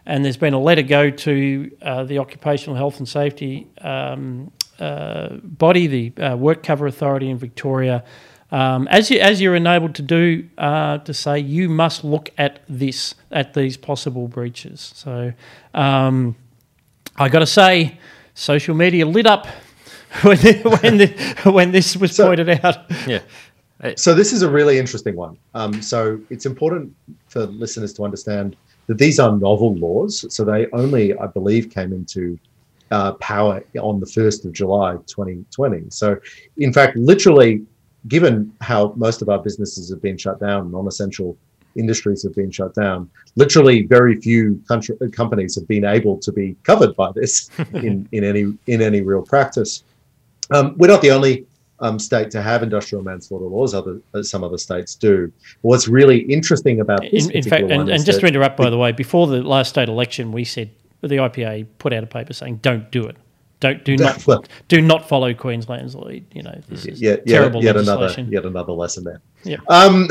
and 0.05 0.25
there's 0.25 0.37
been 0.37 0.53
a 0.53 0.61
letter 0.61 0.83
go 0.83 1.09
to 1.09 1.71
uh, 1.81 2.05
the 2.05 2.19
Occupational 2.19 2.77
Health 2.77 2.99
and 2.99 3.09
Safety 3.09 3.67
um, 3.81 4.53
uh, 4.79 5.37
body, 5.43 5.87
the 5.87 6.23
uh, 6.23 6.37
Work 6.37 6.63
Cover 6.63 6.87
Authority 6.87 7.31
in 7.31 7.39
Victoria. 7.39 8.05
Um, 8.53 8.89
as 8.89 9.11
you 9.11 9.21
as 9.21 9.41
you're 9.41 9.57
enabled 9.57 9.95
to 9.95 10.03
do 10.03 10.51
uh, 10.59 10.99
to 10.99 11.15
say 11.15 11.39
you 11.39 11.71
must 11.71 12.05
look 12.05 12.29
at 12.37 12.61
this 12.69 13.15
at 13.31 13.55
these 13.55 13.79
possible 13.79 14.29
breaches. 14.29 14.93
So 14.95 15.33
um, 15.73 16.37
I 17.17 17.29
got 17.29 17.41
to 17.41 17.47
say, 17.47 17.99
social 18.35 18.75
media 18.75 19.07
lit 19.07 19.27
up 19.27 19.47
when 20.23 20.39
when, 20.39 20.97
the, 20.99 21.41
when 21.53 21.73
this 21.73 21.97
was 21.97 22.15
So- 22.15 22.27
pointed 22.29 22.65
out. 22.65 22.91
Yeah. 23.07 23.21
So 23.97 24.15
this 24.15 24.35
is 24.35 24.43
a 24.43 24.51
really 24.51 24.79
interesting 24.79 25.17
one. 25.17 25.39
Um, 25.55 25.81
so 25.81 26.21
it's 26.29 26.45
important 26.45 26.95
for 27.29 27.47
listeners 27.47 27.95
to 27.95 28.05
understand 28.05 28.55
that 28.89 28.99
these 28.99 29.19
are 29.19 29.35
novel 29.35 29.75
laws. 29.77 30.27
So 30.29 30.45
they 30.45 30.67
only, 30.73 31.17
I 31.17 31.27
believe, 31.29 31.71
came 31.71 31.95
into 31.95 32.39
uh, 32.91 33.13
power 33.15 33.65
on 33.81 33.99
the 33.99 34.05
1st 34.05 34.45
of 34.45 34.53
July 34.53 34.97
2020. 35.07 35.87
So, 35.89 36.19
in 36.59 36.75
fact, 36.75 36.95
literally, 36.99 37.65
given 38.07 38.53
how 38.61 38.93
most 38.97 39.23
of 39.23 39.31
our 39.31 39.39
businesses 39.39 39.89
have 39.89 40.03
been 40.03 40.19
shut 40.19 40.39
down, 40.41 40.71
non-essential 40.71 41.35
industries 41.77 42.23
have 42.23 42.35
been 42.35 42.51
shut 42.51 42.75
down, 42.75 43.11
literally 43.37 43.83
very 43.83 44.21
few 44.21 44.63
country, 44.69 44.97
companies 45.13 45.55
have 45.55 45.67
been 45.69 45.85
able 45.85 46.19
to 46.19 46.33
be 46.33 46.57
covered 46.65 46.95
by 46.97 47.11
this 47.13 47.51
in, 47.75 48.09
in 48.13 48.25
any 48.25 48.53
in 48.67 48.83
any 48.83 49.01
real 49.01 49.23
practice. 49.23 49.85
Um, 50.51 50.75
we're 50.77 50.89
not 50.89 51.03
the 51.03 51.11
only 51.11 51.47
um, 51.81 51.99
state 51.99 52.31
to 52.33 52.43
have 52.43 52.63
industrial 52.63 53.03
manslaughter 53.03 53.47
laws. 53.47 53.75
Other 53.75 54.01
uh, 54.15 54.23
some 54.23 54.45
other 54.45 54.59
states 54.59 54.95
do. 54.95 55.33
What's 55.63 55.89
really 55.89 56.19
interesting 56.19 56.81
about 56.81 57.01
this 57.03 57.27
In, 57.27 57.33
in 57.33 57.43
fact, 57.43 57.71
and, 57.71 57.89
and 57.89 58.05
just 58.05 58.21
to 58.21 58.27
interrupt, 58.27 58.57
by 58.57 58.71
the 58.71 58.79
way, 58.79 58.93
before 58.93 59.27
the 59.27 59.43
last 59.43 59.71
state 59.71 59.89
election, 59.89 60.33
we 60.33 60.45
said 60.45 60.71
the 61.01 61.17
IPA 61.17 61.67
put 61.79 61.93
out 61.93 62.05
a 62.05 62.07
paper 62.07 62.33
saying, 62.33 62.57
"Don't 62.57 62.91
do 62.91 63.07
it. 63.07 63.17
Don't 63.61 63.85
do 63.85 63.97
not 63.97 64.27
Well- 64.27 64.45
do 64.69 64.81
not 64.81 65.09
follow 65.09 65.33
Queensland's 65.35 65.95
lead." 65.95 66.25
You 66.33 66.43
know, 66.43 66.59
this 66.69 66.87
is 66.87 67.01
yeah, 67.01 67.17
terrible 67.17 67.63
yet, 67.63 67.77
yet 67.77 67.85
another 67.85 68.21
yet 68.29 68.45
another 68.45 68.73
lesson 68.73 69.05
there. 69.05 69.21
Yeah. 69.45 69.59
Um, 69.69 70.09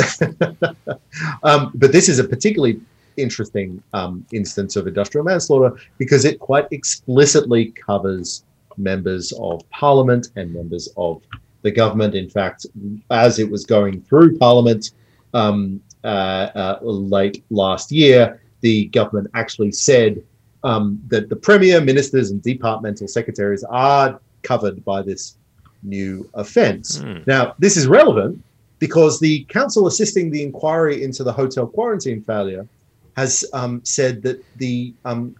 um, 1.43 1.72
but 1.76 1.91
this 1.91 2.10
is 2.10 2.20
a 2.20 2.24
particularly 2.24 2.80
interesting 3.18 3.82
um, 3.93 4.26
instance 4.32 4.76
of 4.76 4.88
industrial 4.88 5.26
manslaughter 5.26 5.76
because 5.97 6.26
it 6.26 6.39
quite 6.39 6.68
explicitly 6.72 7.72
covers 7.72 8.43
members 8.78 9.34
of 9.34 9.68
parliament 9.70 10.30
and 10.36 10.54
members 10.54 10.88
of 10.95 11.22
the 11.62 11.72
government. 11.72 12.16
In 12.16 12.30
fact, 12.30 12.66
as 13.10 13.39
it 13.39 13.50
was 13.50 13.66
going 13.66 14.02
through 14.02 14.38
parliament 14.38 14.91
um, 15.34 15.82
uh, 16.04 16.08
uh, 16.56 16.80
late 16.82 17.43
last 17.50 17.91
year, 17.91 18.41
the 18.62 18.86
government 18.86 19.30
actually 19.34 19.72
said 19.72 20.24
um, 20.64 21.01
that 21.07 21.30
the 21.30 21.36
premier, 21.36 21.82
ministers, 21.82 22.32
and 22.32 22.41
departmental 22.41 23.07
secretaries 23.07 23.64
are 23.64 24.20
covered 24.43 24.84
by 24.84 25.01
this 25.01 25.38
new 25.84 26.30
offence. 26.34 26.99
Hmm. 26.99 27.20
Now, 27.26 27.55
this 27.60 27.78
is 27.78 27.88
relevant 27.88 28.43
because 28.80 29.20
the 29.20 29.43
counsel 29.45 29.88
assisting 29.88 30.32
the 30.32 30.43
inquiry 30.43 31.03
into 31.03 31.24
the 31.24 31.34
hotel 31.34 31.68
quarantine 31.68 32.22
failure 32.22 32.68
has 33.16 33.45
um, 33.53 33.82
said 33.84 34.22
that 34.24 34.43
the 34.57 34.93
um, 35.05 35.36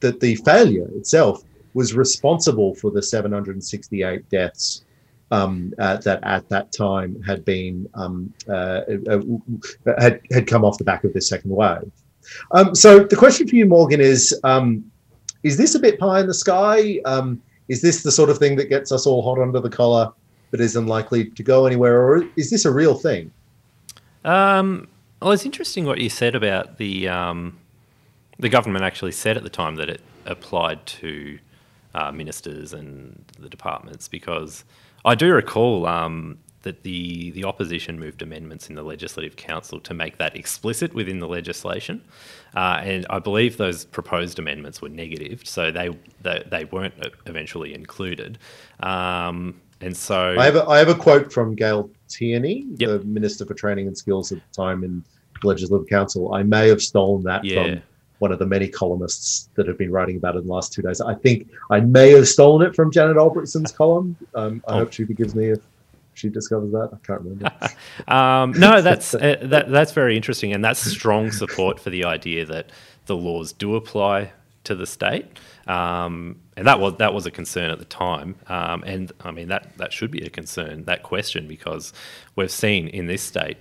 that 0.00 0.20
the 0.20 0.36
failure 0.36 0.88
itself 0.94 1.42
was 1.74 1.94
responsible 1.94 2.74
for 2.74 2.90
the 2.90 3.02
768 3.02 4.28
deaths 4.30 4.84
um, 5.30 5.74
uh, 5.78 5.96
that 5.98 6.20
at 6.22 6.48
that 6.48 6.72
time 6.72 7.20
had 7.22 7.44
been 7.44 7.88
um, 7.94 8.32
uh, 8.48 8.82
uh, 9.08 9.20
had 9.98 10.20
had 10.30 10.46
come 10.46 10.64
off 10.64 10.78
the 10.78 10.84
back 10.84 11.04
of 11.04 11.12
this 11.12 11.28
second 11.28 11.50
wave. 11.50 11.90
Um, 12.52 12.74
so 12.74 13.00
the 13.00 13.16
question 13.16 13.48
for 13.48 13.56
you, 13.56 13.66
Morgan, 13.66 14.00
is: 14.00 14.38
um, 14.44 14.90
Is 15.42 15.56
this 15.56 15.74
a 15.74 15.78
bit 15.78 15.98
pie 15.98 16.20
in 16.20 16.26
the 16.26 16.34
sky? 16.34 17.00
Um, 17.04 17.42
is 17.68 17.80
this 17.80 18.02
the 18.02 18.12
sort 18.12 18.30
of 18.30 18.38
thing 18.38 18.56
that 18.56 18.68
gets 18.68 18.92
us 18.92 19.06
all 19.06 19.22
hot 19.22 19.40
under 19.40 19.60
the 19.60 19.70
collar, 19.70 20.12
but 20.50 20.60
is 20.60 20.76
unlikely 20.76 21.26
to 21.30 21.42
go 21.42 21.66
anywhere, 21.66 22.02
or 22.02 22.24
is 22.36 22.50
this 22.50 22.64
a 22.64 22.70
real 22.70 22.94
thing? 22.94 23.30
Um, 24.24 24.88
well, 25.20 25.32
it's 25.32 25.44
interesting 25.44 25.84
what 25.84 25.98
you 25.98 26.10
said 26.10 26.34
about 26.34 26.78
the 26.78 27.08
um, 27.08 27.58
the 28.38 28.48
government 28.48 28.84
actually 28.84 29.12
said 29.12 29.36
at 29.36 29.42
the 29.42 29.50
time 29.50 29.76
that 29.76 29.88
it 29.88 30.00
applied 30.26 30.84
to 30.86 31.38
uh, 31.94 32.10
ministers 32.10 32.72
and 32.72 33.24
the 33.38 33.48
departments 33.48 34.08
because 34.08 34.64
I 35.04 35.14
do 35.14 35.32
recall 35.32 35.86
um, 35.86 36.38
that 36.64 36.82
the 36.82 37.30
the 37.30 37.44
opposition 37.44 37.98
moved 37.98 38.20
amendments 38.20 38.68
in 38.68 38.74
the 38.74 38.82
legislative 38.82 39.36
council 39.36 39.80
to 39.80 39.94
make 39.94 40.18
that 40.18 40.36
explicit 40.36 40.92
within 40.92 41.20
the 41.20 41.28
legislation, 41.28 42.02
uh, 42.56 42.80
and 42.82 43.06
I 43.08 43.20
believe 43.20 43.56
those 43.56 43.84
proposed 43.86 44.38
amendments 44.38 44.82
were 44.82 44.90
negative, 44.90 45.42
so 45.46 45.70
they 45.70 45.96
they, 46.22 46.42
they 46.50 46.64
weren't 46.66 46.94
eventually 47.26 47.72
included. 47.72 48.38
Um, 48.80 49.60
and 49.80 49.96
so 49.96 50.34
I 50.38 50.44
have 50.44 50.56
a, 50.56 50.64
I 50.64 50.78
have 50.78 50.88
a 50.88 50.94
quote 50.94 51.32
from 51.32 51.54
Gayle 51.54 51.90
Tierney, 52.08 52.66
Yep. 52.76 52.88
the 52.88 52.98
Minister 53.06 53.44
for 53.46 53.54
Training 53.54 53.86
and 53.86 53.96
Skills 53.96 54.32
at 54.32 54.38
the 54.38 54.54
time 54.62 54.84
in 54.84 55.04
the 55.42 55.48
Legislative 55.48 55.88
Council. 55.88 56.34
I 56.34 56.42
may 56.42 56.68
have 56.68 56.82
stolen 56.82 57.22
that 57.24 57.44
Yeah. 57.44 57.62
from 57.74 57.82
one 58.20 58.32
of 58.32 58.38
the 58.38 58.46
many 58.46 58.68
columnists 58.68 59.50
that 59.56 59.66
have 59.66 59.76
been 59.76 59.90
writing 59.90 60.16
about 60.16 60.36
it 60.36 60.38
in 60.38 60.46
the 60.46 60.52
last 60.52 60.72
two 60.72 60.80
days. 60.80 61.00
I 61.00 61.14
think 61.14 61.48
I 61.70 61.80
may 61.80 62.10
have 62.12 62.26
stolen 62.28 62.66
it 62.66 62.74
from 62.74 62.90
Janet 62.90 63.16
Albrechtsen's 63.16 63.72
column. 63.72 64.16
Um, 64.34 64.62
I 64.68 64.72
Oh. 64.72 64.78
hope 64.78 64.92
she 64.92 65.04
forgives 65.04 65.34
me 65.34 65.50
if 65.50 65.58
she 66.14 66.28
discovers 66.28 66.72
that. 66.72 66.90
I 66.92 67.06
can't 67.06 67.20
remember. 67.20 67.52
Um, 68.08 68.52
no, 68.52 68.82
that's 68.82 69.14
uh, 69.14 69.36
that, 69.42 69.70
that's 69.70 69.92
very 69.92 70.16
interesting, 70.16 70.52
and 70.52 70.64
that's 70.64 70.80
strong 70.80 71.30
support 71.30 71.78
for 71.78 71.90
the 71.90 72.04
idea 72.04 72.44
that 72.46 72.70
the 73.06 73.16
laws 73.16 73.52
do 73.52 73.76
apply 73.76 74.32
to 74.64 74.74
the 74.74 74.86
state, 74.86 75.38
um, 75.66 76.40
and 76.56 76.66
that 76.66 76.80
was 76.80 76.96
that 76.98 77.14
was 77.14 77.26
a 77.26 77.30
concern 77.30 77.70
at 77.70 77.78
the 77.78 77.84
time. 77.84 78.36
Um, 78.48 78.82
and 78.84 79.12
I 79.20 79.30
mean 79.30 79.48
that 79.48 79.76
that 79.78 79.92
should 79.92 80.10
be 80.10 80.24
a 80.24 80.30
concern 80.30 80.84
that 80.84 81.02
question 81.02 81.46
because 81.46 81.92
we've 82.36 82.50
seen 82.50 82.88
in 82.88 83.06
this 83.06 83.22
state 83.22 83.58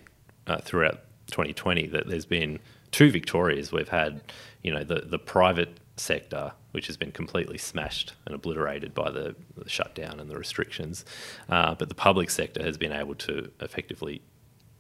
uh, 0.48 0.58
throughout 0.58 1.02
2020 1.28 1.88
that 1.88 2.08
there's 2.08 2.26
been 2.26 2.60
two 2.92 3.12
Victorias. 3.12 3.72
We've 3.72 3.90
had 3.90 4.22
you 4.64 4.74
know 4.74 4.84
the 4.84 5.02
the 5.06 5.20
private 5.20 5.78
sector 5.96 6.54
which 6.72 6.88
has 6.88 6.98
been 6.98 7.12
completely 7.12 7.58
smashed 7.58 8.14
and 8.26 8.34
obliterated 8.34 8.96
by 8.96 9.12
the, 9.12 9.36
the 9.56 9.70
shutdown 9.70 10.20
and 10.20 10.28
the 10.30 10.36
restrictions, 10.36 11.06
uh, 11.50 11.76
but 11.76 11.88
the 11.88 11.94
public 11.94 12.32
sector 12.32 12.64
has 12.64 12.78
been 12.80 12.92
able 12.92 13.14
to 13.14 13.52
effectively 13.62 14.20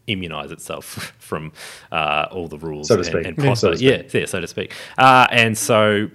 immunize 0.07 0.51
itself 0.51 1.13
from 1.19 1.51
uh, 1.91 2.25
all 2.31 2.47
the 2.47 2.57
rules 2.57 2.87
So 2.87 2.95
to 2.95 3.01
and, 3.01 3.05
speak. 3.07 3.27
and 3.27 3.37
Yeah. 3.37 3.43
prosper. 3.43 3.67
So 3.67 3.71
to 3.71 3.77
speak. 3.77 4.13
yeah, 4.13 4.25
so 4.25 4.41
to 4.41 4.47
speak. 4.47 4.73
Uh, 4.97 5.27
and 5.29 5.55
so, 5.55 6.09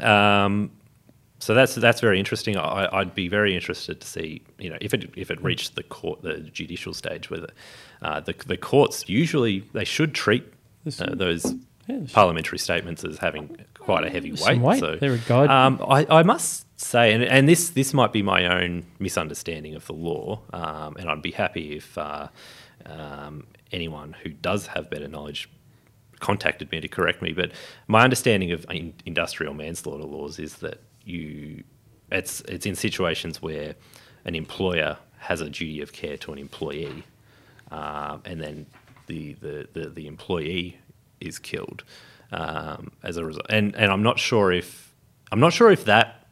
um, 0.00 0.70
so 1.38 1.52
that's 1.52 1.74
that's 1.74 2.00
very 2.00 2.18
interesting. 2.18 2.56
I, 2.56 2.88
I'd 2.90 3.14
be 3.14 3.28
very 3.28 3.54
interested 3.54 4.00
to 4.00 4.06
see, 4.06 4.42
you 4.58 4.70
know, 4.70 4.78
if 4.80 4.94
it 4.94 5.10
if 5.16 5.30
it 5.30 5.42
reached 5.42 5.74
the 5.74 5.82
court, 5.82 6.22
the 6.22 6.38
judicial 6.40 6.94
stage, 6.94 7.28
whether 7.28 7.50
uh, 8.00 8.20
the 8.20 8.34
the 8.46 8.56
courts 8.56 9.06
usually 9.08 9.60
they 9.74 9.84
should 9.84 10.14
treat 10.14 10.44
uh, 10.98 11.14
those 11.14 11.54
Yeah, 11.86 12.00
parliamentary 12.14 12.58
statements 12.58 13.04
as 13.04 13.18
having 13.18 13.58
quite 13.84 14.04
a 14.04 14.10
heavy 14.10 14.30
weight. 14.30 14.40
some 14.40 14.62
weight. 14.62 14.80
So, 14.80 14.96
They're 14.96 15.14
a 15.14 15.18
guide. 15.18 15.50
um, 15.50 15.80
I, 15.86 16.06
I 16.08 16.22
must 16.22 16.66
say, 16.80 17.12
and, 17.12 17.22
and 17.22 17.48
this 17.48 17.70
this 17.70 17.92
might 17.94 18.12
be 18.12 18.22
my 18.22 18.46
own 18.46 18.84
misunderstanding 18.98 19.74
of 19.74 19.86
the 19.86 19.92
law, 19.92 20.40
um, 20.52 20.96
and 20.96 21.08
I'd 21.08 21.22
be 21.22 21.32
happy 21.32 21.76
if 21.76 21.96
uh, 21.98 22.28
um, 22.86 23.46
anyone 23.72 24.16
who 24.22 24.30
does 24.30 24.68
have 24.68 24.90
better 24.90 25.08
knowledge 25.08 25.48
contacted 26.20 26.70
me 26.72 26.80
to 26.80 26.88
correct 26.88 27.20
me. 27.20 27.32
But 27.32 27.52
my 27.86 28.02
understanding 28.02 28.52
of 28.52 28.66
in, 28.70 28.94
industrial 29.04 29.54
manslaughter 29.54 30.04
laws 30.04 30.38
is 30.38 30.56
that 30.56 30.80
you 31.04 31.62
it's 32.10 32.40
it's 32.42 32.66
in 32.66 32.74
situations 32.74 33.42
where 33.42 33.74
an 34.24 34.34
employer 34.34 34.96
has 35.18 35.40
a 35.40 35.48
duty 35.48 35.80
of 35.80 35.92
care 35.92 36.16
to 36.18 36.32
an 36.32 36.38
employee, 36.38 37.04
um, 37.70 38.22
and 38.24 38.40
then 38.40 38.66
the, 39.06 39.34
the, 39.34 39.68
the, 39.72 39.88
the 39.90 40.06
employee 40.06 40.78
is 41.20 41.38
killed 41.38 41.84
um, 42.34 42.90
as 43.02 43.16
a 43.16 43.24
result. 43.24 43.46
And 43.48 43.74
and 43.76 43.90
I'm 43.90 44.02
not 44.02 44.18
sure 44.18 44.52
if 44.52 44.94
I'm 45.32 45.40
not 45.40 45.52
sure 45.52 45.70
if 45.70 45.84
that 45.86 46.26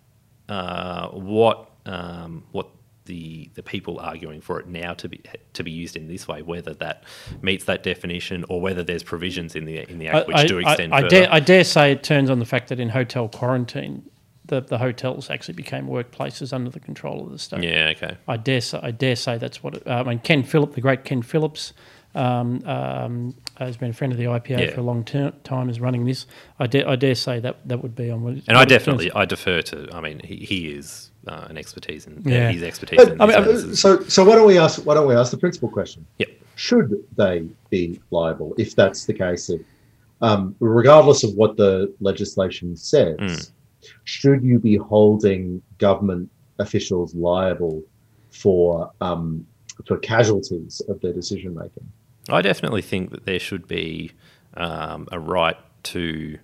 uh, 0.49 1.09
what 1.09 1.71
um, 1.87 2.45
what 2.53 2.69
the 3.05 3.51
the 3.55 3.63
people 3.63 3.99
arguing 3.99 4.41
for 4.41 4.61
it 4.61 4.69
now 4.69 4.95
to 4.95 5.09
be 5.09 5.21
to 5.55 5.63
be 5.63 5.71
used 5.71 5.97
in 5.97 6.09
this 6.09 6.29
way, 6.29 6.43
whether 6.43 6.75
that 6.75 7.05
meets 7.41 7.65
that 7.65 7.83
definition 7.83 8.45
or 8.49 8.61
whether 8.61 8.83
there's 8.83 9.03
provisions 9.03 9.55
in 9.55 9.65
the 9.65 9.89
in 9.91 9.99
the 9.99 10.09
act 10.09 10.29
which 10.29 10.47
do 10.47 10.59
extend 10.59 10.95
I, 10.95 11.03
further. 11.03 11.09
dare, 11.09 11.33
I 11.33 11.41
dare 11.41 11.65
say 11.65 11.93
it 11.93 12.03
turns 12.03 12.31
on 12.31 12.39
the 12.39 12.45
fact 12.45 12.69
that 12.69 12.79
in 12.79 12.91
hotel 12.91 13.29
quarantine, 13.29 14.09
the, 14.45 14.61
the 14.61 14.79
hotels 14.79 15.31
actually 15.31 15.55
became 15.55 15.87
workplaces 15.87 16.53
under 16.53 16.71
the 16.71 16.81
control 16.81 17.25
of 17.25 17.31
the 17.31 17.39
state. 17.39 17.65
Yeah, 17.65 17.93
okay. 17.97 18.17
I 18.29 18.37
dare 18.37 18.61
say, 18.61 18.81
I 18.83 18.91
dare 18.91 19.17
say 19.17 19.39
that's 19.39 19.63
what. 19.63 19.75
It, 19.75 19.87
uh, 19.87 20.01
I 20.01 20.03
mean, 20.05 20.21
Ken 20.21 20.43
Phillip, 20.43 20.75
the 20.75 20.81
great 20.81 21.05
Ken 21.05 21.23
Phillips, 21.23 21.73
um, 22.15 22.63
um, 22.67 23.35
has 23.57 23.77
been 23.77 23.91
a 23.91 23.93
friend 23.93 24.13
of 24.13 24.19
the 24.19 24.25
IPA 24.25 24.59
Yeah. 24.61 24.71
for 24.75 24.81
a 24.81 24.85
long 24.85 25.05
ter- 25.05 25.33
time. 25.45 25.69
Is 25.71 25.81
running 25.81 26.05
this. 26.05 26.27
I 26.59 26.67
dare, 26.67 26.89
I 26.89 26.97
dare 26.97 27.15
say 27.15 27.41
that 27.41 27.67
that 27.69 27.83
would 27.83 27.95
be 27.95 28.11
on. 28.11 28.23
What, 28.23 28.35
And 28.49 28.57
I 28.57 28.65
definitely, 28.65 29.11
I 29.13 29.25
defer 29.25 29.63
to. 29.63 29.89
I 29.93 30.01
mean, 30.01 30.21
he, 30.21 30.37
he 30.37 30.69
is 30.69 31.11
uh, 31.27 31.47
an 31.49 31.57
expertise 31.57 32.07
in. 32.07 32.23
Yeah. 32.25 32.51
His 32.51 32.63
expertise. 32.63 32.99
But, 32.99 33.13
in 33.13 33.21
I 33.21 33.27
mean, 33.27 33.75
so 33.75 34.01
so 34.05 34.25
why 34.25 34.35
don't 34.37 34.47
we 34.47 34.59
ask 34.59 34.85
why 34.85 34.95
don't 34.95 35.07
we 35.09 35.15
ask 35.15 35.31
the 35.31 35.39
principal 35.39 35.69
question? 35.69 36.05
Yep. 36.19 36.29
Should 36.55 37.05
they 37.17 37.47
be 37.71 38.01
liable 38.11 38.55
if 38.59 38.77
that's 38.77 39.07
the 39.07 39.15
case? 39.15 39.49
Of, 39.49 39.61
um, 40.21 40.55
regardless 40.61 41.25
of 41.25 41.35
what 41.35 41.57
the 41.57 41.93
legislation 42.01 42.77
says, 42.77 43.17
Mm. 43.19 43.51
should 44.05 44.43
you 44.45 44.59
be 44.61 44.77
holding 44.77 45.61
government 45.79 46.31
officials 46.59 47.15
liable 47.15 47.83
for 48.31 48.91
um, 49.01 49.45
for 49.87 49.97
casualties 49.99 50.81
of 50.89 51.01
their 51.01 51.13
decision 51.13 51.55
making? 51.55 51.87
I 52.29 52.43
definitely 52.43 52.83
think 52.83 53.11
that 53.11 53.25
there 53.27 53.39
should 53.39 53.67
be 53.69 54.13
um, 54.55 55.09
a 55.11 55.19
right 55.19 55.57
to 55.85 56.39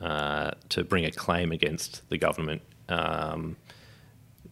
uh, 0.00 0.50
to 0.70 0.84
bring 0.84 1.04
a 1.04 1.10
claim 1.10 1.52
against 1.52 2.02
the 2.10 2.18
government 2.18 2.62
um, 2.88 3.56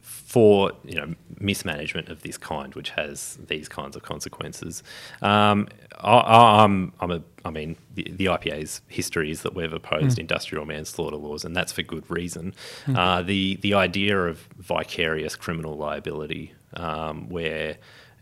for 0.00 0.72
you 0.84 0.94
know 0.94 1.14
mismanagement 1.38 2.08
of 2.08 2.22
this 2.22 2.38
kind, 2.38 2.74
which 2.74 2.90
has 2.90 3.38
these 3.48 3.68
kinds 3.68 3.96
of 3.96 4.02
consequences. 4.02 4.82
Um, 5.20 5.68
I, 6.00 6.12
I- 6.16 6.64
I'm, 6.64 6.92
I'm 7.00 7.10
a, 7.10 7.22
I 7.44 7.50
mean, 7.50 7.76
the, 7.94 8.04
the 8.10 8.26
IPA's 8.26 8.80
history 8.88 9.30
is 9.30 9.42
that 9.42 9.54
we've 9.54 9.72
opposed 9.72 10.18
industrial 10.18 10.64
manslaughter 10.64 11.16
laws, 11.16 11.44
and 11.44 11.54
that's 11.54 11.72
for 11.72 11.82
good 11.82 12.08
reason. 12.10 12.54
Uh, 12.94 13.22
the 13.22 13.56
the 13.56 13.74
idea 13.74 14.18
of 14.18 14.48
vicarious 14.56 15.36
criminal 15.36 15.76
liability, 15.76 16.52
um, 16.74 17.28
where 17.28 17.76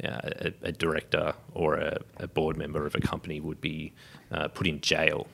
uh, 0.04 0.20
a, 0.40 0.52
a 0.68 0.72
director 0.72 1.34
or 1.54 1.74
a, 1.74 1.98
a 2.18 2.26
board 2.28 2.56
member 2.56 2.86
of 2.86 2.94
a 2.94 3.00
company 3.00 3.40
would 3.40 3.60
be 3.60 3.92
uh, 4.32 4.48
put 4.48 4.66
in 4.66 4.80
jail 4.80 5.26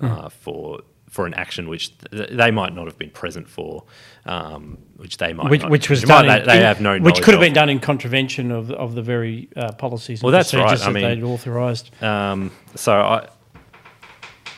uh, 0.00 0.28
for 0.28 0.80
for 1.08 1.24
an 1.26 1.32
action 1.34 1.68
which 1.70 1.96
th- 2.10 2.28
they 2.30 2.50
might 2.50 2.74
not 2.74 2.84
have 2.84 2.98
been 2.98 3.08
present 3.10 3.48
for, 3.48 3.82
um, 4.26 4.76
which 4.96 5.16
they 5.16 5.32
might 5.32 5.48
which, 5.50 5.62
not- 5.62 5.70
which 5.70 5.88
was 5.88 6.06
might- 6.06 6.26
done. 6.26 6.26
They, 6.26 6.40
in, 6.40 6.46
they 6.46 6.60
have 6.64 6.80
no. 6.82 6.98
Which 6.98 7.16
could 7.22 7.32
have 7.32 7.40
of. 7.40 7.46
been 7.46 7.54
done 7.54 7.70
in 7.70 7.80
contravention 7.80 8.50
of 8.52 8.70
of 8.70 8.94
the 8.94 9.02
very 9.02 9.48
uh, 9.56 9.72
policies. 9.72 10.20
And 10.20 10.24
Well, 10.24 10.32
that's 10.32 10.52
right. 10.52 10.66
I 10.72 10.74
that 10.76 10.92
mean- 10.92 11.02
they'd 11.04 11.22
authorised. 11.22 11.90
Um, 12.02 12.50
so 12.74 12.92
I, 12.92 13.28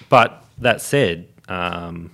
but 0.08 0.44
that 0.58 0.80
said, 0.80 1.28
um, 1.48 2.10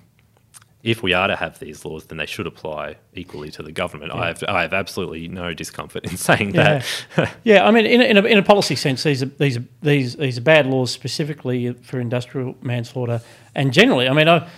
if 0.86 1.02
we 1.02 1.12
are 1.12 1.26
to 1.26 1.34
have 1.36 1.58
these 1.58 1.84
laws, 1.84 2.06
then 2.06 2.16
they 2.18 2.26
should 2.26 2.46
apply 2.46 2.96
equally 3.14 3.50
to 3.50 3.62
the 3.62 3.72
government. 3.72 4.12
I 4.12 4.28
have 4.28 4.42
I 4.48 4.62
have 4.62 4.72
absolutely 4.72 5.26
no 5.28 5.52
discomfort 5.52 6.04
in 6.04 6.16
saying 6.28 6.54
Yeah. 6.54 6.82
that. 7.16 7.36
Yeah, 7.44 7.66
I 7.66 7.70
mean, 7.72 7.84
in 7.86 8.00
a, 8.00 8.04
in 8.04 8.16
a, 8.16 8.22
in 8.22 8.38
a 8.38 8.42
policy 8.42 8.76
sense, 8.76 9.02
these 9.02 9.22
are 9.22 9.26
these 9.26 9.56
are 9.58 9.64
these 9.82 10.16
these 10.16 10.38
are 10.38 10.42
bad 10.42 10.66
laws 10.66 10.90
specifically 10.92 11.72
for 11.82 11.98
industrial 12.00 12.54
manslaughter, 12.62 13.20
and 13.54 13.72
generally, 13.72 14.08
I 14.08 14.12
mean, 14.14 14.28
I 14.28 14.48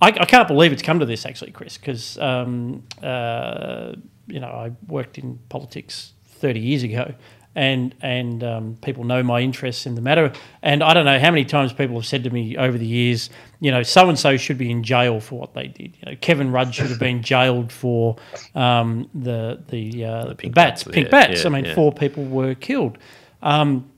I, 0.00 0.08
I 0.08 0.24
can't 0.24 0.48
believe 0.48 0.72
it's 0.72 0.82
come 0.82 0.98
to 1.00 1.06
this 1.06 1.26
actually, 1.26 1.50
Chris, 1.52 1.76
because 1.76 2.16
um, 2.18 2.82
uh, 3.02 3.92
you 4.26 4.40
know 4.40 4.48
I 4.48 4.72
worked 4.88 5.18
in 5.18 5.38
politics 5.50 6.14
thirty 6.40 6.60
years 6.60 6.82
ago, 6.82 7.14
and 7.54 7.94
and 8.00 8.42
um, 8.42 8.76
people 8.82 9.04
know 9.04 9.22
my 9.22 9.40
interests 9.40 9.86
in 9.86 9.94
the 9.94 10.00
matter, 10.00 10.32
and 10.62 10.82
I 10.82 10.94
don't 10.94 11.04
know 11.04 11.18
how 11.18 11.30
many 11.30 11.44
times 11.44 11.72
people 11.72 11.96
have 11.96 12.06
said 12.06 12.24
to 12.24 12.30
me 12.30 12.56
over 12.56 12.78
the 12.78 12.86
years, 12.86 13.30
you 13.60 13.70
know, 13.70 13.82
so 13.82 14.08
and 14.08 14.18
so 14.18 14.36
should 14.36 14.58
be 14.58 14.70
in 14.70 14.82
jail 14.82 15.20
for 15.20 15.38
what 15.38 15.54
they 15.54 15.68
did. 15.68 15.96
You 16.00 16.12
know, 16.12 16.16
Kevin 16.20 16.50
Rudd 16.50 16.74
should 16.74 16.88
have 16.88 16.98
been 16.98 17.22
jailed 17.22 17.70
for 17.70 18.16
um, 18.54 19.08
the 19.14 19.62
the, 19.68 20.04
uh, 20.04 20.24
the 20.26 20.34
pink 20.34 20.54
bats, 20.54 20.84
bats, 20.84 20.94
pink 20.94 21.06
yeah, 21.06 21.10
bats. 21.10 21.42
yeah, 21.42 21.46
I 21.46 21.50
mean, 21.50 21.64
yeah. 21.66 21.74
four 21.74 21.92
people 21.92 22.24
were 22.24 22.54
killed. 22.54 22.98
Um, 23.42 23.90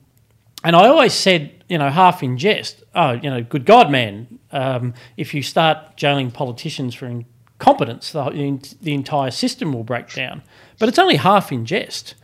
and 0.63 0.75
I 0.75 0.87
always 0.87 1.13
said, 1.13 1.63
you 1.69 1.77
know, 1.77 1.89
half 1.89 2.23
in 2.23 2.37
jest, 2.37 2.83
oh, 2.95 3.11
you 3.11 3.29
know, 3.29 3.43
good 3.43 3.65
God, 3.65 3.91
man, 3.91 4.39
um, 4.51 4.95
if 5.15 5.33
you 5.33 5.43
start 5.43 5.95
jailing 5.95 6.31
politicians 6.31 6.95
for 6.95 7.05
incompetence, 7.05 8.11
the, 8.11 8.75
the 8.81 8.93
entire 8.93 9.29
system 9.29 9.73
will 9.73 9.83
break 9.83 10.11
down. 10.11 10.41
But 10.79 10.89
it's 10.89 10.97
only 10.97 11.17
half 11.17 11.51
in 11.51 11.65
jest 11.65 12.15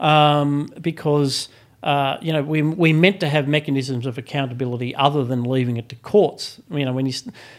um, 0.00 0.72
because, 0.80 1.48
uh, 1.82 2.16
you 2.20 2.32
know, 2.32 2.42
we, 2.42 2.62
we 2.62 2.92
meant 2.92 3.20
to 3.20 3.28
have 3.28 3.46
mechanisms 3.46 4.06
of 4.06 4.18
accountability 4.18 4.94
other 4.96 5.24
than 5.24 5.44
leaving 5.44 5.76
it 5.76 5.88
to 5.90 5.96
courts. 5.96 6.60
You 6.70 6.84
know, 6.84 6.92
when 6.92 7.06
you, 7.06 7.12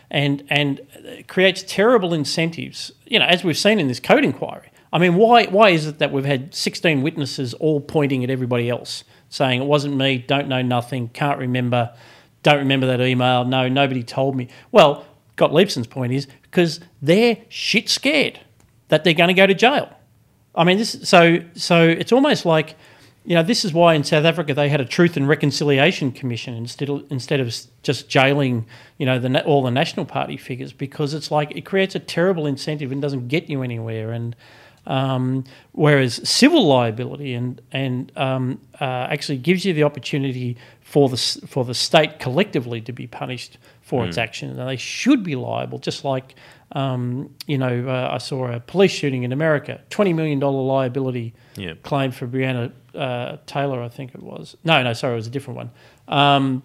and, 0.10 0.44
and 0.50 0.82
creates 1.28 1.64
terrible 1.66 2.14
incentives, 2.14 2.92
you 3.06 3.20
know, 3.20 3.26
as 3.26 3.44
we've 3.44 3.58
seen 3.58 3.80
in 3.80 3.88
this 3.88 4.00
Coate 4.00 4.26
inquiry. 4.26 4.72
I 4.94 5.00
mean, 5.00 5.16
why 5.16 5.46
why 5.46 5.70
is 5.70 5.88
it 5.88 6.00
that 6.00 6.12
we've 6.12 6.26
had 6.26 6.54
16 6.54 7.02
witnesses 7.02 7.54
all 7.54 7.80
pointing 7.80 8.24
at 8.26 8.30
everybody 8.30 8.70
else, 8.70 9.06
saying 9.30 9.62
it 9.62 9.66
wasn't 9.66 9.96
me, 9.96 10.18
don't 10.18 10.50
know 10.50 10.62
nothing, 10.62 11.08
can't 11.10 11.40
remember, 11.40 11.94
don't 12.44 12.58
remember 12.58 12.88
that 12.88 13.00
email, 13.00 13.46
no, 13.46 13.70
nobody 13.70 14.04
told 14.04 14.36
me. 14.36 14.50
Well, 14.72 15.06
Gottliebsen's 15.38 15.88
point 15.88 16.12
is 16.12 16.28
because 16.42 16.82
they're 17.02 17.38
shit 17.48 17.88
scared 17.88 18.42
that 18.90 19.06
they're 19.06 19.14
going 19.14 19.30
to 19.30 19.34
go 19.34 19.48
to 19.48 19.54
jail. 19.54 19.96
I 20.56 20.64
mean, 20.64 20.78
this 20.78 20.98
so 21.04 21.40
so 21.56 21.88
it's 21.88 22.12
almost 22.12 22.46
like, 22.46 22.76
you 23.24 23.36
know, 23.36 23.44
this 23.44 23.64
is 23.64 23.74
why 23.74 23.94
in 23.94 24.04
South 24.04 24.26
Africa 24.26 24.54
they 24.54 24.70
had 24.70 24.82
a 24.82 24.86
Truth 24.86 25.16
and 25.16 25.28
Reconciliation 25.28 26.12
Commission 26.12 26.54
instead 26.54 26.90
of 26.90 27.10
instead 27.10 27.40
of 27.40 27.56
just 27.84 28.10
jailing, 28.10 28.66
you 28.98 29.06
know, 29.06 29.18
the 29.20 29.44
all 29.46 29.64
the 29.64 29.72
National 29.72 30.06
Party 30.06 30.38
figures 30.38 30.74
because 30.74 31.14
it's 31.14 31.32
like 31.32 31.52
it 31.56 31.62
creates 31.62 31.96
a 31.96 32.00
terrible 32.00 32.46
incentive 32.46 32.92
and 32.92 33.02
doesn't 33.02 33.28
get 33.28 33.50
you 33.50 33.62
anywhere. 33.62 34.12
And 34.12 34.36
um, 34.88 35.44
whereas 35.74 36.28
civil 36.28 36.66
liability 36.66 37.34
and 37.34 37.62
and 37.72 38.12
um, 38.18 38.60
uh, 38.82 39.08
actually 39.10 39.38
gives 39.38 39.64
you 39.64 39.74
the 39.74 39.84
opportunity 39.84 40.58
for 40.82 41.08
the 41.08 41.18
for 41.48 41.64
the 41.64 41.74
state 41.74 42.20
collectively 42.20 42.82
to 42.82 42.92
be 42.92 43.08
punished 43.08 43.58
for 43.82 44.06
its 44.06 44.18
actions, 44.18 44.58
and 44.58 44.68
they 44.68 44.78
should 44.78 45.24
be 45.24 45.36
liable, 45.36 45.78
just 45.78 46.04
like 46.04 46.36
um, 46.74 47.34
you 47.48 47.58
know 47.58 47.88
uh, 47.88 48.10
I 48.14 48.18
saw 48.18 48.48
a 48.52 48.60
police 48.60 48.92
shooting 48.92 49.24
in 49.24 49.32
America, 49.32 49.82
twenty 49.90 50.14
million 50.14 50.40
dollar 50.40 50.62
liability 50.64 51.34
Yeah. 51.56 51.74
claim 51.84 52.12
for 52.12 52.28
Breonna 52.28 52.72
uh, 52.96 53.38
Taylor, 53.46 53.82
I 53.82 53.90
think 53.90 54.14
it 54.16 54.22
was. 54.24 54.56
No, 54.64 54.82
no, 54.84 54.94
sorry, 54.94 55.14
it 55.14 55.18
was 55.18 55.28
a 55.28 55.32
different 55.32 55.58
one. 55.58 55.72
Um, 56.08 56.64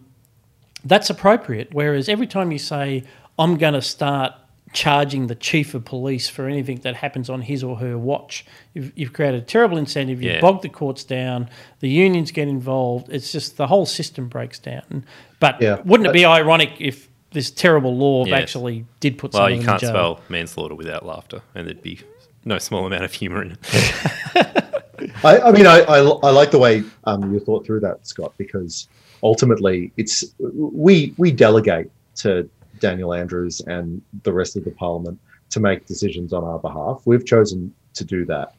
that's 0.84 1.10
appropriate. 1.10 1.68
Whereas 1.72 2.08
every 2.08 2.26
time 2.26 2.52
you 2.52 2.58
say, 2.58 3.04
I'm 3.38 3.56
going 3.56 3.74
to 3.74 3.82
start 3.82 4.32
charging 4.72 5.26
the 5.28 5.34
chief 5.34 5.74
of 5.74 5.84
police 5.84 6.28
for 6.28 6.46
anything 6.48 6.78
that 6.80 6.96
happens 6.96 7.30
on 7.30 7.42
his 7.42 7.62
or 7.64 7.76
her 7.78 7.96
watch, 7.96 8.44
you've, 8.74 8.92
you've 8.96 9.12
created 9.12 9.42
a 9.42 9.44
terrible 9.44 9.78
incentive. 9.78 10.20
You've 10.22 10.34
Yeah. 10.34 10.40
bogged 10.40 10.62
the 10.62 10.68
courts 10.68 11.02
down. 11.04 11.48
The 11.80 11.88
unions 11.88 12.30
get 12.32 12.46
involved. 12.48 13.08
It's 13.10 13.32
just 13.32 13.56
the 13.56 13.68
whole 13.68 13.86
system 13.86 14.28
breaks 14.28 14.58
down. 14.58 15.04
But 15.40 15.60
Yeah. 15.62 15.80
wouldn't 15.84 16.08
it 16.08 16.12
be 16.12 16.24
ironic 16.24 16.70
if 16.80 17.08
this 17.36 17.50
terrible 17.50 17.94
law 17.94 18.24
Yes. 18.24 18.40
actually 18.40 18.86
did 18.98 19.18
put 19.18 19.32
some. 19.32 19.42
Well, 19.42 19.48
someone 19.48 19.60
you 19.60 19.66
can't 19.66 19.80
spell 19.82 20.20
manslaughter 20.30 20.74
without 20.74 21.04
laughter, 21.04 21.42
and 21.54 21.66
there'd 21.66 21.82
be 21.82 22.00
no 22.46 22.58
small 22.58 22.86
amount 22.86 23.04
of 23.04 23.12
humour 23.12 23.42
in 23.42 23.52
it. 23.52 23.58
I, 25.22 25.38
I 25.40 25.52
mean, 25.52 25.66
I, 25.66 25.80
I, 25.80 25.98
I 25.98 26.30
like 26.30 26.50
the 26.50 26.58
way 26.58 26.82
um, 27.04 27.32
you 27.32 27.38
thought 27.38 27.66
through 27.66 27.80
that, 27.80 28.06
Scott, 28.06 28.32
because 28.38 28.88
ultimately 29.22 29.92
it's 29.98 30.24
we 30.38 31.14
we 31.18 31.30
delegate 31.30 31.90
to 32.16 32.48
Daniel 32.80 33.12
Andrews 33.12 33.60
and 33.66 34.00
the 34.22 34.32
rest 34.32 34.56
of 34.56 34.64
the 34.64 34.70
Parliament 34.70 35.20
to 35.50 35.60
make 35.60 35.84
decisions 35.84 36.32
on 36.32 36.42
our 36.42 36.58
behalf. 36.58 37.02
We've 37.04 37.26
chosen 37.26 37.74
to 37.92 38.04
do 38.04 38.24
that, 38.24 38.54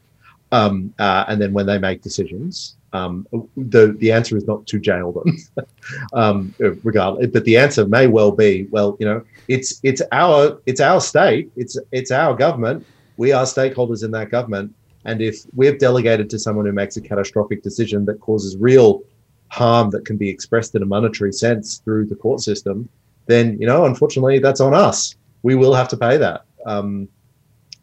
um, 0.52 0.94
uh, 1.00 1.24
and 1.26 1.42
then 1.42 1.52
when 1.52 1.66
they 1.66 1.78
make 1.78 2.00
decisions, 2.02 2.76
um, 2.92 3.26
the 3.56 3.94
the 3.98 4.12
answer 4.12 4.36
is 4.36 4.46
not 4.46 4.66
to 4.66 4.78
jail 4.78 5.12
them, 5.12 5.38
um, 6.14 6.54
regardless. 6.58 7.28
But 7.28 7.44
the 7.44 7.56
answer 7.56 7.86
may 7.86 8.06
well 8.06 8.32
be, 8.32 8.66
well, 8.70 8.96
you 8.98 9.06
know, 9.06 9.22
it's 9.48 9.80
it's 9.82 10.02
our 10.12 10.60
it's 10.66 10.80
our 10.80 11.00
state, 11.00 11.50
it's 11.56 11.78
it's 11.92 12.10
our 12.10 12.34
government. 12.34 12.86
We 13.16 13.32
are 13.32 13.44
stakeholders 13.44 14.04
in 14.04 14.10
that 14.12 14.30
government. 14.30 14.74
And 15.04 15.20
if 15.20 15.46
we've 15.54 15.78
delegated 15.78 16.28
to 16.30 16.38
someone 16.38 16.66
who 16.66 16.72
makes 16.72 16.96
a 16.96 17.00
catastrophic 17.00 17.62
decision 17.62 18.04
that 18.06 18.20
causes 18.20 18.56
real 18.56 19.02
harm 19.48 19.90
that 19.90 20.04
can 20.04 20.16
be 20.16 20.28
expressed 20.28 20.74
in 20.74 20.82
a 20.82 20.86
monetary 20.86 21.32
sense 21.32 21.78
through 21.78 22.06
the 22.06 22.14
court 22.14 22.40
system, 22.40 22.88
then 23.26 23.58
you 23.60 23.66
know, 23.66 23.84
unfortunately, 23.84 24.38
that's 24.38 24.60
on 24.60 24.74
us. 24.74 25.16
We 25.42 25.54
will 25.54 25.74
have 25.74 25.88
to 25.88 25.96
pay 25.96 26.16
that. 26.16 26.44
Um, 26.66 27.08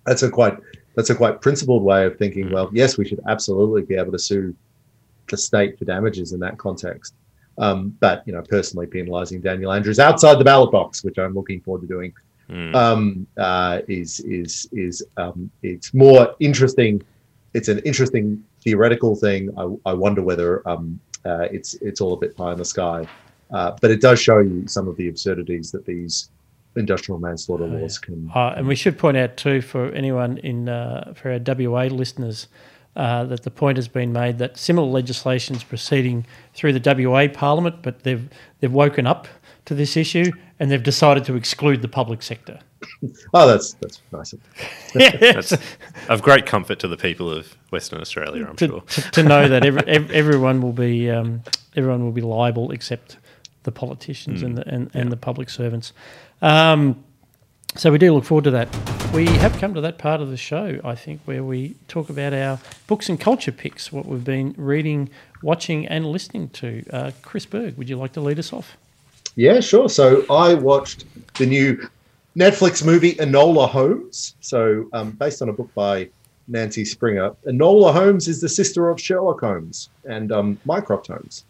that's 0.06 0.24
a 0.24 0.30
quite 0.30 0.58
that's 0.96 1.10
a 1.10 1.16
quite 1.16 1.42
principled 1.42 1.84
way 1.84 2.06
of 2.06 2.18
thinking. 2.18 2.52
Well, 2.52 2.70
yes, 2.74 2.98
we 2.98 3.08
should 3.08 3.22
absolutely 3.28 3.84
be 3.84 3.96
able 3.96 4.12
to 4.12 4.20
sue 4.20 4.56
the 5.30 5.38
state 5.38 5.78
for 5.78 5.86
damages 5.86 6.34
in 6.34 6.40
that 6.42 6.58
context. 6.58 7.14
Um, 7.58 7.96
but 8.00 8.24
you 8.26 8.34
know, 8.34 8.42
personally 8.42 8.86
penalising 8.86 9.42
Daniel 9.42 9.72
Andrews 9.72 10.00
outside 10.00 10.40
the 10.40 10.44
ballot 10.44 10.72
box, 10.72 11.04
which 11.04 11.18
I'm 11.18 11.34
looking 11.34 11.62
forward 11.62 11.82
to 11.82 11.88
doing 11.88 12.14
Mm. 12.50 12.76
um, 12.76 13.28
uh, 13.38 13.82
is 13.88 14.20
is 14.20 14.70
is 14.72 15.04
um, 15.18 15.50
it's 15.64 15.94
more 15.94 16.36
interesting. 16.40 17.02
It's 17.54 17.70
an 17.70 17.80
interesting 17.80 18.44
theoretical 18.62 19.16
thing. 19.16 19.50
I, 19.58 19.90
I 19.90 19.94
wonder 19.94 20.22
whether 20.22 20.68
um, 20.68 21.00
uh, 21.26 21.48
it's 21.52 21.74
it's 21.76 22.02
all 22.02 22.14
a 22.14 22.18
bit 22.18 22.38
pie 22.38 22.52
in 22.52 22.60
the 22.60 22.66
sky, 22.66 23.08
uh, 23.52 23.72
but 23.82 23.90
it 23.90 24.00
does 24.00 24.22
show 24.22 24.40
you 24.40 24.68
some 24.68 24.88
of 24.88 24.96
the 24.96 25.08
absurdities 25.08 25.72
that 25.72 25.86
these 25.86 26.30
industrial 26.76 27.20
manslaughter 27.20 27.66
laws 27.66 27.98
can. 27.98 28.30
Uh, 28.36 28.54
and 28.58 28.68
we 28.68 28.76
should 28.76 28.98
point 28.98 29.18
out 29.18 29.38
too 29.38 29.62
for 29.62 29.92
anyone 29.94 30.38
in 30.40 30.70
uh, 30.70 31.14
for 31.16 31.32
our 31.32 31.40
WA 31.40 31.86
listeners 31.86 32.48
uh, 32.96 33.26
that 33.26 33.44
the 33.44 33.52
point 33.52 33.78
has 33.78 33.88
been 33.88 34.14
made 34.14 34.38
that 34.38 34.58
similar 34.58 34.88
legislation 34.88 35.56
is 35.56 35.64
proceeding 35.64 36.26
through 36.54 36.74
the 36.74 37.10
WA 37.10 37.28
Parliament, 37.28 37.82
but 37.82 38.04
they've 38.04 38.30
they've 38.60 38.72
woken 38.72 39.06
up 39.06 39.28
to 39.66 39.74
this 39.74 39.98
issue 39.98 40.32
and 40.60 40.72
they've 40.72 40.84
decided 40.84 41.26
to 41.26 41.36
exclude 41.36 41.82
the 41.82 41.88
public 41.88 42.22
sector. 42.22 42.60
Oh, 43.34 43.48
that's 43.48 43.74
that's 43.74 44.02
nice. 44.12 44.34
of. 44.34 44.42
That's 44.94 45.54
of 46.08 46.22
great 46.22 46.46
comfort 46.46 46.80
to 46.80 46.88
the 46.88 46.98
people 46.98 47.32
of 47.32 47.58
Western 47.72 48.00
Australia, 48.00 48.46
I'm 48.48 48.56
to, 48.58 48.68
sure. 48.68 48.82
to, 48.82 49.02
to 49.12 49.24
know 49.24 49.48
that 49.48 49.66
every, 49.66 49.82
ev- 49.88 50.12
everyone 50.12 50.62
will 50.62 50.72
be 50.72 51.10
um, 51.10 51.42
everyone 51.76 52.04
will 52.04 52.12
be 52.12 52.22
liable 52.22 52.72
except 52.72 53.18
the 53.64 53.72
politicians 53.72 54.44
and 54.44 54.58
the 54.58 54.68
and, 54.68 54.92
and 54.94 55.12
the 55.12 55.18
public 55.18 55.50
servants. 55.50 55.94
Um, 56.42 57.04
so 57.76 57.92
we 57.92 57.98
do 57.98 58.14
look 58.14 58.24
forward 58.24 58.46
to 58.46 58.52
that. 58.52 58.70
We 59.14 59.28
have 59.28 59.58
come 59.60 59.74
to 59.74 59.82
that 59.82 59.98
part 59.98 60.22
of 60.22 60.30
the 60.30 60.38
show, 60.38 60.80
I 60.84 60.96
think, 60.96 61.22
where 61.26 61.44
we 61.44 61.76
talk 61.88 62.10
about 62.10 62.34
our 62.34 62.60
books 62.88 63.10
and 63.10 63.20
culture 63.20 63.52
picks, 63.52 63.92
what 63.92 64.06
we've 64.06 64.24
been 64.24 64.54
reading, 64.58 65.10
watching, 65.42 65.88
and 65.88 66.06
listening 66.06 66.50
to. 66.50 66.84
Uh, 66.92 67.12
Chris 67.22 67.46
Berg, 67.46 67.78
would 67.78 67.90
you 67.90 67.98
like 67.98 68.14
to 68.14 68.22
lead 68.22 68.40
us 68.40 68.52
off? 68.52 68.78
Yeah, 69.36 69.60
sure. 69.60 69.90
So 69.90 70.26
I 70.30 70.54
watched 70.54 71.06
the 71.36 71.46
new 71.46 71.88
Netflix 72.38 72.86
movie 72.86 73.16
Enola 73.16 73.70
Holmes. 73.70 74.36
So 74.42 74.88
um, 74.94 75.12
based 75.12 75.42
on 75.42 75.50
a 75.50 75.54
book 75.54 75.74
by 75.74 76.10
Nancy 76.48 76.86
Springer. 76.86 77.32
Enola 77.48 77.94
Holmes 77.94 78.28
is 78.28 78.42
the 78.42 78.50
sister 78.50 78.90
of 78.90 79.00
Sherlock 79.00 79.42
Holmes 79.42 79.90
and 80.06 80.32
um, 80.32 80.60
Mycroft 80.66 81.08
Holmes. 81.08 81.46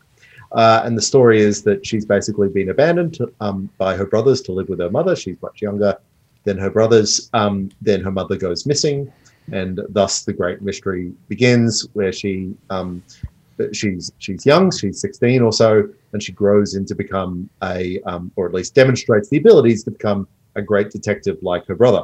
Uh, 0.51 0.81
and 0.85 0.97
the 0.97 1.01
story 1.01 1.41
is 1.41 1.63
that 1.63 1.85
she's 1.85 2.05
basically 2.05 2.47
been 2.47 2.69
abandoned 2.69 3.17
um, 3.41 3.69
by 3.77 3.95
her 3.95 4.05
brothers 4.05 4.41
to 4.41 4.51
live 4.51 4.69
with 4.69 4.79
her 4.79 4.89
mother. 4.89 5.15
She's 5.15 5.41
much 5.41 5.61
younger 5.61 5.97
than 6.45 6.57
her 6.57 6.69
brothers. 6.69 7.29
Um, 7.33 7.69
then 7.81 8.01
her 8.01 8.11
mother 8.11 8.37
goes 8.37 8.65
missing, 8.65 9.11
and 9.51 9.81
thus 9.89 10.23
the 10.23 10.33
great 10.33 10.61
mystery 10.61 11.13
begins, 11.27 11.87
where 11.93 12.13
she 12.13 12.55
um, 12.69 13.03
she's 13.73 14.11
she's 14.19 14.45
young, 14.45 14.71
she's 14.71 15.01
16 15.01 15.41
or 15.41 15.51
so, 15.51 15.89
and 16.13 16.23
she 16.23 16.31
grows 16.31 16.75
into 16.75 16.95
become 16.95 17.49
a, 17.63 17.99
um, 18.01 18.31
or 18.35 18.47
at 18.47 18.53
least 18.53 18.73
demonstrates 18.75 19.29
the 19.29 19.37
abilities 19.37 19.83
to 19.83 19.91
become 19.91 20.27
a 20.55 20.61
great 20.61 20.89
detective 20.89 21.37
like 21.41 21.65
her 21.67 21.75
brother. 21.75 22.03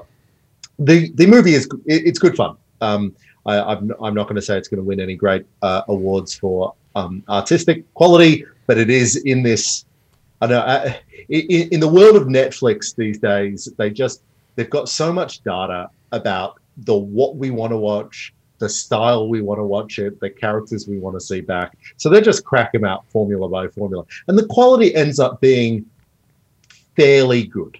The 0.79 1.11
the 1.11 1.27
movie 1.27 1.53
is 1.53 1.69
it's 1.85 2.19
good 2.19 2.35
fun. 2.35 2.57
Um, 2.81 3.15
I, 3.45 3.59
I'm 3.59 3.91
I'm 4.01 4.13
not 4.13 4.23
going 4.23 4.35
to 4.35 4.41
say 4.41 4.57
it's 4.57 4.67
going 4.67 4.79
to 4.79 4.83
win 4.83 4.99
any 4.99 5.15
great 5.15 5.45
uh, 5.61 5.83
awards 5.87 6.33
for 6.33 6.73
um, 6.95 7.23
artistic 7.29 7.91
quality, 7.93 8.45
but 8.67 8.77
it 8.77 8.89
is 8.89 9.17
in 9.17 9.43
this. 9.43 9.85
I 10.41 10.47
know 10.47 10.59
uh, 10.59 10.93
in, 11.29 11.69
in 11.69 11.79
the 11.79 11.87
world 11.87 12.15
of 12.15 12.23
Netflix 12.23 12.95
these 12.95 13.19
days, 13.19 13.69
they 13.77 13.91
just 13.91 14.23
they've 14.55 14.69
got 14.69 14.89
so 14.89 15.11
much 15.11 15.43
data 15.43 15.89
about 16.11 16.59
the 16.77 16.95
what 16.95 17.35
we 17.35 17.51
want 17.51 17.71
to 17.71 17.77
watch, 17.77 18.33
the 18.59 18.69
style 18.69 19.27
we 19.27 19.41
want 19.41 19.59
to 19.59 19.63
watch 19.63 19.99
it, 19.99 20.19
the 20.19 20.29
characters 20.29 20.87
we 20.87 20.99
want 20.99 21.15
to 21.15 21.21
see 21.21 21.41
back. 21.41 21.77
So 21.97 22.09
they're 22.09 22.21
just 22.21 22.45
crack 22.45 22.71
them 22.73 22.85
out 22.85 23.05
formula 23.09 23.49
by 23.49 23.67
formula, 23.67 24.05
and 24.27 24.37
the 24.37 24.45
quality 24.45 24.93
ends 24.95 25.19
up 25.19 25.41
being 25.41 25.85
fairly 26.95 27.43
good. 27.43 27.77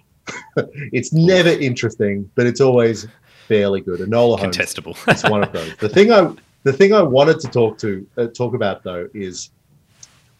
it's 0.92 1.12
never 1.12 1.50
interesting, 1.50 2.30
but 2.34 2.46
it's 2.46 2.60
always 2.60 3.06
fairly 3.48 3.80
good. 3.80 4.00
Enola 4.00 4.38
Holmes 4.38 4.56
Contestable. 4.56 4.96
it's 5.08 5.24
one 5.24 5.42
of 5.42 5.52
those. 5.52 5.76
The 5.76 5.88
thing 5.88 6.12
I 6.12 6.32
the 6.64 6.72
thing 6.72 6.92
I 6.92 7.02
wanted 7.02 7.40
to 7.40 7.48
talk 7.48 7.78
to 7.78 8.06
uh, 8.16 8.26
talk 8.28 8.54
about 8.54 8.82
though 8.82 9.08
is 9.14 9.50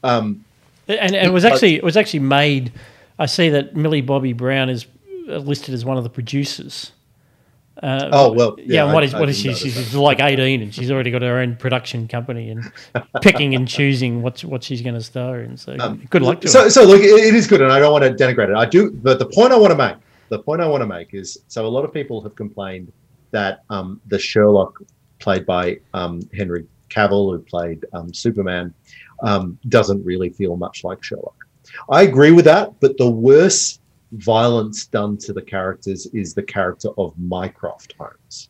um 0.05 0.45
And, 0.89 1.15
and 1.15 1.27
it 1.27 1.33
was 1.33 1.45
actually 1.45 1.77
it 1.77 1.85
was 1.85 1.97
actually 1.97 2.21
made. 2.21 2.73
I 3.19 3.27
see 3.27 3.51
that 3.51 3.77
Millie 3.77 4.01
Bobby 4.01 4.33
Brown 4.33 4.71
is 4.71 4.87
listed 5.27 5.75
as 5.75 5.85
one 5.85 5.97
of 5.97 6.05
the 6.05 6.11
producers. 6.11 6.93
Uh, 7.83 8.11
oh 8.13 8.33
well 8.33 8.55
yeah, 8.59 8.85
and 8.85 8.93
what 8.93 9.03
I- 9.03 9.07
is 9.07 9.15
I 9.15 9.21
what 9.21 9.29
is 9.31 9.39
she? 9.39 9.55
She's 9.55 9.95
like 9.95 10.21
eighteen, 10.21 10.61
and 10.61 10.75
she's 10.75 10.91
already 10.91 11.11
got 11.11 11.23
her 11.23 11.39
own 11.39 11.57
production 11.57 12.07
company 12.07 12.51
and 12.51 12.71
picking 13.23 13.55
and 13.55 13.67
choosing 13.67 14.21
what 14.21 14.45
what 14.45 14.63
she's 14.63 14.83
going 14.83 14.95
to 14.95 15.01
star 15.01 15.41
in. 15.41 15.57
So 15.57 15.75
Um, 15.81 16.07
good 16.11 16.21
luck 16.21 16.43
to 16.43 16.49
so 16.49 16.65
her. 16.65 16.71
so 16.71 16.85
look 16.85 17.01
it, 17.01 17.07
it 17.07 17.35
is 17.35 17.47
good 17.47 17.63
and 17.63 17.73
I 17.73 17.79
don't 17.79 17.91
want 17.93 18.05
to 18.05 18.11
denigrate 18.11 18.51
it. 18.51 18.57
I 18.57 18.67
do 18.67 18.91
but 18.91 19.19
the 19.19 19.25
point 19.27 19.53
I 19.53 19.57
want 19.57 19.71
to 19.71 19.77
make 19.77 19.97
the 20.29 20.39
point 20.39 20.61
I 20.61 20.67
want 20.67 20.83
to 20.83 20.87
make 20.87 21.15
is 21.15 21.39
so 21.49 21.65
a 21.67 21.69
lot 21.69 21.85
of 21.85 21.93
people 21.95 22.21
have 22.21 22.35
complained 22.35 22.93
that 23.31 23.63
um 23.71 24.01
the 24.07 24.19
Sherlock 24.19 24.79
played 25.19 25.47
by 25.47 25.79
um 25.95 26.21
Henry 26.35 26.67
Cavill 26.91 27.33
who 27.33 27.39
played 27.39 27.87
um, 27.95 28.13
Superman 28.13 28.75
um, 29.23 29.59
doesn't 29.71 30.05
really 30.05 30.29
feel 30.29 30.57
much 30.57 30.85
like 30.85 31.03
Sherlock. 31.03 31.37
I 31.89 32.03
agree 32.03 32.33
with 32.33 32.45
that, 32.45 32.81
but 32.81 32.99
the 32.99 33.09
worst 33.09 33.81
violence 34.13 34.87
done 34.87 35.17
to 35.19 35.33
the 35.33 35.43
characters 35.43 36.07
is 36.13 36.35
the 36.35 36.43
character 36.43 36.89
of 36.99 37.19
Mycroft 37.19 37.95
Holmes. 37.99 38.49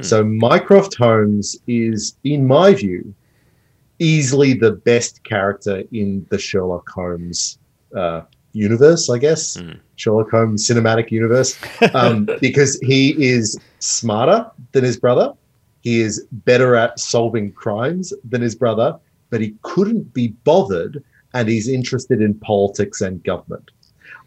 So 0.00 0.24
Mycroft 0.24 0.94
Holmes 0.94 1.56
is, 1.66 2.16
in 2.24 2.46
my 2.46 2.74
view, 2.74 3.14
easily 3.98 4.54
the 4.54 4.72
best 4.72 5.22
character 5.24 5.82
in 5.92 6.26
the 6.30 6.38
Sherlock 6.38 6.88
Holmes 6.88 7.58
uh, 7.94 8.22
universe, 8.52 9.10
I 9.10 9.18
guess. 9.18 9.56
Mm. 9.56 9.78
Sherlock 9.96 10.30
Holmes 10.30 10.66
cinematic 10.66 11.10
universe, 11.10 11.58
um, 11.94 12.28
because 12.40 12.78
he 12.80 13.10
is 13.22 13.58
smarter 13.78 14.50
than 14.72 14.84
his 14.84 14.96
brother. 14.96 15.32
He 15.80 16.00
is 16.00 16.26
better 16.32 16.76
at 16.76 16.98
solving 16.98 17.52
crimes 17.52 18.12
than 18.24 18.40
his 18.40 18.54
brother, 18.54 18.98
but 19.30 19.40
he 19.40 19.54
couldn't 19.62 20.14
be 20.14 20.28
bothered, 20.28 21.04
and 21.34 21.48
he's 21.48 21.68
interested 21.68 22.22
in 22.22 22.34
politics 22.34 23.02
and 23.02 23.22
government. 23.22 23.70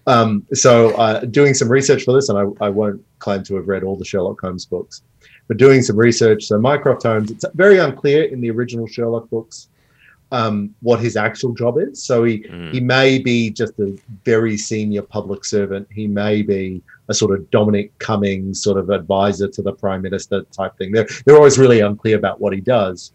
Um, 0.08 0.46
so, 0.54 0.96
uh, 0.96 1.20
doing 1.26 1.54
some 1.54 1.70
research 1.70 2.04
for 2.04 2.14
this, 2.14 2.30
and 2.30 2.38
I, 2.40 2.66
I 2.66 2.70
won't 2.70 3.04
claim 3.20 3.44
to 3.44 3.56
have 3.56 3.68
read 3.68 3.84
all 3.84 3.98
the 3.98 4.06
Sherlock 4.06 4.40
Holmes 4.42 4.66
books, 4.66 5.02
but 5.48 5.58
doing 5.58 5.82
some 5.82 5.98
research. 5.98 6.46
So, 6.46 6.58
Mycroft 6.58 7.04
Holmes, 7.04 7.30
it's 7.30 7.46
very 7.56 7.78
unclear 7.78 8.24
in 8.24 8.40
the 8.42 8.50
original 8.50 8.88
Sherlock 8.88 9.30
books 9.30 9.68
um, 10.32 10.74
what 10.82 11.00
his 11.02 11.18
actual 11.18 11.54
job 11.54 11.78
is. 11.78 12.02
So, 12.02 12.24
he, 12.24 12.40
Mm. 12.40 12.72
he 12.74 12.80
may 12.80 13.20
be 13.20 13.50
just 13.50 13.78
a 13.80 13.98
very 14.24 14.56
senior 14.56 15.02
public 15.02 15.44
servant. 15.44 15.88
He 15.94 16.08
may 16.08 16.42
be 16.42 16.82
a 17.10 17.14
sort 17.14 17.38
of 17.38 17.50
Dominic 17.52 17.98
Cummings 18.00 18.64
sort 18.64 18.78
of 18.78 18.90
advisor 18.90 19.50
to 19.50 19.62
the 19.62 19.74
prime 19.74 20.02
minister 20.02 20.44
type 20.54 20.78
thing. 20.78 20.94
They're, 20.94 21.08
they're 21.26 21.36
always 21.38 21.58
really 21.60 21.82
unclear 21.82 22.18
about 22.18 22.40
what 22.40 22.54
he 22.54 22.62
does, 22.62 23.12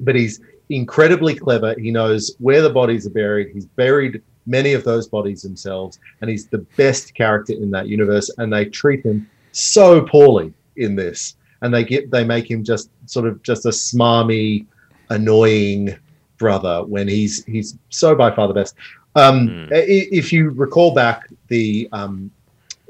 but 0.00 0.16
he's 0.16 0.40
incredibly 0.70 1.36
clever. 1.36 1.76
He 1.78 1.92
knows 1.92 2.34
where 2.40 2.62
the 2.62 2.70
bodies 2.70 3.06
are 3.06 3.10
buried. 3.10 3.50
He's 3.52 3.66
buried 3.66 4.22
many 4.46 4.72
of 4.72 4.84
those 4.84 5.08
bodies 5.08 5.42
themselves, 5.42 5.98
and 6.20 6.30
he's 6.30 6.46
the 6.46 6.64
best 6.76 7.14
character 7.14 7.52
in 7.52 7.70
that 7.72 7.88
universe. 7.88 8.30
And 8.38 8.52
they 8.52 8.66
treat 8.66 9.04
him 9.04 9.28
so 9.52 10.02
poorly 10.02 10.52
in 10.76 10.96
this, 10.96 11.36
and 11.62 11.72
they 11.72 11.84
get 11.84 12.10
they 12.10 12.24
make 12.24 12.50
him 12.50 12.64
just 12.64 12.90
sort 13.06 13.26
of 13.26 13.42
just 13.42 13.66
a 13.66 13.70
smarmy, 13.70 14.66
annoying 15.10 15.96
brother 16.38 16.84
when 16.84 17.08
he's 17.08 17.44
he's 17.44 17.78
so 17.88 18.14
by 18.14 18.34
far 18.34 18.48
the 18.48 18.54
best. 18.54 18.74
Um, 19.14 19.48
Mm. 19.48 19.68
If 19.72 20.32
you 20.32 20.50
recall 20.50 20.94
back 20.94 21.28
the 21.48 21.88
um, 21.92 22.30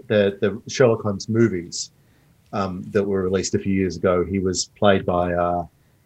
the 0.08 0.38
the 0.40 0.60
Sherlock 0.68 1.02
Holmes 1.02 1.28
movies 1.28 1.92
um, 2.52 2.82
that 2.90 3.04
were 3.04 3.22
released 3.22 3.54
a 3.54 3.58
few 3.58 3.72
years 3.72 3.96
ago, 3.96 4.24
he 4.24 4.40
was 4.40 4.66
played 4.76 5.06
by 5.06 5.32
uh, 5.32 5.62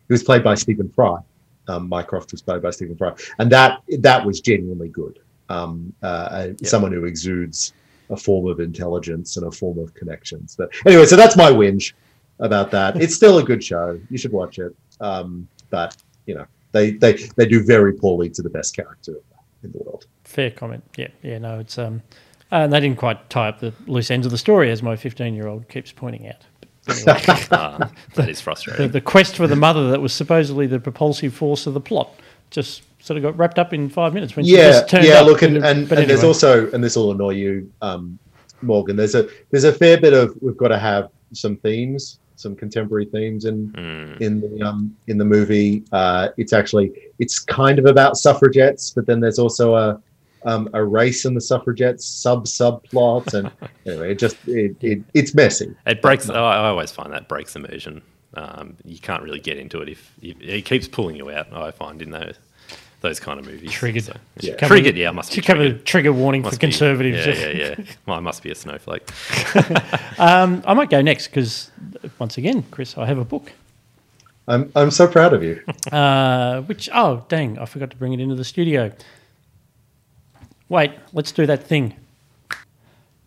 he 0.08 0.12
was 0.12 0.22
played 0.22 0.44
by 0.44 0.54
Stephen 0.54 0.90
Fry. 0.90 1.18
Um, 1.68 1.88
Mycroft 1.88 2.32
was 2.32 2.42
played 2.42 2.62
by 2.62 2.70
Stephen 2.70 2.96
Fry, 2.96 3.14
and 3.38 3.50
that 3.52 3.80
that 3.98 4.24
was 4.24 4.40
genuinely 4.40 4.88
good. 4.88 5.20
Um, 5.50 5.92
uh, 6.02 6.48
Yeah. 6.60 6.68
Someone 6.68 6.92
who 6.92 7.04
exudes 7.04 7.72
a 8.08 8.16
form 8.16 8.46
of 8.46 8.60
intelligence 8.60 9.36
and 9.36 9.46
a 9.46 9.50
form 9.50 9.78
of 9.78 9.94
connections. 9.94 10.54
But 10.56 10.70
anyway, 10.86 11.06
so 11.06 11.16
that's 11.16 11.36
my 11.36 11.50
whinge 11.50 11.92
about 12.38 12.70
that. 12.72 13.00
It's 13.00 13.14
still 13.14 13.38
a 13.38 13.44
good 13.44 13.62
show. 13.62 14.00
You 14.10 14.18
should 14.18 14.32
watch 14.32 14.58
it. 14.58 14.74
Um, 15.00 15.46
but 15.70 15.96
you 16.26 16.34
know, 16.34 16.46
they 16.72 16.92
they 16.92 17.12
they 17.36 17.46
do 17.46 17.62
very 17.62 17.92
poorly 17.92 18.28
to 18.30 18.42
the 18.42 18.50
best 18.50 18.74
character 18.74 19.14
in 19.62 19.72
the 19.72 19.78
world. 19.78 20.06
Fair 20.24 20.50
comment. 20.50 20.82
Yeah, 20.96 21.08
yeah. 21.22 21.38
No, 21.38 21.58
it's 21.60 21.78
um, 21.78 22.02
and 22.50 22.72
they 22.72 22.80
didn't 22.80 22.98
quite 22.98 23.28
tie 23.30 23.48
up 23.48 23.60
the 23.60 23.72
loose 23.86 24.10
ends 24.10 24.26
of 24.26 24.32
the 24.32 24.38
story, 24.38 24.70
as 24.70 24.82
my 24.82 24.96
fifteen-year-old 24.96 25.68
keeps 25.68 25.92
pointing 25.92 26.28
out. 26.28 26.42
But 26.86 27.06
anyway, 27.08 27.46
Ah, 27.52 27.90
that 28.14 28.28
is 28.28 28.38
the, 28.38 28.42
frustrating. 28.42 28.90
the 28.90 29.00
quest 29.00 29.36
for 29.36 29.46
the 29.46 29.56
mother 29.56 29.90
that 29.90 30.00
was 30.00 30.12
supposedly 30.12 30.66
the 30.66 30.80
propulsive 30.80 31.34
force 31.34 31.66
of 31.66 31.74
the 31.74 31.80
plot 31.80 32.10
just 32.50 32.82
sort 33.00 33.16
of 33.16 33.22
got 33.22 33.36
wrapped 33.36 33.58
up 33.58 33.72
in 33.72 33.88
five 33.88 34.14
minutes 34.14 34.36
when 34.36 34.44
she 34.44 34.56
yeah, 34.56 34.70
just 34.70 34.88
turned 34.88 35.04
yeah. 35.04 35.20
up. 35.20 35.26
Look, 35.26 35.42
and, 35.42 35.56
and, 35.64 35.88
but 35.88 35.98
and 35.98 36.08
there's 36.08 36.24
also, 36.24 36.70
and 36.72 36.82
this 36.82 36.96
will 36.96 37.12
annoy 37.12 37.30
you, 37.30 37.72
um, 37.82 38.18
Morgan. 38.62 38.96
There's 38.96 39.14
a 39.14 39.28
there's 39.50 39.64
a 39.64 39.72
fair 39.72 40.00
bit 40.00 40.12
of 40.12 40.36
we've 40.40 40.56
got 40.56 40.68
to 40.68 40.78
have 40.78 41.10
some 41.32 41.56
themes, 41.56 42.18
some 42.36 42.54
contemporary 42.54 43.06
themes 43.06 43.44
in 43.44 43.68
Mm. 43.72 44.20
in 44.20 44.40
the 44.40 44.62
um 44.62 44.96
in 45.06 45.18
the 45.18 45.24
movie. 45.24 45.84
Uh, 45.92 46.28
it's 46.36 46.52
actually 46.52 46.92
it's 47.18 47.38
kind 47.38 47.78
of 47.78 47.86
about 47.86 48.16
suffragettes, 48.16 48.90
but 48.90 49.06
then 49.06 49.20
there's 49.20 49.38
also 49.38 49.74
a 49.74 50.00
um, 50.44 50.70
a 50.72 50.82
race 50.82 51.24
in 51.24 51.34
the 51.34 51.40
suffragettes 51.40 52.06
sub 52.06 52.46
subplot, 52.46 53.34
and 53.34 53.50
anyway, 53.86 54.12
it 54.12 54.18
just 54.18 54.36
it, 54.46 54.76
it 54.82 55.02
it's 55.14 55.34
messy. 55.34 55.74
It 55.86 56.02
breaks. 56.02 56.28
I 56.28 56.34
I 56.34 56.68
always 56.68 56.90
find 56.90 57.12
that 57.12 57.28
breaks 57.28 57.56
immersion. 57.56 58.02
Um, 58.34 58.76
you 58.84 58.98
can't 58.98 59.24
really 59.24 59.40
get 59.40 59.58
into 59.58 59.80
it 59.80 59.88
if, 59.88 60.12
if 60.22 60.40
it 60.40 60.64
keeps 60.64 60.86
pulling 60.86 61.16
you 61.16 61.30
out. 61.30 61.52
I 61.52 61.72
find 61.72 62.00
in 62.00 62.10
those 62.10 62.36
those 63.00 63.18
kind 63.20 63.40
of 63.40 63.46
movies. 63.46 63.70
Triggered. 63.72 64.04
So, 64.04 64.16
Yeah. 64.40 64.54
Cover- 64.56 64.74
Triggered, 64.74 64.96
yeah, 64.96 65.10
must 65.10 65.30
be 65.30 65.36
Should 65.36 65.44
cover 65.46 65.62
a 65.62 65.72
trigger 65.72 66.12
warning 66.12 66.42
Must 66.42 66.54
for 66.54 66.58
be- 66.60 66.66
conservatives. 66.66 67.26
Yeah, 67.26 67.48
yeah, 67.48 67.74
yeah. 67.78 67.84
Well, 68.06 68.16
I 68.16 68.20
must 68.20 68.42
be 68.42 68.50
a 68.50 68.54
snowflake. 68.54 69.08
Um, 70.18 70.62
I 70.66 70.74
might 70.74 70.90
go 70.90 71.00
next 71.00 71.28
because, 71.28 71.70
once 72.18 72.36
again, 72.36 72.62
Chris, 72.70 72.98
I 72.98 73.06
have 73.06 73.16
a 73.18 73.24
book. 73.24 73.52
I'm 74.48 74.70
I'm 74.76 74.90
so 74.90 75.06
proud 75.06 75.32
of 75.32 75.42
you. 75.42 75.62
Uh, 75.92 76.60
which, 76.62 76.88
oh, 76.92 77.24
dang, 77.28 77.58
I 77.58 77.64
forgot 77.64 77.90
to 77.90 77.96
bring 77.96 78.12
it 78.12 78.20
into 78.20 78.34
the 78.34 78.44
studio. 78.44 78.92
Wait, 80.68 80.92
let's 81.12 81.32
do 81.32 81.46
that 81.46 81.64
thing. 81.64 81.96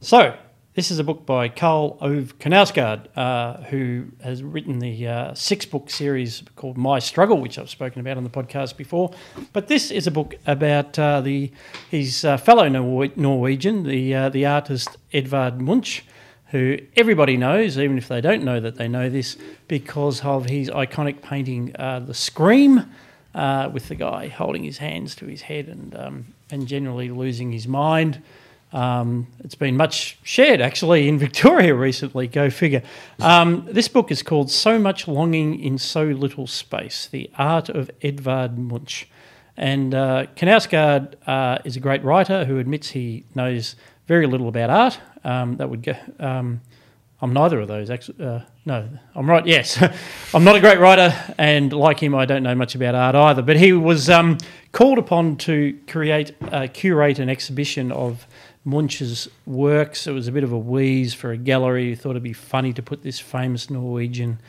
So, 0.02 0.36
this 0.76 0.90
is 0.90 0.98
a 0.98 1.04
book 1.04 1.26
by 1.26 1.50
Karl 1.50 1.98
Ove 2.02 2.38
Knausgaard, 2.40 3.06
uh, 3.16 3.58
who 3.66 4.06
has 4.24 4.42
written 4.42 4.80
the 4.80 5.08
uh, 5.08 5.34
six 5.36 5.68
book 5.68 5.92
series 5.92 6.42
called 6.56 6.78
My 6.78 6.98
Struggle, 6.98 7.40
which 7.40 7.60
I've 7.60 7.70
spoken 7.70 8.00
about 8.00 8.18
on 8.18 8.24
the 8.24 8.30
podcast 8.30 8.76
before. 8.76 9.12
But 9.52 9.68
this 9.68 9.92
is 9.92 10.08
a 10.08 10.12
book 10.12 10.34
about 10.48 10.98
uh, 10.98 11.22
the 11.22 11.52
his 11.92 12.26
uh, 12.26 12.38
fellow 12.38 12.68
Norwegian, 12.70 13.84
the, 13.84 14.16
uh, 14.16 14.30
the 14.30 14.48
artist 14.48 14.98
Edvard 15.12 15.62
Munch, 15.62 16.06
who 16.48 16.80
everybody 16.96 17.38
knows, 17.38 17.78
even 17.78 18.00
if 18.00 18.08
they 18.08 18.22
don't 18.22 18.44
know 18.44 18.60
that 18.60 18.76
they 18.76 18.88
know 18.88 19.10
this, 19.10 19.38
because 19.68 20.22
of 20.22 20.48
his 20.48 20.72
iconic 20.72 21.22
painting, 21.22 21.76
uh, 21.78 22.00
The 22.00 22.16
Scream, 22.16 22.92
with 23.36 23.90
the 23.90 23.96
guy 23.96 24.28
holding 24.28 24.64
his 24.64 24.80
hands 24.80 25.14
to 25.16 25.28
his 25.28 25.44
head 25.44 25.68
and, 25.68 25.96
um, 25.96 26.26
and 26.50 26.68
generally 26.68 27.10
losing 27.10 27.52
his 27.52 27.68
mind. 27.68 28.24
Um, 28.74 29.28
it's 29.44 29.56
been 29.56 29.78
much 29.78 30.18
shared 30.24 30.60
actually 30.60 31.08
in 31.08 31.20
Victoria 31.20 31.76
recently, 31.76 32.28
go 32.28 32.50
figure. 32.50 32.82
Um, 33.20 33.68
this 33.72 33.88
book 33.88 34.12
is 34.12 34.24
called 34.24 34.50
So 34.50 34.80
Much 34.80 35.08
Longing 35.08 35.60
in 35.60 35.78
So 35.78 36.04
Little 36.04 36.48
Space 36.48 37.08
The 37.08 37.30
Art 37.38 37.70
of 37.70 37.92
Edvard 38.02 38.58
Munch. 38.58 39.08
And 39.56 39.94
uh, 39.94 40.26
Knausgaard 40.36 41.14
uh, 41.28 41.60
is 41.64 41.76
a 41.78 41.80
great 41.80 42.04
writer 42.04 42.46
who 42.46 42.58
admits 42.58 42.90
he 42.90 43.26
knows 43.36 43.76
very 44.08 44.26
little 44.26 44.48
about 44.48 44.72
art. 44.72 45.00
Um, 45.24 45.58
that 45.58 45.70
would 45.70 45.84
go. 45.84 45.94
Um, 46.20 46.62
I'm 47.22 47.32
neither 47.32 47.60
of 47.62 47.70
those. 47.70 47.90
Actually, 47.90 48.26
uh, 48.26 48.42
no, 48.66 48.90
I'm 49.16 49.30
right. 49.30 49.46
Yes, 49.46 49.82
I'm 50.34 50.44
not 50.44 50.56
a 50.56 50.60
great 50.60 50.80
writer, 50.80 51.14
and 51.38 51.72
like 51.72 52.02
him, 52.02 52.14
I 52.16 52.26
don't 52.26 52.44
know 52.44 52.56
much 52.56 52.76
about 52.76 52.96
art 52.96 53.16
either. 53.16 53.42
But 53.42 53.58
he 53.58 53.72
was 53.72 54.10
um, 54.10 54.40
called 54.74 54.98
upon 54.98 55.38
to 55.38 55.80
create, 55.88 56.36
uh, 56.52 56.68
curate 56.74 57.20
an 57.20 57.30
exhibition 57.30 57.92
of 57.94 58.28
Munch's 58.66 59.28
works. 59.46 60.08
It 60.08 60.12
was 60.12 60.28
a 60.28 60.32
bit 60.32 60.44
of 60.44 60.52
a 60.52 60.58
wheeze 60.58 61.14
for 61.14 61.32
a 61.32 61.38
gallery 61.38 61.90
who 61.90 61.96
thought 61.96 62.12
it'd 62.12 62.24
be 62.24 62.34
funny 62.34 62.74
to 62.74 62.82
put 62.82 63.04
this 63.04 63.20
famous 63.20 63.70
Norwegian 63.70 64.40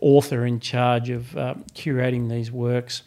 author 0.00 0.44
in 0.44 0.60
charge 0.60 1.10
of 1.10 1.36
uh, 1.36 1.54
curating 1.74 2.28
these 2.28 2.52
works. 2.52 3.02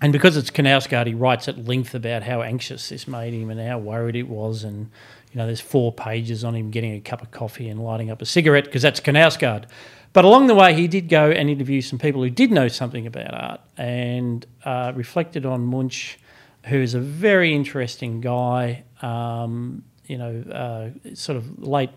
And 0.00 0.12
because 0.12 0.36
it's 0.36 0.50
Knausgaard, 0.50 1.06
he 1.06 1.14
writes 1.14 1.48
at 1.48 1.64
length 1.64 1.94
about 1.94 2.22
how 2.22 2.42
anxious 2.42 2.88
this 2.88 3.06
made 3.06 3.32
him 3.32 3.50
and 3.50 3.60
how 3.60 3.78
worried 3.78 4.16
it 4.16 4.28
was. 4.28 4.64
And, 4.64 4.90
you 5.32 5.38
know, 5.38 5.46
there's 5.46 5.60
four 5.60 5.92
pages 5.92 6.44
on 6.44 6.54
him 6.54 6.70
getting 6.70 6.94
a 6.94 7.00
cup 7.00 7.22
of 7.22 7.30
coffee 7.30 7.68
and 7.68 7.82
lighting 7.82 8.10
up 8.10 8.20
a 8.20 8.26
cigarette 8.26 8.64
because 8.64 8.82
that's 8.82 9.00
Knausgaard. 9.00 9.64
But 10.12 10.24
along 10.24 10.46
the 10.46 10.54
way, 10.54 10.74
he 10.74 10.88
did 10.88 11.08
go 11.08 11.30
and 11.30 11.50
interview 11.50 11.80
some 11.80 11.98
people 11.98 12.22
who 12.22 12.30
did 12.30 12.50
know 12.50 12.68
something 12.68 13.06
about 13.06 13.34
art 13.34 13.60
and 13.76 14.46
uh, 14.64 14.92
reflected 14.94 15.44
on 15.44 15.64
Munch, 15.64 16.18
who 16.66 16.76
is 16.76 16.94
a 16.94 17.00
very 17.00 17.54
interesting 17.54 18.20
guy, 18.20 18.84
um, 19.04 19.84
you 20.06 20.18
know, 20.18 20.42
uh, 20.50 21.14
sort 21.14 21.36
of 21.36 21.62
late 21.62 21.90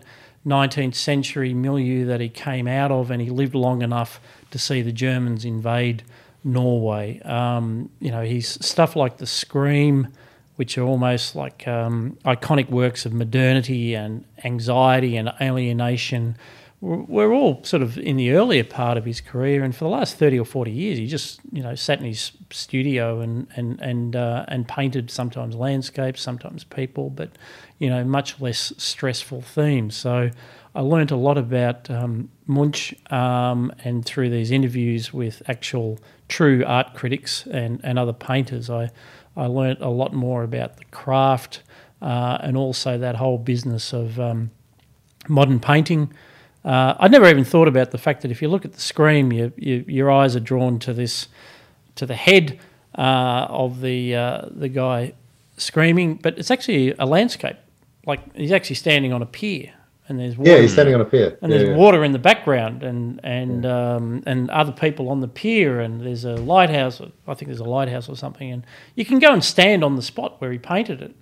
19th 0.46 0.94
century 0.94 1.54
milieu 1.54 2.06
that 2.06 2.20
he 2.20 2.28
came 2.28 2.66
out 2.66 2.90
of, 2.90 3.10
and 3.10 3.20
he 3.20 3.30
lived 3.30 3.54
long 3.54 3.82
enough 3.82 4.20
to 4.50 4.58
see 4.58 4.82
the 4.82 4.92
Germans 4.92 5.44
invade 5.44 6.02
Norway. 6.44 7.20
Um, 7.20 7.90
you 8.00 8.10
know, 8.10 8.22
he's 8.22 8.64
stuff 8.64 8.96
like 8.96 9.18
The 9.18 9.26
Scream, 9.26 10.08
which 10.56 10.78
are 10.78 10.84
almost 10.84 11.36
like 11.36 11.68
um, 11.68 12.18
iconic 12.24 12.70
works 12.70 13.04
of 13.06 13.12
modernity 13.12 13.94
and 13.94 14.24
anxiety 14.44 15.16
and 15.16 15.32
alienation. 15.40 16.36
We're 16.80 17.32
all 17.32 17.62
sort 17.64 17.82
of 17.82 17.98
in 17.98 18.16
the 18.16 18.32
earlier 18.32 18.64
part 18.64 18.96
of 18.96 19.04
his 19.04 19.20
career, 19.20 19.64
and 19.64 19.74
for 19.74 19.84
the 19.84 19.90
last 19.90 20.16
thirty 20.16 20.38
or 20.38 20.44
forty 20.44 20.70
years, 20.70 20.98
he 20.98 21.06
just 21.06 21.40
you 21.50 21.62
know 21.62 21.74
sat 21.74 21.98
in 21.98 22.06
his 22.06 22.30
studio 22.50 23.20
and 23.20 23.46
and 23.56 23.80
and 23.80 24.16
uh, 24.16 24.44
and 24.48 24.66
painted 24.68 25.10
sometimes 25.10 25.54
landscapes, 25.54 26.20
sometimes 26.20 26.64
people, 26.64 27.10
but 27.10 27.30
you 27.78 27.88
know 27.88 28.04
much 28.04 28.40
less 28.40 28.72
stressful 28.76 29.42
themes. 29.42 29.96
So 29.96 30.30
I 30.74 30.80
learned 30.80 31.10
a 31.10 31.16
lot 31.16 31.38
about 31.38 31.90
um, 31.90 32.30
Munch, 32.46 32.94
um, 33.10 33.72
and 33.84 34.04
through 34.04 34.30
these 34.30 34.50
interviews 34.50 35.12
with 35.12 35.42
actual 35.48 35.98
true 36.28 36.62
art 36.66 36.94
critics 36.94 37.46
and, 37.46 37.80
and 37.82 37.98
other 37.98 38.12
painters, 38.12 38.70
I 38.70 38.90
I 39.36 39.46
learnt 39.46 39.80
a 39.80 39.88
lot 39.88 40.12
more 40.12 40.42
about 40.42 40.76
the 40.76 40.84
craft 40.86 41.62
uh, 42.02 42.38
and 42.40 42.56
also 42.56 42.98
that 42.98 43.16
whole 43.16 43.38
business 43.38 43.92
of 43.92 44.18
um, 44.18 44.50
modern 45.28 45.60
painting. 45.60 46.12
Uh, 46.64 46.94
I'd 46.98 47.12
never 47.12 47.28
even 47.28 47.44
thought 47.44 47.68
about 47.68 47.92
the 47.92 47.98
fact 47.98 48.22
that 48.22 48.30
if 48.30 48.42
you 48.42 48.48
look 48.48 48.64
at 48.64 48.72
the 48.72 48.80
Scream, 48.80 49.32
you, 49.32 49.52
you, 49.56 49.84
your 49.86 50.10
eyes 50.10 50.36
are 50.36 50.40
drawn 50.40 50.78
to 50.80 50.92
this, 50.92 51.28
to 51.98 52.06
the 52.06 52.14
head 52.16 52.58
uh, 52.96 53.46
of 53.48 53.80
the 53.80 54.14
uh, 54.14 54.42
the 54.50 54.68
guy 54.68 55.12
screaming, 55.56 56.14
but 56.16 56.38
it's 56.38 56.50
actually 56.50 56.94
a 56.98 57.06
landscape. 57.06 57.56
Like 58.06 58.20
he's 58.34 58.52
actually 58.52 58.76
standing 58.76 59.12
on 59.12 59.22
a 59.22 59.26
pier, 59.26 59.72
and 60.08 60.18
there's 60.18 60.36
water, 60.36 60.50
Yeah, 60.50 60.58
he's 60.62 60.72
standing 60.72 60.94
on 60.94 61.00
a 61.00 61.04
pier. 61.04 61.36
and 61.42 61.52
Yeah, 61.52 61.58
there's 61.58 61.68
yeah. 61.70 61.76
water 61.76 62.02
in 62.04 62.12
the 62.12 62.18
background, 62.18 62.82
and 62.82 63.20
and 63.22 63.66
um, 63.66 64.22
and 64.26 64.50
other 64.50 64.72
people 64.72 65.10
on 65.10 65.20
the 65.20 65.28
pier, 65.28 65.80
and 65.80 66.00
there's 66.00 66.24
a 66.24 66.34
lighthouse. 66.36 67.00
I 67.00 67.34
think 67.34 67.48
there's 67.48 67.60
a 67.60 67.64
lighthouse 67.64 68.08
or 68.08 68.16
something, 68.16 68.50
and 68.50 68.64
you 68.94 69.04
can 69.04 69.18
go 69.18 69.32
and 69.32 69.44
stand 69.44 69.84
on 69.84 69.96
the 69.96 70.02
spot 70.02 70.40
where 70.40 70.50
he 70.50 70.58
painted 70.58 71.02
it. 71.02 71.14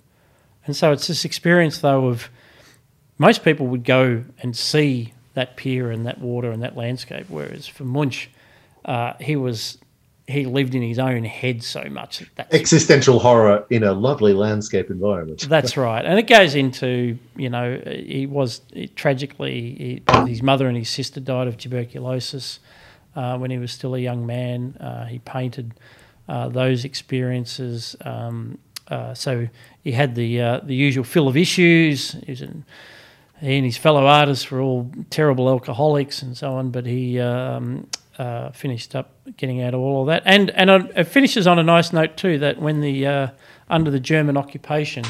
And 0.65 0.75
so 0.75 0.91
it's 0.91 1.07
this 1.07 1.23
experience, 1.25 1.79
though, 1.79 2.07
of 2.07 2.29
most 3.17 3.43
people 3.43 3.67
would 3.67 3.83
go 3.85 4.23
and 4.41 4.55
see 4.55 5.13
that 5.33 5.55
pier 5.55 5.91
and 5.91 6.05
that 6.05 6.19
water 6.19 6.51
and 6.51 6.61
that 6.63 6.75
landscape, 6.75 7.25
whereas 7.29 7.65
for 7.67 7.83
Munch, 7.85 8.29
uh, 8.85 9.13
he 9.19 9.35
was 9.35 9.77
he 10.27 10.45
lived 10.45 10.75
in 10.75 10.81
his 10.81 10.99
own 10.99 11.23
head 11.23 11.63
so 11.63 11.85
much 11.89 12.23
that 12.35 12.53
Existential 12.53 13.19
horror 13.19 13.65
in 13.69 13.83
a 13.83 13.93
lovely 13.93 14.33
landscape 14.33 14.89
environment. 14.89 15.47
that's 15.49 15.77
right, 15.77 16.05
and 16.05 16.19
it 16.19 16.27
goes 16.27 16.53
into 16.53 17.17
you 17.35 17.49
know 17.49 17.81
he 17.85 18.27
was 18.27 18.61
tragically 18.95 20.03
he, 20.05 20.27
his 20.27 20.43
mother 20.43 20.67
and 20.67 20.77
his 20.77 20.89
sister 20.89 21.19
died 21.19 21.47
of 21.47 21.57
tuberculosis 21.57 22.59
uh, 23.15 23.37
when 23.37 23.51
he 23.51 23.57
was 23.57 23.71
still 23.71 23.95
a 23.95 23.99
young 23.99 24.25
man. 24.25 24.75
Uh, 24.79 25.05
he 25.05 25.19
painted 25.19 25.73
uh, 26.27 26.49
those 26.49 26.83
experiences. 26.83 27.95
Um, 28.01 28.57
uh, 28.89 29.13
so 29.13 29.47
he 29.81 29.93
had 29.93 30.15
the 30.15 30.41
uh, 30.41 30.59
the 30.59 30.75
usual 30.75 31.05
fill 31.05 31.29
of 31.29 31.37
issues. 31.37 32.11
He, 32.25 32.31
was 32.31 32.41
an, 32.41 32.65
he 33.39 33.55
and 33.55 33.65
his 33.65 33.77
fellow 33.77 34.05
artists 34.05 34.51
were 34.51 34.59
all 34.59 34.91
terrible 35.09 35.47
alcoholics 35.47 36.21
and 36.21 36.35
so 36.35 36.53
on, 36.53 36.71
but 36.71 36.85
he 36.85 37.19
um, 37.19 37.87
uh, 38.17 38.51
finished 38.51 38.95
up 38.95 39.11
getting 39.37 39.61
out 39.61 39.73
of 39.73 39.79
all 39.79 40.01
of 40.01 40.07
that. 40.07 40.23
And 40.25 40.49
and 40.51 40.69
uh, 40.69 40.87
it 40.95 41.05
finishes 41.05 41.47
on 41.47 41.59
a 41.59 41.63
nice 41.63 41.93
note 41.93 42.17
too 42.17 42.39
that 42.39 42.59
when 42.59 42.81
the 42.81 43.05
uh, 43.05 43.27
under 43.69 43.91
the 43.91 43.99
German 43.99 44.37
occupation, 44.37 45.03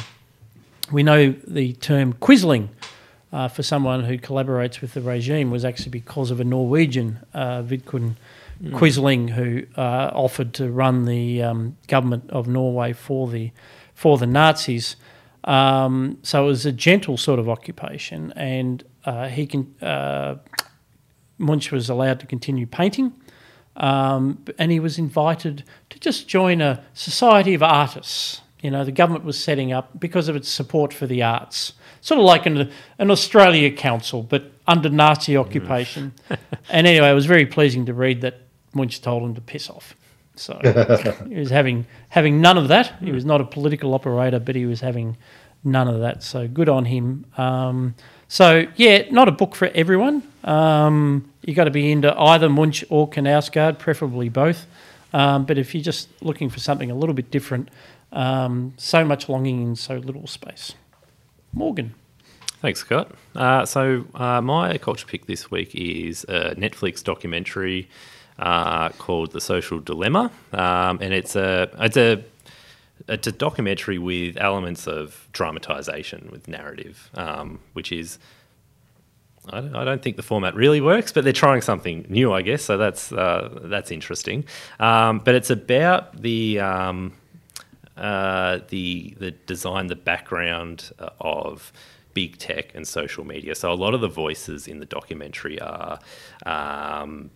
we 0.91 1.03
know 1.03 1.33
the 1.45 1.73
term 1.73 2.13
quisling 2.13 2.69
uh, 3.31 3.47
for 3.47 3.63
someone 3.63 4.03
who 4.03 4.17
collaborates 4.17 4.81
with 4.81 4.93
the 4.93 5.01
regime 5.01 5.51
was 5.51 5.65
actually 5.65 5.91
because 5.91 6.31
of 6.31 6.39
a 6.39 6.43
Norwegian, 6.43 7.19
uh, 7.33 7.61
Vidkun 7.61 8.15
Quisling, 8.63 9.29
who 9.29 9.63
uh, 9.79 10.09
offered 10.13 10.53
to 10.55 10.71
run 10.71 11.05
the 11.05 11.43
um, 11.43 11.77
government 11.87 12.29
of 12.31 12.47
Norway 12.47 12.93
for 12.93 13.27
the 13.27 13.51
for 13.93 14.17
the 14.17 14.25
Nazis. 14.25 14.95
Um, 15.43 16.17
so 16.23 16.45
it 16.45 16.47
was 16.47 16.65
a 16.65 16.71
gentle 16.71 17.17
sort 17.17 17.39
of 17.39 17.47
occupation, 17.47 18.33
and 18.35 18.83
uh, 19.05 19.27
he 19.27 19.45
can. 19.45 19.75
Munch 21.37 21.71
was 21.71 21.89
allowed 21.89 22.19
to 22.19 22.25
continue 22.25 22.65
painting, 22.65 23.13
um, 23.75 24.43
and 24.57 24.71
he 24.71 24.79
was 24.79 24.97
invited 24.97 25.63
to 25.89 25.99
just 25.99 26.27
join 26.27 26.61
a 26.61 26.83
society 26.93 27.53
of 27.53 27.61
artists. 27.61 28.41
You 28.61 28.71
know, 28.71 28.83
the 28.83 28.91
government 28.91 29.23
was 29.23 29.37
setting 29.37 29.71
up 29.71 29.99
because 29.99 30.27
of 30.27 30.35
its 30.35 30.49
support 30.49 30.93
for 30.93 31.05
the 31.05 31.21
arts, 31.21 31.73
sort 32.01 32.19
of 32.19 32.25
like 32.25 32.45
an, 32.45 32.71
an 32.97 33.11
Australia 33.11 33.71
Council, 33.71 34.23
but 34.23 34.51
under 34.65 34.89
Nazi 34.89 35.37
occupation. 35.37 36.13
and 36.69 36.87
anyway, 36.87 37.09
it 37.09 37.13
was 37.13 37.27
very 37.27 37.45
pleasing 37.45 37.85
to 37.85 37.93
read 37.93 38.21
that 38.21 38.41
Munch 38.73 39.01
told 39.01 39.23
him 39.23 39.35
to 39.35 39.41
piss 39.41 39.69
off. 39.69 39.95
So 40.35 40.59
he 41.29 41.35
was 41.35 41.49
having 41.49 41.85
having 42.09 42.41
none 42.41 42.57
of 42.57 42.67
that. 42.67 42.95
He 43.01 43.11
was 43.11 43.25
not 43.25 43.41
a 43.41 43.45
political 43.45 43.93
operator, 43.93 44.39
but 44.39 44.55
he 44.55 44.65
was 44.65 44.81
having 44.81 45.17
none 45.63 45.87
of 45.87 45.99
that. 45.99 46.23
So 46.23 46.47
good 46.47 46.69
on 46.69 46.85
him. 46.85 47.25
Um, 47.37 47.95
so 48.27 48.65
yeah, 48.75 49.03
not 49.11 49.27
a 49.27 49.31
book 49.31 49.55
for 49.55 49.67
everyone. 49.73 50.23
Um, 50.43 51.31
you 51.43 51.53
got 51.53 51.65
to 51.65 51.71
be 51.71 51.91
into 51.91 52.17
either 52.19 52.49
Munch 52.49 52.83
or 52.89 53.09
Knausgaard, 53.09 53.79
preferably 53.79 54.29
both. 54.29 54.65
Um, 55.13 55.45
but 55.45 55.57
if 55.57 55.73
you're 55.73 55.83
just 55.83 56.09
looking 56.21 56.49
for 56.49 56.59
something 56.59 56.91
a 56.91 56.95
little 56.95 57.15
bit 57.15 57.31
different, 57.31 57.69
um, 58.11 58.73
so 58.77 59.05
much 59.05 59.29
longing 59.29 59.61
in 59.61 59.75
so 59.75 59.95
little 59.95 60.27
space. 60.27 60.73
Morgan. 61.53 61.93
Thanks, 62.61 62.79
Scott. 62.79 63.11
Uh, 63.35 63.65
so 63.65 64.05
uh, 64.15 64.41
my 64.41 64.77
culture 64.77 65.05
pick 65.05 65.27
this 65.27 65.51
week 65.51 65.75
is 65.75 66.23
a 66.25 66.55
Netflix 66.55 67.03
documentary 67.03 67.87
uh, 68.39 68.89
called 68.89 69.31
"The 69.31 69.41
Social 69.41 69.79
Dilemma," 69.79 70.31
um, 70.53 70.97
and 71.01 71.13
it's 71.13 71.35
a 71.35 71.69
it's 71.79 71.97
a 71.97 72.23
it's 73.07 73.27
a 73.27 73.31
documentary 73.31 73.97
with 73.97 74.37
elements 74.37 74.87
of 74.87 75.27
dramatization 75.31 76.29
with 76.31 76.47
narrative, 76.47 77.09
um, 77.13 77.59
which 77.73 77.91
is 77.91 78.19
I 79.49 79.61
don't, 79.61 79.75
I 79.75 79.85
don't, 79.85 80.01
think 80.01 80.17
the 80.17 80.23
format 80.23 80.55
really 80.55 80.81
works, 80.81 81.11
but 81.13 81.23
they're 81.23 81.31
trying 81.31 81.61
something 81.61 82.05
new, 82.09 82.33
I 82.33 82.41
guess. 82.41 82.63
So 82.63 82.77
that's 82.77 83.11
uh, 83.13 83.59
that's 83.63 83.91
interesting. 83.91 84.45
Um, 84.79 85.19
but 85.19 85.35
it's 85.35 85.49
about 85.49 86.21
the 86.21 86.59
um, 86.59 87.13
uh, 87.95 88.59
the 88.67 89.15
the 89.19 89.31
design, 89.31 89.87
the 89.87 89.95
background 89.95 90.91
of 91.21 91.71
big 92.13 92.37
tech 92.39 92.75
and 92.75 92.87
social 92.87 93.23
media. 93.23 93.55
So 93.55 93.71
a 93.71 93.75
lot 93.75 93.93
of 93.93 94.01
the 94.01 94.09
voices 94.09 94.67
in 94.67 94.79
the 94.79 94.85
documentary 94.85 95.59
are. 95.61 95.99
Um, 96.45 97.31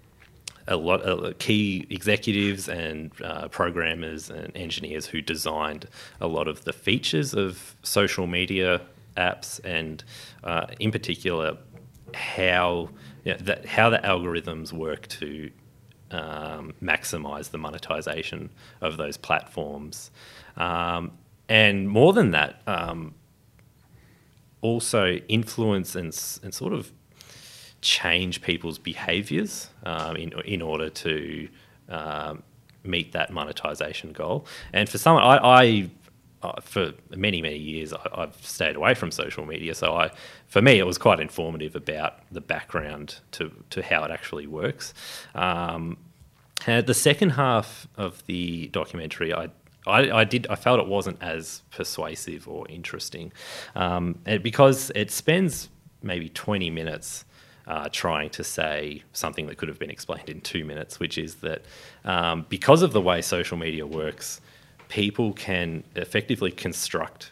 a 0.68 0.76
lot 0.76 1.02
of 1.02 1.38
key 1.40 1.86
executives 1.90 2.68
and 2.70 3.12
uh, 3.24 3.48
programmers 3.48 4.30
and 4.30 4.56
engineers 4.56 5.08
who 5.08 5.22
designed 5.22 5.88
a 6.20 6.28
lot 6.28 6.48
of 6.48 6.64
the 6.64 6.74
features 6.74 7.34
of 7.34 7.76
social 7.84 8.28
media 8.28 8.82
apps 9.18 9.60
and 9.64 10.04
uh, 10.44 10.68
in 10.80 10.92
particular 10.92 11.58
how 12.14 12.90
you 13.24 13.34
know, 13.34 13.38
that, 13.42 13.66
how 13.66 13.90
the 13.90 14.00
algorithms 14.00 14.72
work 14.72 15.08
to 15.08 15.52
um, 16.12 16.74
maximize 16.82 17.52
the 17.52 17.58
monetization 17.58 18.50
of 18.82 18.98
those 18.98 19.18
platforms. 19.18 20.12
Um, 20.58 21.12
and 21.48 21.90
more 21.90 22.14
than 22.14 22.32
that, 22.32 22.62
um, 22.68 23.16
also 24.62 25.16
influence 25.28 25.96
and, 25.96 26.08
and 26.44 26.54
sort 26.54 26.74
of 26.74 26.92
change 27.82 28.42
people's 28.42 28.78
behaviors 28.78 29.70
um, 29.86 30.16
in, 30.16 30.34
in 30.46 30.62
order 30.62 30.90
to 30.90 31.50
um, 31.90 32.44
meet 32.84 33.12
that 33.12 33.32
monetization 33.32 34.12
goal. 34.14 34.46
And 34.74 34.88
for 34.88 34.98
someone, 34.98 35.24
I, 35.24 35.38
I 35.38 35.90
uh, 36.44 36.60
for 36.62 36.94
many 37.16 37.42
many 37.42 37.58
years 37.58 37.94
I, 37.94 38.22
have 38.22 38.36
stayed 38.42 38.76
away 38.76 38.94
from 38.96 39.12
social 39.12 39.46
media. 39.46 39.76
So 39.76 39.96
I, 39.96 40.12
for 40.48 40.62
me, 40.62 40.80
it 40.80 40.86
was 40.86 40.98
quite 40.98 41.20
informative 41.20 41.76
about 41.76 42.20
the 42.32 42.42
background 42.42 43.20
to 43.34 43.52
to 43.70 43.82
how 43.82 44.04
it 44.04 44.12
actually 44.12 44.48
works. 44.48 44.94
Um, 45.36 45.98
the 46.66 46.94
second 46.94 47.32
half 47.32 47.88
of 47.98 48.24
the 48.28 48.68
documentary, 48.68 49.34
I, 49.34 49.50
I, 49.88 50.12
I, 50.12 50.24
did 50.24 50.46
I 50.48 50.56
felt 50.56 50.80
it 50.80 50.86
wasn't 50.88 51.22
as 51.22 51.64
persuasive 51.72 52.48
or 52.48 52.68
interesting, 52.70 53.32
um, 53.76 54.20
because 54.44 54.92
it 54.94 55.12
spends 55.12 55.70
maybe 56.02 56.30
twenty 56.30 56.70
minutes. 56.70 57.26
Uh, 57.72 57.88
trying 57.90 58.30
to 58.30 58.44
say 58.44 59.02
something 59.14 59.48
that 59.48 59.58
could 59.58 59.70
have 59.70 59.80
been 59.80 59.90
explained 59.90 60.30
in 60.30 60.42
two 60.42 60.66
minutes, 60.66 61.00
which 61.00 61.18
is 61.18 61.36
that 61.36 61.62
um, 62.04 62.46
because 62.50 62.82
of 62.82 62.92
the 62.92 63.00
way 63.00 63.22
social 63.22 63.56
media 63.56 63.88
works, 63.88 64.42
people 64.90 65.32
can 65.32 65.82
effectively 65.96 66.52
construct 66.52 67.32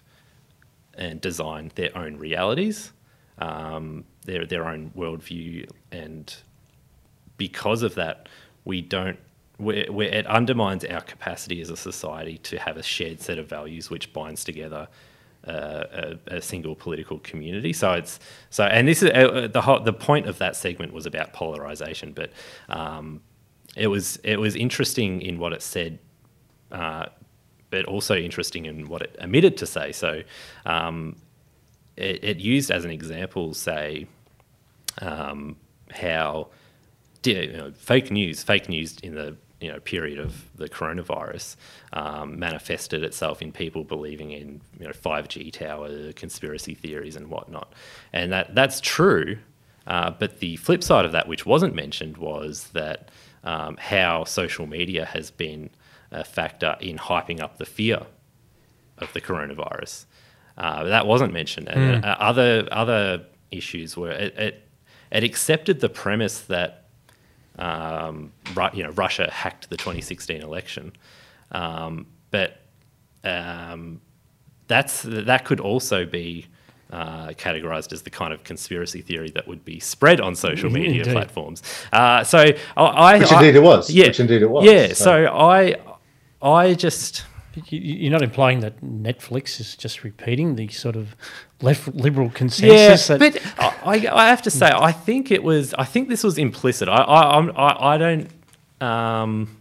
and 0.93 1.19
design 1.19 1.69
their 1.75 1.91
own 1.97 2.15
realities, 2.15 2.93
um, 3.39 4.05
their 4.23 4.45
their 4.45 4.65
own 4.65 4.91
worldview, 4.95 5.69
and 5.91 6.33
because 7.35 7.83
of 7.83 7.95
that, 7.95 8.29
we 8.63 8.81
don't. 8.81 9.19
We're, 9.57 9.91
we're, 9.91 10.07
it 10.07 10.25
undermines 10.25 10.85
our 10.85 11.01
capacity 11.01 11.59
as 11.59 11.69
a 11.69 11.75
society 11.75 12.37
to 12.43 12.57
have 12.59 12.77
a 12.77 12.83
shared 12.83 13.19
set 13.19 13.39
of 13.39 13.49
values 13.49 13.89
which 13.89 14.13
binds 14.13 14.45
together 14.45 14.87
uh, 15.47 15.83
a, 16.27 16.35
a, 16.35 16.41
single 16.41 16.75
political 16.75 17.19
community. 17.19 17.73
So 17.73 17.93
it's 17.93 18.19
so, 18.49 18.65
and 18.65 18.87
this 18.87 19.01
is 19.01 19.09
uh, 19.11 19.47
the 19.51 19.61
whole, 19.61 19.79
the 19.79 19.93
point 19.93 20.27
of 20.27 20.37
that 20.39 20.55
segment 20.55 20.93
was 20.93 21.05
about 21.05 21.33
polarization, 21.33 22.11
but 22.11 22.31
um, 22.67 23.21
it 23.75 23.87
was 23.87 24.17
it 24.23 24.39
was 24.39 24.55
interesting 24.55 25.21
in 25.21 25.39
what 25.39 25.53
it 25.53 25.61
said 25.61 25.99
uh, 26.71 27.05
but 27.69 27.85
also 27.85 28.15
interesting 28.15 28.65
in 28.65 28.87
what 28.87 29.01
it 29.01 29.15
omitted 29.21 29.57
to 29.57 29.65
say. 29.65 29.91
So 29.91 30.21
um, 30.65 31.15
it, 31.95 32.23
it, 32.23 32.37
used 32.37 32.71
as 32.71 32.85
an 32.85 32.91
example, 32.91 33.53
say, 33.53 34.07
um, 35.01 35.55
how 35.91 36.49
you 37.23 37.51
know, 37.51 37.71
fake 37.71 38.11
news, 38.11 38.43
fake 38.43 38.69
news 38.69 38.97
in 38.99 39.15
the 39.15 39.35
you 39.61 39.71
know 39.71 39.79
period 39.79 40.19
of 40.19 40.45
the 40.55 40.69
coronavirus 40.69 41.55
um, 41.93 42.39
manifested 42.39 43.03
itself 43.03 43.41
in 43.41 43.51
people 43.51 43.83
believing 43.83 44.31
in 44.31 44.61
you 44.79 44.85
know 44.85 44.91
5G 44.91 45.51
tower 45.51 46.13
conspiracy 46.13 46.73
theories 46.73 47.15
and 47.15 47.27
whatnot, 47.27 47.73
and 48.13 48.31
that 48.31 48.55
that's 48.55 48.79
true. 48.81 49.37
Uh, 49.87 50.11
but 50.11 50.39
the 50.39 50.55
flip 50.57 50.83
side 50.83 51.03
of 51.03 51.11
that, 51.13 51.27
which 51.27 51.47
wasn't 51.47 51.73
mentioned, 51.73 52.17
was 52.17 52.67
that 52.73 53.09
um, 53.43 53.75
how 53.77 54.23
social 54.23 54.67
media 54.67 55.05
has 55.05 55.31
been 55.31 55.69
a 56.11 56.23
factor 56.23 56.75
in 56.79 56.97
hyping 56.97 57.41
up 57.41 57.57
the 57.57 57.65
fear 57.65 58.05
of 58.99 59.11
the 59.13 59.21
coronavirus. 59.21 60.05
Uh, 60.57 60.83
that 60.83 61.07
wasn't 61.07 61.31
mentioned. 61.31 61.69
And 61.69 62.03
mm. 62.03 62.15
other 62.19 62.67
other 62.71 63.25
issues 63.51 63.95
were 63.95 64.11
it, 64.11 64.37
it, 64.37 64.67
it 65.11 65.23
accepted 65.23 65.79
the 65.79 65.89
premise 65.89 66.41
that 66.41 66.88
um, 67.59 68.31
you 68.73 68.83
know 68.83 68.91
Russia 68.91 69.29
hacked 69.31 69.69
the 69.69 69.77
2016 69.77 70.41
election, 70.41 70.93
um, 71.51 72.07
but 72.31 72.61
um, 73.23 74.01
that's 74.67 75.03
that 75.03 75.45
could 75.45 75.59
also 75.59 76.05
be 76.05 76.47
uh, 76.91 77.27
categorized 77.29 77.93
as 77.93 78.01
the 78.01 78.09
kind 78.09 78.33
of 78.33 78.43
conspiracy 78.43 79.01
theory 79.01 79.29
that 79.31 79.47
would 79.47 79.63
be 79.63 79.79
spread 79.79 80.19
on 80.19 80.35
social 80.35 80.69
media 80.69 80.99
indeed. 80.99 81.11
platforms. 81.11 81.61
Uh, 81.93 82.23
so 82.23 82.45
I, 82.77 83.19
which 83.19 83.31
indeed 83.31 83.55
I, 83.55 83.59
it 83.59 83.63
was. 83.63 83.89
Yeah, 83.89 84.07
which 84.07 84.19
indeed 84.19 84.41
it 84.41 84.49
was. 84.49 84.65
Yeah. 84.65 84.87
So, 84.87 84.93
so 84.93 85.27
I 85.27 85.75
I 86.41 86.73
just. 86.73 87.25
You're 87.67 88.11
not 88.11 88.21
implying 88.21 88.61
that 88.61 88.79
Netflix 88.81 89.59
is 89.59 89.75
just 89.75 90.03
repeating 90.03 90.55
the 90.55 90.69
sort 90.69 90.95
of 90.95 91.15
left 91.61 91.87
liberal 91.93 92.29
consensus. 92.29 93.09
Yeah, 93.09 93.17
but 93.17 93.41
I, 93.59 94.07
I 94.11 94.29
have 94.29 94.41
to 94.43 94.51
say, 94.51 94.71
I 94.73 94.91
think 94.91 95.31
it 95.31 95.43
was. 95.43 95.73
I 95.73 95.85
think 95.85 96.09
this 96.09 96.23
was 96.23 96.37
implicit. 96.37 96.87
I, 96.89 96.97
I, 96.97 97.39
I, 97.39 97.95
I 97.95 97.97
don't. 97.97 98.29
Um, 98.81 99.57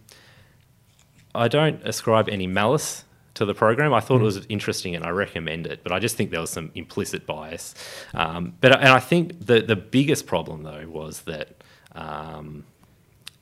I 1.35 1.47
don't 1.47 1.81
ascribe 1.85 2.27
any 2.29 2.47
malice 2.47 3.03
to 3.35 3.45
the 3.45 3.53
program. 3.53 3.93
I 3.93 3.99
thought 3.99 4.19
mm. 4.19 4.21
it 4.21 4.25
was 4.25 4.45
interesting 4.49 4.95
and 4.95 5.05
I 5.05 5.09
recommend 5.09 5.67
it, 5.67 5.81
but 5.83 5.91
I 5.91 5.99
just 5.99 6.15
think 6.15 6.31
there 6.31 6.41
was 6.41 6.49
some 6.49 6.71
implicit 6.73 7.27
bias. 7.27 7.75
Um, 8.13 8.55
but 8.59 8.75
and 8.75 8.89
I 8.89 8.99
think 8.99 9.45
the 9.45 9.61
the 9.61 9.75
biggest 9.75 10.25
problem 10.25 10.63
though 10.63 10.87
was 10.87 11.21
that 11.21 11.63
um, 11.93 12.65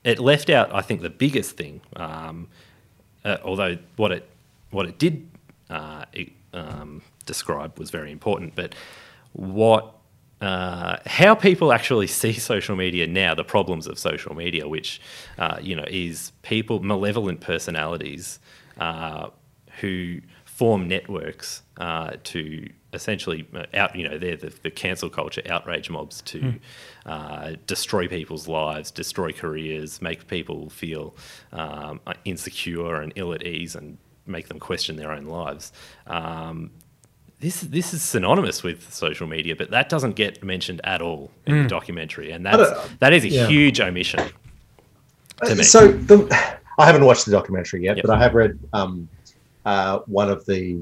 it 0.04 0.20
left 0.20 0.50
out. 0.50 0.74
I 0.74 0.82
think 0.82 1.02
the 1.02 1.10
biggest 1.10 1.56
thing 1.58 1.82
um, 1.96 2.50
uh, 3.28 3.38
although 3.44 3.78
what 3.96 4.12
it 4.12 4.30
what 4.72 4.86
it 4.88 4.98
did 4.98 5.28
uh, 5.70 6.06
it, 6.14 6.32
um, 6.54 7.02
describe 7.28 7.78
was 7.78 7.92
very 7.92 8.12
important, 8.12 8.56
but 8.56 8.74
what 9.34 9.94
uh, 10.42 10.98
how 11.06 11.36
people 11.36 11.72
actually 11.72 12.08
see 12.22 12.34
social 12.34 12.76
media 12.76 13.06
now, 13.06 13.36
the 13.36 13.44
problems 13.44 13.88
of 13.88 14.00
social 14.00 14.36
media, 14.36 14.68
which 14.68 15.00
uh, 15.38 15.60
you 15.62 15.76
know 15.76 15.86
is 15.88 16.32
people 16.42 16.80
malevolent 16.82 17.42
personalities 17.42 18.40
uh, 18.80 19.30
who 19.82 20.20
form 20.46 20.88
networks 20.88 21.62
uh, 21.78 22.14
to 22.24 22.68
essentially 22.94 23.48
uh, 23.54 23.66
out 23.76 23.96
you 23.96 24.08
know 24.08 24.18
they're 24.18 24.38
the, 24.38 24.52
the 24.64 24.72
cancel 24.72 25.10
culture 25.10 25.42
outrage 25.50 25.90
mobs 25.90 26.22
to 26.22 26.40
mm. 26.40 26.60
uh, 27.06 27.52
destroy 27.68 28.08
people's 28.08 28.48
lives 28.48 28.90
destroy 28.90 29.32
careers 29.32 30.02
make 30.02 30.26
people 30.28 30.70
feel 30.70 31.16
um, 31.52 32.00
insecure 32.26 32.96
and 32.96 33.14
ill 33.16 33.34
at 33.34 33.46
ease 33.46 33.76
and 33.76 33.98
make 34.26 34.48
them 34.48 34.60
question 34.60 34.96
their 34.96 35.12
own 35.12 35.26
lives 35.26 35.72
um, 36.08 36.72
this 37.40 37.62
this 37.62 37.94
is 37.94 38.02
synonymous 38.02 38.64
with 38.64 38.92
social 38.94 39.28
media 39.28 39.56
but 39.56 39.70
that 39.72 39.90
doesn't 39.90 40.16
get 40.16 40.44
mentioned 40.44 40.82
at 40.84 41.02
all 41.02 41.32
in 41.46 41.54
mm. 41.54 41.64
the 41.64 41.70
documentary 41.70 42.32
and 42.32 42.46
that's 42.46 42.90
that 43.00 43.14
is 43.14 43.24
a 43.24 43.30
yeah. 43.30 43.48
huge 43.48 43.80
omission 43.80 44.20
to 45.46 45.56
me. 45.56 45.64
so 45.64 45.92
the, 45.92 46.28
I 46.80 46.86
haven't 46.86 47.06
watched 47.06 47.26
the 47.26 47.32
documentary 47.32 47.84
yet 47.84 47.98
yep. 47.98 48.06
but 48.06 48.16
I 48.16 48.20
have 48.20 48.34
read 48.34 48.58
um, 48.74 49.08
uh, 49.66 50.00
one 50.08 50.30
of 50.30 50.46
the 50.46 50.80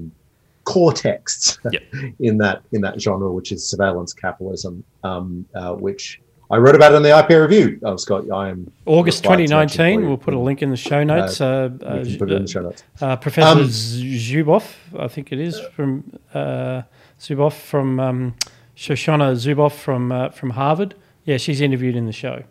core 0.65 0.91
texts 0.93 1.57
yep. 1.71 1.83
in 2.19 2.37
that 2.39 2.63
in 2.73 2.81
that 2.81 2.99
genre, 2.99 3.31
which 3.31 3.51
is 3.51 3.67
surveillance 3.67 4.13
capitalism, 4.13 4.83
um, 5.03 5.45
uh, 5.55 5.73
which 5.73 6.21
I 6.51 6.57
wrote 6.57 6.75
about 6.75 6.93
it 6.93 6.97
in 6.97 7.03
the 7.03 7.17
IP 7.17 7.29
review. 7.29 7.79
Oh, 7.83 7.97
Scott, 7.97 8.29
I 8.31 8.49
am 8.49 8.71
August 8.85 9.23
2019. 9.23 10.07
We'll 10.07 10.17
put 10.17 10.33
a 10.33 10.39
link 10.39 10.61
in 10.61 10.69
the 10.69 10.77
show 10.77 10.99
uh, 10.99 11.03
notes. 11.03 11.41
Uh, 11.41 11.69
uh, 11.81 12.03
put 12.17 12.31
it 12.31 12.35
in 12.35 12.41
the 12.43 12.47
show 12.47 12.61
notes. 12.61 12.83
Uh, 13.01 13.15
Professor 13.15 13.61
um, 13.61 13.67
Zuboff, 13.67 14.75
I 14.97 15.07
think 15.07 15.31
it 15.31 15.39
is 15.39 15.59
from 15.75 16.19
uh, 16.33 16.83
Zuboff 17.19 17.53
from 17.53 17.99
um, 17.99 18.35
Shoshana 18.77 19.33
Zuboff 19.35 19.73
from 19.73 20.11
uh, 20.11 20.29
from 20.29 20.51
Harvard. 20.51 20.95
Yeah, 21.25 21.37
she's 21.37 21.61
interviewed 21.61 21.95
in 21.95 22.05
the 22.05 22.11
show. 22.11 22.43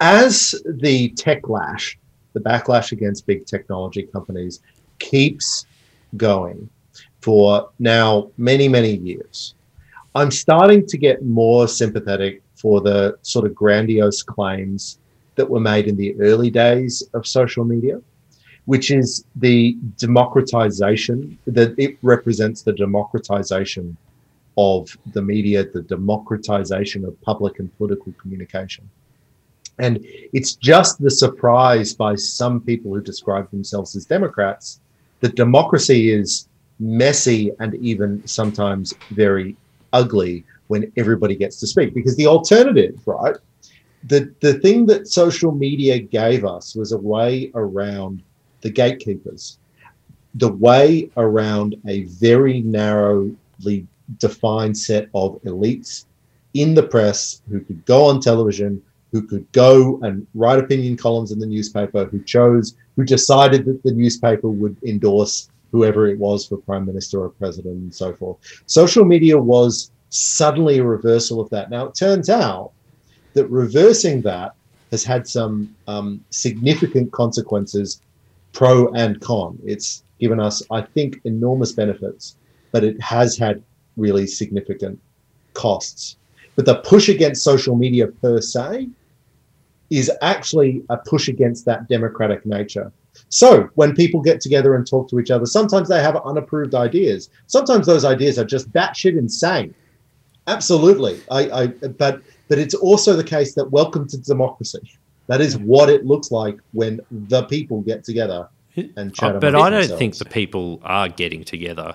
As 0.00 0.54
the 0.66 1.10
tech 1.10 1.48
lash, 1.48 1.98
the 2.34 2.40
backlash 2.40 2.92
against 2.92 3.26
big 3.26 3.46
technology 3.46 4.02
companies 4.02 4.60
keeps 4.98 5.66
going 6.16 6.68
for 7.20 7.70
now 7.78 8.30
many, 8.38 8.68
many 8.68 8.96
years. 8.96 9.54
I'm 10.18 10.30
starting 10.30 10.86
to 10.86 10.98
get 10.98 11.24
more 11.24 11.68
sympathetic 11.68 12.42
for 12.56 12.80
the 12.80 13.16
sort 13.22 13.46
of 13.46 13.54
grandiose 13.54 14.22
claims 14.22 14.98
that 15.36 15.48
were 15.48 15.60
made 15.60 15.86
in 15.86 15.96
the 15.96 16.20
early 16.20 16.50
days 16.50 17.02
of 17.14 17.26
social 17.26 17.64
media 17.64 18.00
which 18.68 18.90
is 18.90 19.24
the 19.36 19.78
democratization 19.96 21.38
that 21.46 21.74
it 21.78 21.96
represents 22.02 22.60
the 22.60 22.74
democratization 22.74 23.96
of 24.58 24.94
the 25.14 25.22
media, 25.22 25.64
the 25.64 25.80
democratization 25.80 27.02
of 27.06 27.18
public 27.22 27.60
and 27.60 27.74
political 27.78 28.12
communication. 28.20 28.86
And 29.78 30.04
it's 30.34 30.54
just 30.54 31.00
the 31.00 31.10
surprise 31.10 31.94
by 31.94 32.14
some 32.16 32.60
people 32.60 32.92
who 32.92 33.00
describe 33.00 33.50
themselves 33.50 33.96
as 33.96 34.04
Democrats 34.04 34.80
that 35.20 35.34
democracy 35.34 36.10
is 36.10 36.46
messy 36.78 37.50
and 37.60 37.74
even 37.76 38.26
sometimes 38.26 38.92
very 39.12 39.56
ugly 39.92 40.44
when 40.68 40.92
everybody 40.96 41.34
gets 41.34 41.58
to 41.60 41.66
speak. 41.66 41.94
Because 41.94 42.16
the 42.16 42.26
alternative, 42.26 43.00
right? 43.06 43.36
The, 44.04 44.32
the 44.40 44.54
thing 44.54 44.86
that 44.86 45.08
social 45.08 45.52
media 45.52 45.98
gave 45.98 46.44
us 46.44 46.74
was 46.74 46.92
a 46.92 46.98
way 46.98 47.50
around 47.54 48.22
the 48.60 48.70
gatekeepers, 48.70 49.58
the 50.34 50.52
way 50.52 51.10
around 51.16 51.76
a 51.86 52.04
very 52.04 52.60
narrowly 52.60 53.86
defined 54.18 54.76
set 54.76 55.08
of 55.14 55.40
elites 55.42 56.06
in 56.54 56.74
the 56.74 56.82
press 56.82 57.42
who 57.50 57.60
could 57.60 57.84
go 57.84 58.04
on 58.04 58.20
television, 58.20 58.82
who 59.12 59.22
could 59.22 59.50
go 59.52 59.98
and 60.02 60.26
write 60.34 60.58
opinion 60.58 60.96
columns 60.96 61.32
in 61.32 61.38
the 61.38 61.46
newspaper, 61.46 62.04
who 62.04 62.22
chose, 62.24 62.74
who 62.96 63.04
decided 63.04 63.64
that 63.64 63.82
the 63.82 63.92
newspaper 63.92 64.48
would 64.48 64.76
endorse 64.84 65.48
whoever 65.72 66.06
it 66.08 66.18
was 66.18 66.46
for 66.46 66.56
prime 66.56 66.86
minister 66.86 67.20
or 67.22 67.30
president 67.30 67.76
and 67.76 67.94
so 67.94 68.14
forth. 68.14 68.38
Social 68.66 69.04
media 69.04 69.38
was 69.38 69.90
suddenly 70.10 70.78
a 70.78 70.84
reversal 70.84 71.40
of 71.40 71.50
that. 71.50 71.70
Now, 71.70 71.86
it 71.86 71.94
turns 71.94 72.30
out 72.30 72.72
that 73.34 73.46
reversing 73.48 74.22
that 74.22 74.54
has 74.90 75.04
had 75.04 75.26
some 75.26 75.74
um, 75.86 76.24
significant 76.30 77.12
consequences, 77.12 78.00
pro 78.52 78.88
and 78.94 79.20
con. 79.20 79.58
It's 79.64 80.02
given 80.18 80.40
us, 80.40 80.62
I 80.70 80.80
think, 80.80 81.20
enormous 81.24 81.72
benefits, 81.72 82.36
but 82.72 82.84
it 82.84 83.00
has 83.00 83.36
had 83.36 83.62
really 83.96 84.26
significant 84.26 84.98
costs. 85.54 86.16
But 86.56 86.64
the 86.64 86.76
push 86.76 87.08
against 87.08 87.44
social 87.44 87.76
media 87.76 88.08
per 88.08 88.40
se 88.40 88.88
is 89.90 90.10
actually 90.22 90.82
a 90.90 90.96
push 90.96 91.28
against 91.28 91.64
that 91.64 91.88
democratic 91.88 92.44
nature. 92.44 92.92
So 93.30 93.68
when 93.74 93.94
people 93.94 94.20
get 94.20 94.40
together 94.40 94.74
and 94.74 94.86
talk 94.86 95.08
to 95.10 95.18
each 95.18 95.30
other, 95.30 95.46
sometimes 95.46 95.88
they 95.88 96.00
have 96.00 96.16
unapproved 96.16 96.74
ideas. 96.74 97.30
Sometimes 97.46 97.86
those 97.86 98.04
ideas 98.04 98.38
are 98.38 98.44
just 98.44 98.70
batshit 98.72 99.18
insane. 99.18 99.74
Absolutely. 100.46 101.20
I, 101.30 101.50
I 101.50 101.66
but 101.66 102.22
but 102.48 102.58
it's 102.58 102.74
also 102.74 103.14
the 103.14 103.24
case 103.24 103.54
that 103.54 103.70
welcome 103.70 104.08
to 104.08 104.18
democracy. 104.18 104.80
That 105.26 105.42
is 105.42 105.58
what 105.58 105.90
it 105.90 106.06
looks 106.06 106.30
like 106.30 106.58
when 106.72 107.00
the 107.10 107.44
people 107.44 107.82
get 107.82 108.02
together 108.02 108.48
and 108.96 109.14
chat. 109.14 109.36
Uh, 109.36 109.38
but 109.40 109.54
I 109.54 109.68
don't 109.68 109.80
themselves. 109.80 109.98
think 109.98 110.16
the 110.16 110.24
people 110.24 110.80
are 110.84 111.08
getting 111.08 111.44
together 111.44 111.94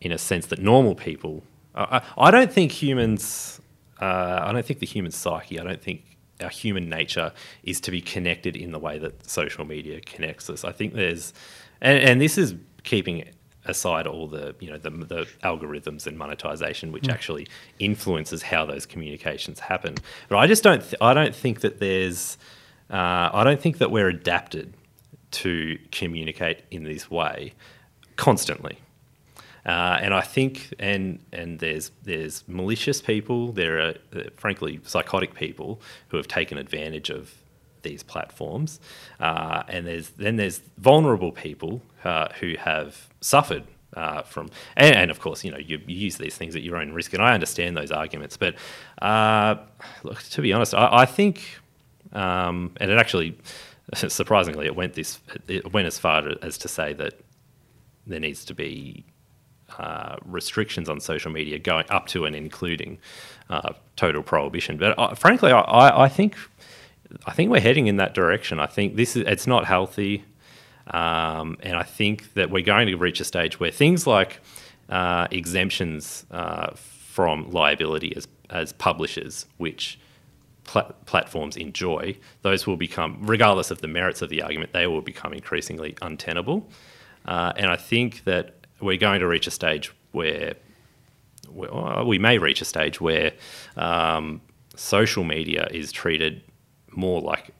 in 0.00 0.12
a 0.12 0.18
sense 0.18 0.46
that 0.46 0.60
normal 0.60 0.94
people. 0.94 1.42
I, 1.74 2.02
I 2.16 2.30
don't 2.30 2.52
think 2.52 2.70
humans. 2.70 3.60
Uh, 4.00 4.40
I 4.42 4.52
don't 4.52 4.64
think 4.64 4.78
the 4.78 4.86
human 4.86 5.10
psyche. 5.10 5.58
I 5.58 5.64
don't 5.64 5.82
think 5.82 6.13
our 6.44 6.50
human 6.50 6.88
nature 6.88 7.32
is 7.62 7.80
to 7.80 7.90
be 7.90 8.00
connected 8.00 8.56
in 8.56 8.70
the 8.70 8.78
way 8.78 8.98
that 8.98 9.28
social 9.28 9.64
media 9.64 10.00
connects 10.00 10.48
us. 10.48 10.64
I 10.64 10.72
think 10.72 10.94
there's, 10.94 11.32
and, 11.80 11.98
and 11.98 12.20
this 12.20 12.38
is 12.38 12.54
keeping 12.84 13.24
aside 13.66 14.06
all 14.06 14.28
the 14.28 14.54
you 14.60 14.70
know 14.70 14.78
the, 14.78 14.90
the 14.90 15.26
algorithms 15.42 16.06
and 16.06 16.18
monetization, 16.18 16.92
which 16.92 17.04
mm. 17.04 17.12
actually 17.12 17.46
influences 17.78 18.42
how 18.42 18.64
those 18.64 18.86
communications 18.86 19.58
happen. 19.58 19.96
But 20.28 20.38
I 20.38 20.46
just 20.46 20.62
don't 20.62 20.82
th- 20.82 21.00
I 21.00 21.14
don't 21.14 21.34
think 21.34 21.60
that 21.60 21.80
there's 21.80 22.38
uh, 22.90 23.30
I 23.32 23.42
don't 23.44 23.60
think 23.60 23.78
that 23.78 23.90
we're 23.90 24.08
adapted 24.08 24.74
to 25.32 25.78
communicate 25.90 26.62
in 26.70 26.84
this 26.84 27.10
way 27.10 27.54
constantly. 28.16 28.78
Uh, 29.66 29.98
and 30.00 30.12
I 30.12 30.20
think, 30.20 30.74
and 30.78 31.18
and 31.32 31.58
there's 31.58 31.90
there's 32.02 32.44
malicious 32.46 33.00
people. 33.00 33.52
There 33.52 33.78
are, 33.78 33.94
uh, 34.14 34.22
frankly, 34.36 34.80
psychotic 34.84 35.34
people 35.34 35.80
who 36.08 36.16
have 36.18 36.28
taken 36.28 36.58
advantage 36.58 37.10
of 37.10 37.32
these 37.82 38.02
platforms, 38.02 38.80
uh, 39.20 39.62
and 39.68 39.86
there's 39.86 40.10
then 40.10 40.36
there's 40.36 40.60
vulnerable 40.78 41.32
people 41.32 41.82
uh, 42.04 42.28
who 42.40 42.56
have 42.58 43.08
suffered 43.20 43.64
uh, 43.96 44.22
from, 44.22 44.50
and, 44.76 44.94
and, 44.94 45.10
of 45.10 45.20
course, 45.20 45.44
you 45.44 45.50
know, 45.50 45.58
you, 45.58 45.80
you, 45.86 45.96
use 45.96 46.16
these 46.16 46.36
things 46.36 46.56
at 46.56 46.62
your 46.62 46.76
own 46.76 46.92
risk, 46.92 47.12
and 47.12 47.22
I 47.22 47.32
understand 47.32 47.76
those 47.76 47.92
arguments. 47.92 48.36
But 48.36 48.56
uh, 49.00 49.56
look, 50.02 50.22
to 50.22 50.42
be 50.42 50.52
honest, 50.52 50.74
I, 50.74 50.88
I 50.92 51.06
think, 51.06 51.60
um, 52.12 52.72
and 52.80 52.90
it 52.90 52.98
actually, 52.98 53.38
surprisingly, 53.94 54.66
it 54.66 54.74
went 54.74 54.94
this, 54.94 55.20
it 55.46 55.72
went 55.72 55.86
as 55.86 55.98
far 55.98 56.28
as 56.42 56.58
to 56.58 56.68
say 56.68 56.92
that 56.94 57.20
there 58.06 58.20
needs 58.20 58.44
to 58.46 58.54
be 58.54 59.04
uh, 59.78 60.16
restrictions 60.24 60.88
on 60.88 61.00
social 61.00 61.30
media 61.30 61.58
going 61.58 61.86
up 61.90 62.06
to 62.08 62.24
and 62.24 62.36
including 62.36 62.98
uh, 63.50 63.72
total 63.96 64.22
prohibition. 64.22 64.76
But 64.76 64.98
uh, 64.98 65.14
frankly, 65.14 65.52
I, 65.52 66.04
I, 66.04 66.08
think 66.08 66.36
I 67.26 67.32
think 67.32 67.50
we're 67.50 67.60
heading 67.60 67.86
in 67.86 67.96
that 67.96 68.14
direction. 68.14 68.60
I 68.60 68.66
think 68.66 68.96
this 68.96 69.16
is 69.16 69.24
it's 69.26 69.46
not 69.46 69.66
healthy, 69.66 70.24
um, 70.88 71.56
and 71.62 71.76
I 71.76 71.82
think 71.82 72.34
that 72.34 72.50
we're 72.50 72.64
going 72.64 72.86
to 72.88 72.96
reach 72.96 73.20
a 73.20 73.24
stage 73.24 73.58
where 73.58 73.70
things 73.70 74.06
like 74.06 74.40
uh, 74.88 75.28
exemptions 75.30 76.26
uh, 76.30 76.72
from 76.74 77.50
liability 77.50 78.14
as 78.16 78.28
as 78.50 78.72
publishers, 78.72 79.46
which 79.56 79.98
platforms 80.64 81.56
enjoy, 81.56 82.16
those 82.42 82.66
will 82.66 82.76
become, 82.76 83.18
regardless 83.20 83.70
of 83.70 83.80
the 83.80 83.88
merits 83.88 84.22
of 84.22 84.30
the 84.30 84.42
argument, 84.42 84.72
they 84.72 84.86
will 84.86 85.02
become 85.02 85.32
increasingly 85.32 85.94
untenable. 86.00 86.66
Uh, 87.26 87.52
and 87.56 87.70
I 87.70 87.76
think 87.76 88.24
that 88.24 88.63
we're 88.84 88.98
going 88.98 89.20
to 89.20 89.26
reach 89.26 89.46
a 89.46 89.50
stage 89.50 89.92
where 90.12 90.54
we 92.04 92.18
may 92.18 92.38
reach 92.38 92.60
a 92.60 92.64
stage 92.64 93.00
where 93.00 93.32
um, 93.76 94.40
social 94.76 95.24
media 95.24 95.66
is 95.70 95.90
treated 95.90 96.42
more 96.90 97.20
like 97.20 97.50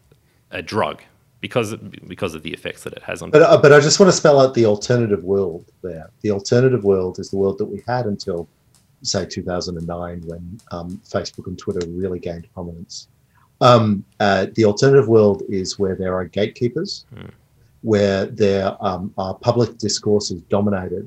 a 0.50 0.62
drug 0.62 1.02
because 1.40 1.74
because 2.06 2.34
of 2.34 2.42
the 2.42 2.52
effects 2.52 2.84
that 2.84 2.92
it 2.92 3.02
has 3.02 3.22
on. 3.22 3.30
But 3.30 3.42
uh, 3.42 3.58
but 3.60 3.72
I 3.72 3.80
just 3.80 3.98
want 3.98 4.10
to 4.10 4.16
spell 4.16 4.40
out 4.40 4.54
the 4.54 4.66
alternative 4.66 5.24
world 5.24 5.64
there. 5.82 6.10
The 6.22 6.30
alternative 6.30 6.84
world 6.84 7.18
is 7.18 7.30
the 7.30 7.36
world 7.36 7.58
that 7.58 7.66
we 7.66 7.82
had 7.86 8.06
until 8.06 8.48
say 9.02 9.26
2009 9.26 10.22
when 10.26 10.60
um, 10.70 11.00
Facebook 11.04 11.46
and 11.46 11.58
Twitter 11.58 11.86
really 11.88 12.18
gained 12.18 12.48
prominence. 12.54 13.08
Um, 13.60 14.04
uh, 14.20 14.46
the 14.54 14.64
alternative 14.64 15.08
world 15.08 15.42
is 15.48 15.78
where 15.78 15.94
there 15.94 16.14
are 16.14 16.24
gatekeepers. 16.24 17.04
Hmm 17.14 17.26
where 17.84 18.24
there 18.24 18.74
um, 18.80 19.12
are 19.18 19.34
public 19.34 19.76
discourse 19.76 20.30
is 20.30 20.40
dominated 20.42 21.06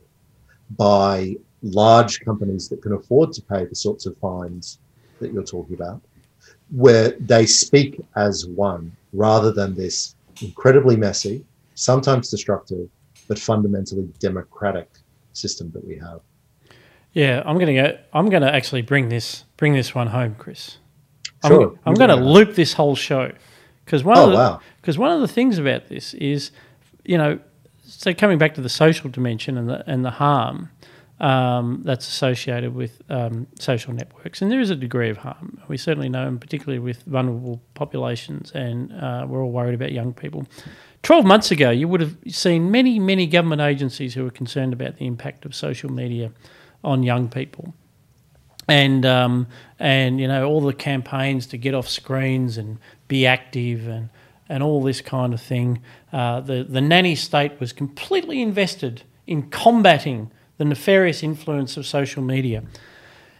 by 0.72 1.36
large 1.62 2.22
companies 2.22 2.68
that 2.70 2.82
can 2.82 2.94
afford 2.94 3.34
to 3.34 3.42
pay 3.42 3.66
the 3.66 3.76
sorts 3.76 4.06
of 4.06 4.18
fines 4.18 4.80
that 5.20 5.34
you're 5.34 5.44
talking 5.44 5.76
about, 5.76 6.02
where 6.70 7.12
they 7.20 7.46
speak 7.46 8.00
as 8.16 8.46
one 8.46 8.96
rather 9.14 9.52
than 9.52 9.74
this 9.74 10.16
incredibly 10.42 10.96
messy, 10.96 11.44
sometimes 11.76 12.30
destructive, 12.30 12.90
but 13.28 13.40
fundamentally 13.40 14.10
democratic 14.20 14.90
system 15.34 15.72
that 15.72 15.86
we 15.86 15.96
have. 15.98 16.22
Yeah, 17.14 17.42
I'm 17.46 17.58
gonna 17.58 17.74
go. 17.74 17.98
I'm 18.14 18.30
gonna 18.30 18.48
actually 18.48 18.84
bring 18.84 19.10
this 19.10 19.46
bring 19.56 19.74
this 19.74 19.96
one 19.96 20.08
home, 20.08 20.36
Chris. 20.38 20.78
Sure. 21.46 21.72
I'm, 21.72 21.80
I'm 21.86 21.94
going 21.94 22.10
to 22.10 22.16
loop 22.16 22.56
this 22.56 22.74
whole 22.74 22.96
show 22.96 23.32
because 23.86 24.04
one 24.04 24.18
oh, 24.18 24.26
of 24.26 24.32
the 24.32 24.60
because 24.82 24.98
wow. 24.98 25.08
one 25.08 25.16
of 25.16 25.22
the 25.22 25.28
things 25.28 25.58
about 25.58 25.88
this 25.88 26.14
is 26.16 26.52
you 27.06 27.18
know, 27.18 27.40
so 27.88 28.14
coming 28.14 28.38
back 28.38 28.54
to 28.56 28.62
the 28.62 28.70
social 28.70 29.10
dimension 29.10 29.58
and 29.58 29.70
the 29.70 29.90
and 29.90 30.04
the 30.04 30.12
harm 30.12 30.70
um, 31.20 31.82
that's 31.84 32.08
associated 32.08 32.76
with 32.76 33.02
um, 33.10 33.48
social 33.60 33.94
networks, 33.94 34.42
and 34.42 34.52
there 34.52 34.60
is 34.60 34.70
a 34.70 34.76
degree 34.76 35.10
of 35.10 35.18
harm. 35.18 35.60
We 35.68 35.78
certainly 35.78 36.10
know, 36.10 36.28
and 36.28 36.40
particularly 36.40 36.80
with 36.80 37.04
vulnerable 37.04 37.62
populations, 37.74 38.52
and 38.52 38.94
uh, 38.94 39.26
we're 39.28 39.42
all 39.42 39.52
worried 39.52 39.74
about 39.74 39.92
young 39.92 40.14
people. 40.14 40.46
Twelve 41.02 41.26
months 41.26 41.50
ago, 41.52 41.70
you 41.72 41.88
would 41.88 42.02
have 42.02 42.18
seen 42.28 42.70
many, 42.70 43.00
many 43.00 43.26
government 43.26 43.62
agencies 43.62 44.14
who 44.14 44.24
were 44.24 44.32
concerned 44.32 44.74
about 44.74 44.98
the 44.98 45.08
impact 45.08 45.46
of 45.46 45.56
social 45.56 45.92
media 45.92 46.32
on 46.84 47.04
young 47.04 47.30
people 47.30 47.74
and 48.68 49.06
um, 49.06 49.48
and 49.80 50.20
you 50.20 50.28
know 50.28 50.46
all 50.46 50.62
the 50.62 50.74
campaigns 50.74 51.48
to 51.48 51.58
get 51.58 51.74
off 51.74 51.88
screens 51.88 52.58
and 52.58 52.78
be 53.08 53.26
active 53.26 53.88
and 53.88 54.10
and 54.50 54.64
all 54.64 54.82
this 54.82 55.02
kind 55.02 55.34
of 55.34 55.42
thing. 55.42 55.82
Uh, 56.12 56.40
the, 56.42 56.64
the 56.64 56.82
nanny 56.82 57.16
state 57.16 57.60
was 57.60 57.74
completely 57.74 58.42
invested 58.42 59.04
in 59.26 59.50
combating 59.50 60.32
the 60.58 60.66
nefarious 60.66 61.24
influence 61.24 61.78
of 61.78 61.86
social 61.86 62.24
media. 62.24 62.64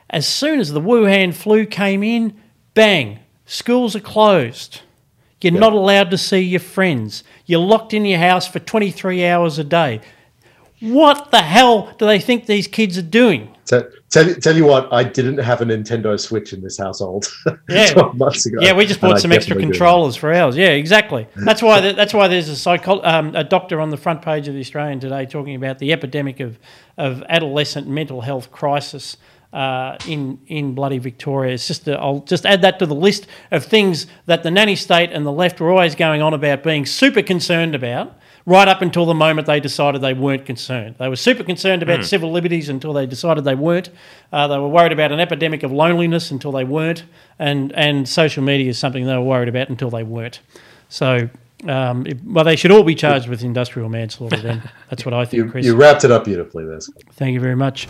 As 0.10 0.28
soon 0.28 0.60
as 0.60 0.72
the 0.72 0.82
Wuhan 0.82 1.34
flu 1.34 1.66
came 1.66 2.04
in, 2.04 2.40
bang, 2.74 3.20
schools 3.46 3.96
are 3.96 4.02
closed. 4.02 4.82
You're 5.42 5.54
yep. 5.54 5.62
not 5.62 5.74
allowed 5.74 6.12
to 6.12 6.18
see 6.18 6.40
your 6.40 6.60
friends. 6.60 7.24
You're 7.46 7.60
locked 7.60 7.94
in 7.94 8.06
your 8.06 8.20
house 8.20 8.48
for 8.48 8.60
23 8.60 9.26
hours 9.26 9.60
a 9.60 9.64
day. 9.64 10.02
What 10.80 11.32
the 11.32 11.42
hell 11.42 11.94
do 11.98 12.06
they 12.06 12.20
think 12.20 12.46
these 12.46 12.68
kids 12.68 12.98
are 12.98 13.04
doing? 13.04 13.56
Tell, 13.68 13.84
tell, 14.10 14.34
tell 14.36 14.56
you 14.56 14.66
what, 14.66 14.92
I 14.94 15.04
didn't 15.04 15.40
have 15.40 15.60
a 15.60 15.66
Nintendo 15.66 16.18
Switch 16.18 16.54
in 16.54 16.62
this 16.62 16.78
household 16.78 17.28
Yeah. 17.70 17.92
12 17.92 18.16
months 18.16 18.46
ago. 18.46 18.60
Yeah, 18.62 18.74
we 18.74 18.86
just 18.86 19.02
bought 19.02 19.20
some 19.20 19.34
extra 19.34 19.58
controllers 19.58 20.16
for 20.16 20.34
ours. 20.34 20.56
Yeah, 20.56 20.70
exactly. 20.70 21.28
That's 21.36 21.62
why 21.62 21.82
the, 21.82 21.94
that's 22.00 22.14
why 22.14 22.30
there's 22.30 22.48
a 22.48 22.56
psycho- 22.56 23.04
um, 23.04 23.36
a 23.36 23.44
doctor 23.44 23.82
on 23.82 23.90
the 23.90 23.98
front 23.98 24.22
page 24.22 24.48
of 24.48 24.54
the 24.54 24.62
Australian 24.62 25.02
today 25.02 25.26
talking 25.26 25.56
about 25.56 25.80
the 25.80 25.92
epidemic 25.92 26.40
of 26.40 26.58
of 26.98 27.24
adolescent 27.30 27.88
mental 27.88 28.22
health 28.22 28.52
crisis. 28.52 29.18
Uh, 29.54 29.98
in 30.06 30.40
in 30.48 30.76
bloody 30.76 30.98
Victoria, 30.98 31.54
it's 31.54 31.68
just 31.68 31.88
i 31.88 31.94
I'll 31.94 32.20
just 32.20 32.46
add 32.46 32.62
that 32.64 32.80
to 32.80 32.86
the 32.86 32.94
list 32.94 33.28
of 33.50 33.64
things 33.64 34.06
that 34.26 34.44
the 34.44 34.52
nanny 34.52 34.76
state 34.76 35.12
and 35.12 35.26
the 35.26 35.32
left 35.32 35.62
were 35.62 35.72
always 35.72 35.96
going 35.96 36.22
on 36.22 36.34
about 36.34 36.64
being 36.64 36.86
super 36.86 37.22
concerned 37.24 37.74
about, 37.74 38.18
right 38.48 38.68
up 38.68 38.82
until 38.82 39.06
the 39.06 39.14
moment 39.14 39.46
they 39.46 39.60
decided 39.60 40.02
they 40.02 40.14
weren't 40.16 40.46
concerned. 40.46 40.96
They 40.98 41.10
were 41.10 41.16
super 41.18 41.44
concerned 41.44 41.84
about 41.84 42.04
civil 42.06 42.32
liberties 42.32 42.70
until 42.70 42.94
they 42.94 43.06
decided 43.06 43.44
they 43.44 43.54
weren't. 43.56 43.90
Uh, 44.32 44.48
they 44.48 44.58
were 44.58 44.70
worried 44.70 44.94
about 44.94 45.12
an 45.12 45.20
epidemic 45.20 45.62
of 45.64 45.72
loneliness 45.72 46.32
until 46.32 46.52
they 46.54 46.64
weren't, 46.64 47.04
and 47.38 47.72
and 47.74 48.08
social 48.10 48.42
media 48.42 48.70
is 48.70 48.80
something 48.80 49.06
they 49.06 49.14
were 49.16 49.22
worried 49.22 49.50
about 49.50 49.70
until 49.70 49.92
they 49.92 50.02
weren't. 50.04 50.40
So. 50.90 51.30
Um, 51.68 52.06
it- 52.06 52.20
well, 52.24 52.46
they 52.46 52.56
should 52.56 52.70
all 52.70 52.84
be 52.84 52.94
charged 52.94 53.28
with 53.28 53.42
industrial 53.44 53.90
manslaughter. 53.90 54.38
Then 54.38 54.62
that's 54.92 55.04
what 55.06 55.16
I 55.16 55.26
think, 55.26 55.44
You, 55.46 55.50
Chris. 55.52 55.66
you 55.66 55.76
wrapped 55.76 56.04
it 56.04 56.12
up 56.12 56.26
beautifully 56.26 56.66
there. 56.66 56.80
Thank 57.14 57.34
you 57.34 57.40
very 57.40 57.56
much. 57.56 57.88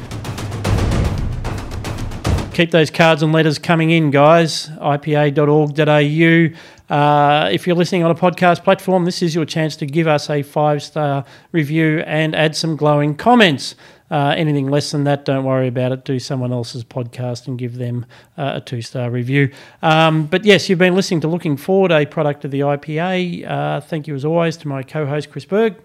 Keep 2.54 2.72
those 2.72 2.90
cards 2.90 3.22
and 3.22 3.34
letters 3.34 3.60
coming 3.60 3.92
in, 3.92 4.10
guys. 4.10 4.70
ipa.org.au. 4.80 6.58
Uh, 6.90 7.50
if 7.52 7.68
you're 7.68 7.76
listening 7.76 8.04
on 8.04 8.12
a 8.12 8.16
podcast 8.16 8.64
platform, 8.64 9.06
this 9.06 9.22
is 9.22 9.36
your 9.36 9.46
chance 9.46 9.76
to 9.78 9.86
give 9.86 10.08
us 10.08 10.30
a 10.30 10.42
five 10.44 10.82
star 10.82 11.26
review 11.52 12.00
and 12.06 12.36
add 12.36 12.56
some 12.56 12.76
glowing 12.76 13.16
comments. 13.16 13.76
Uh, 14.10 14.34
anything 14.38 14.70
less 14.70 14.92
than 14.92 15.04
that, 15.04 15.26
don't 15.26 15.44
worry 15.44 15.68
about 15.68 15.92
it. 15.92 16.06
Do 16.06 16.18
someone 16.18 16.54
else's 16.54 16.86
podcast 16.86 17.48
and 17.48 17.60
give 17.60 17.76
them 17.76 18.06
uh, 18.38 18.54
a 18.56 18.62
two 18.62 18.82
star 18.82 19.10
review. 19.12 19.52
Um, 19.82 20.28
but 20.28 20.46
yes, 20.46 20.70
you've 20.70 20.80
been 20.80 20.96
listening 20.96 21.20
to 21.22 21.28
Looking 21.28 21.58
Forward, 21.58 21.92
a 21.92 22.06
product 22.06 22.46
of 22.46 22.52
the 22.52 22.62
IPA. 22.62 23.46
Uh, 23.50 23.82
thank 23.82 24.08
you, 24.08 24.16
as 24.16 24.24
always, 24.24 24.56
to 24.58 24.68
my 24.70 24.82
co 24.82 25.06
host, 25.06 25.30
Chris 25.30 25.44
Berg 25.44 25.76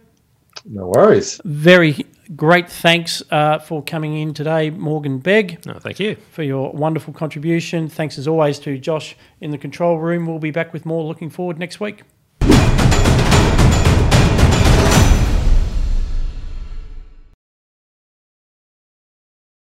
No 0.64 0.86
worries. 0.94 1.40
very 1.44 2.06
great 2.36 2.70
thanks 2.70 3.22
uh, 3.30 3.58
for 3.58 3.82
coming 3.82 4.16
in 4.18 4.34
today, 4.34 4.70
Morgan 4.70 5.18
Begg, 5.18 5.64
No, 5.66 5.74
thank 5.74 6.00
you. 6.00 6.16
for 6.30 6.42
your 6.42 6.72
wonderful 6.72 7.12
contribution. 7.12 7.88
Thanks 7.88 8.18
as 8.18 8.26
always 8.28 8.58
to 8.60 8.78
Josh 8.78 9.16
in 9.40 9.50
the 9.50 9.58
control 9.58 9.98
room. 9.98 10.26
We'll 10.26 10.38
be 10.38 10.50
back 10.50 10.72
with 10.72 10.86
more 10.86 11.04
looking 11.04 11.30
forward 11.30 11.58
next 11.58 11.80
week. 11.80 12.02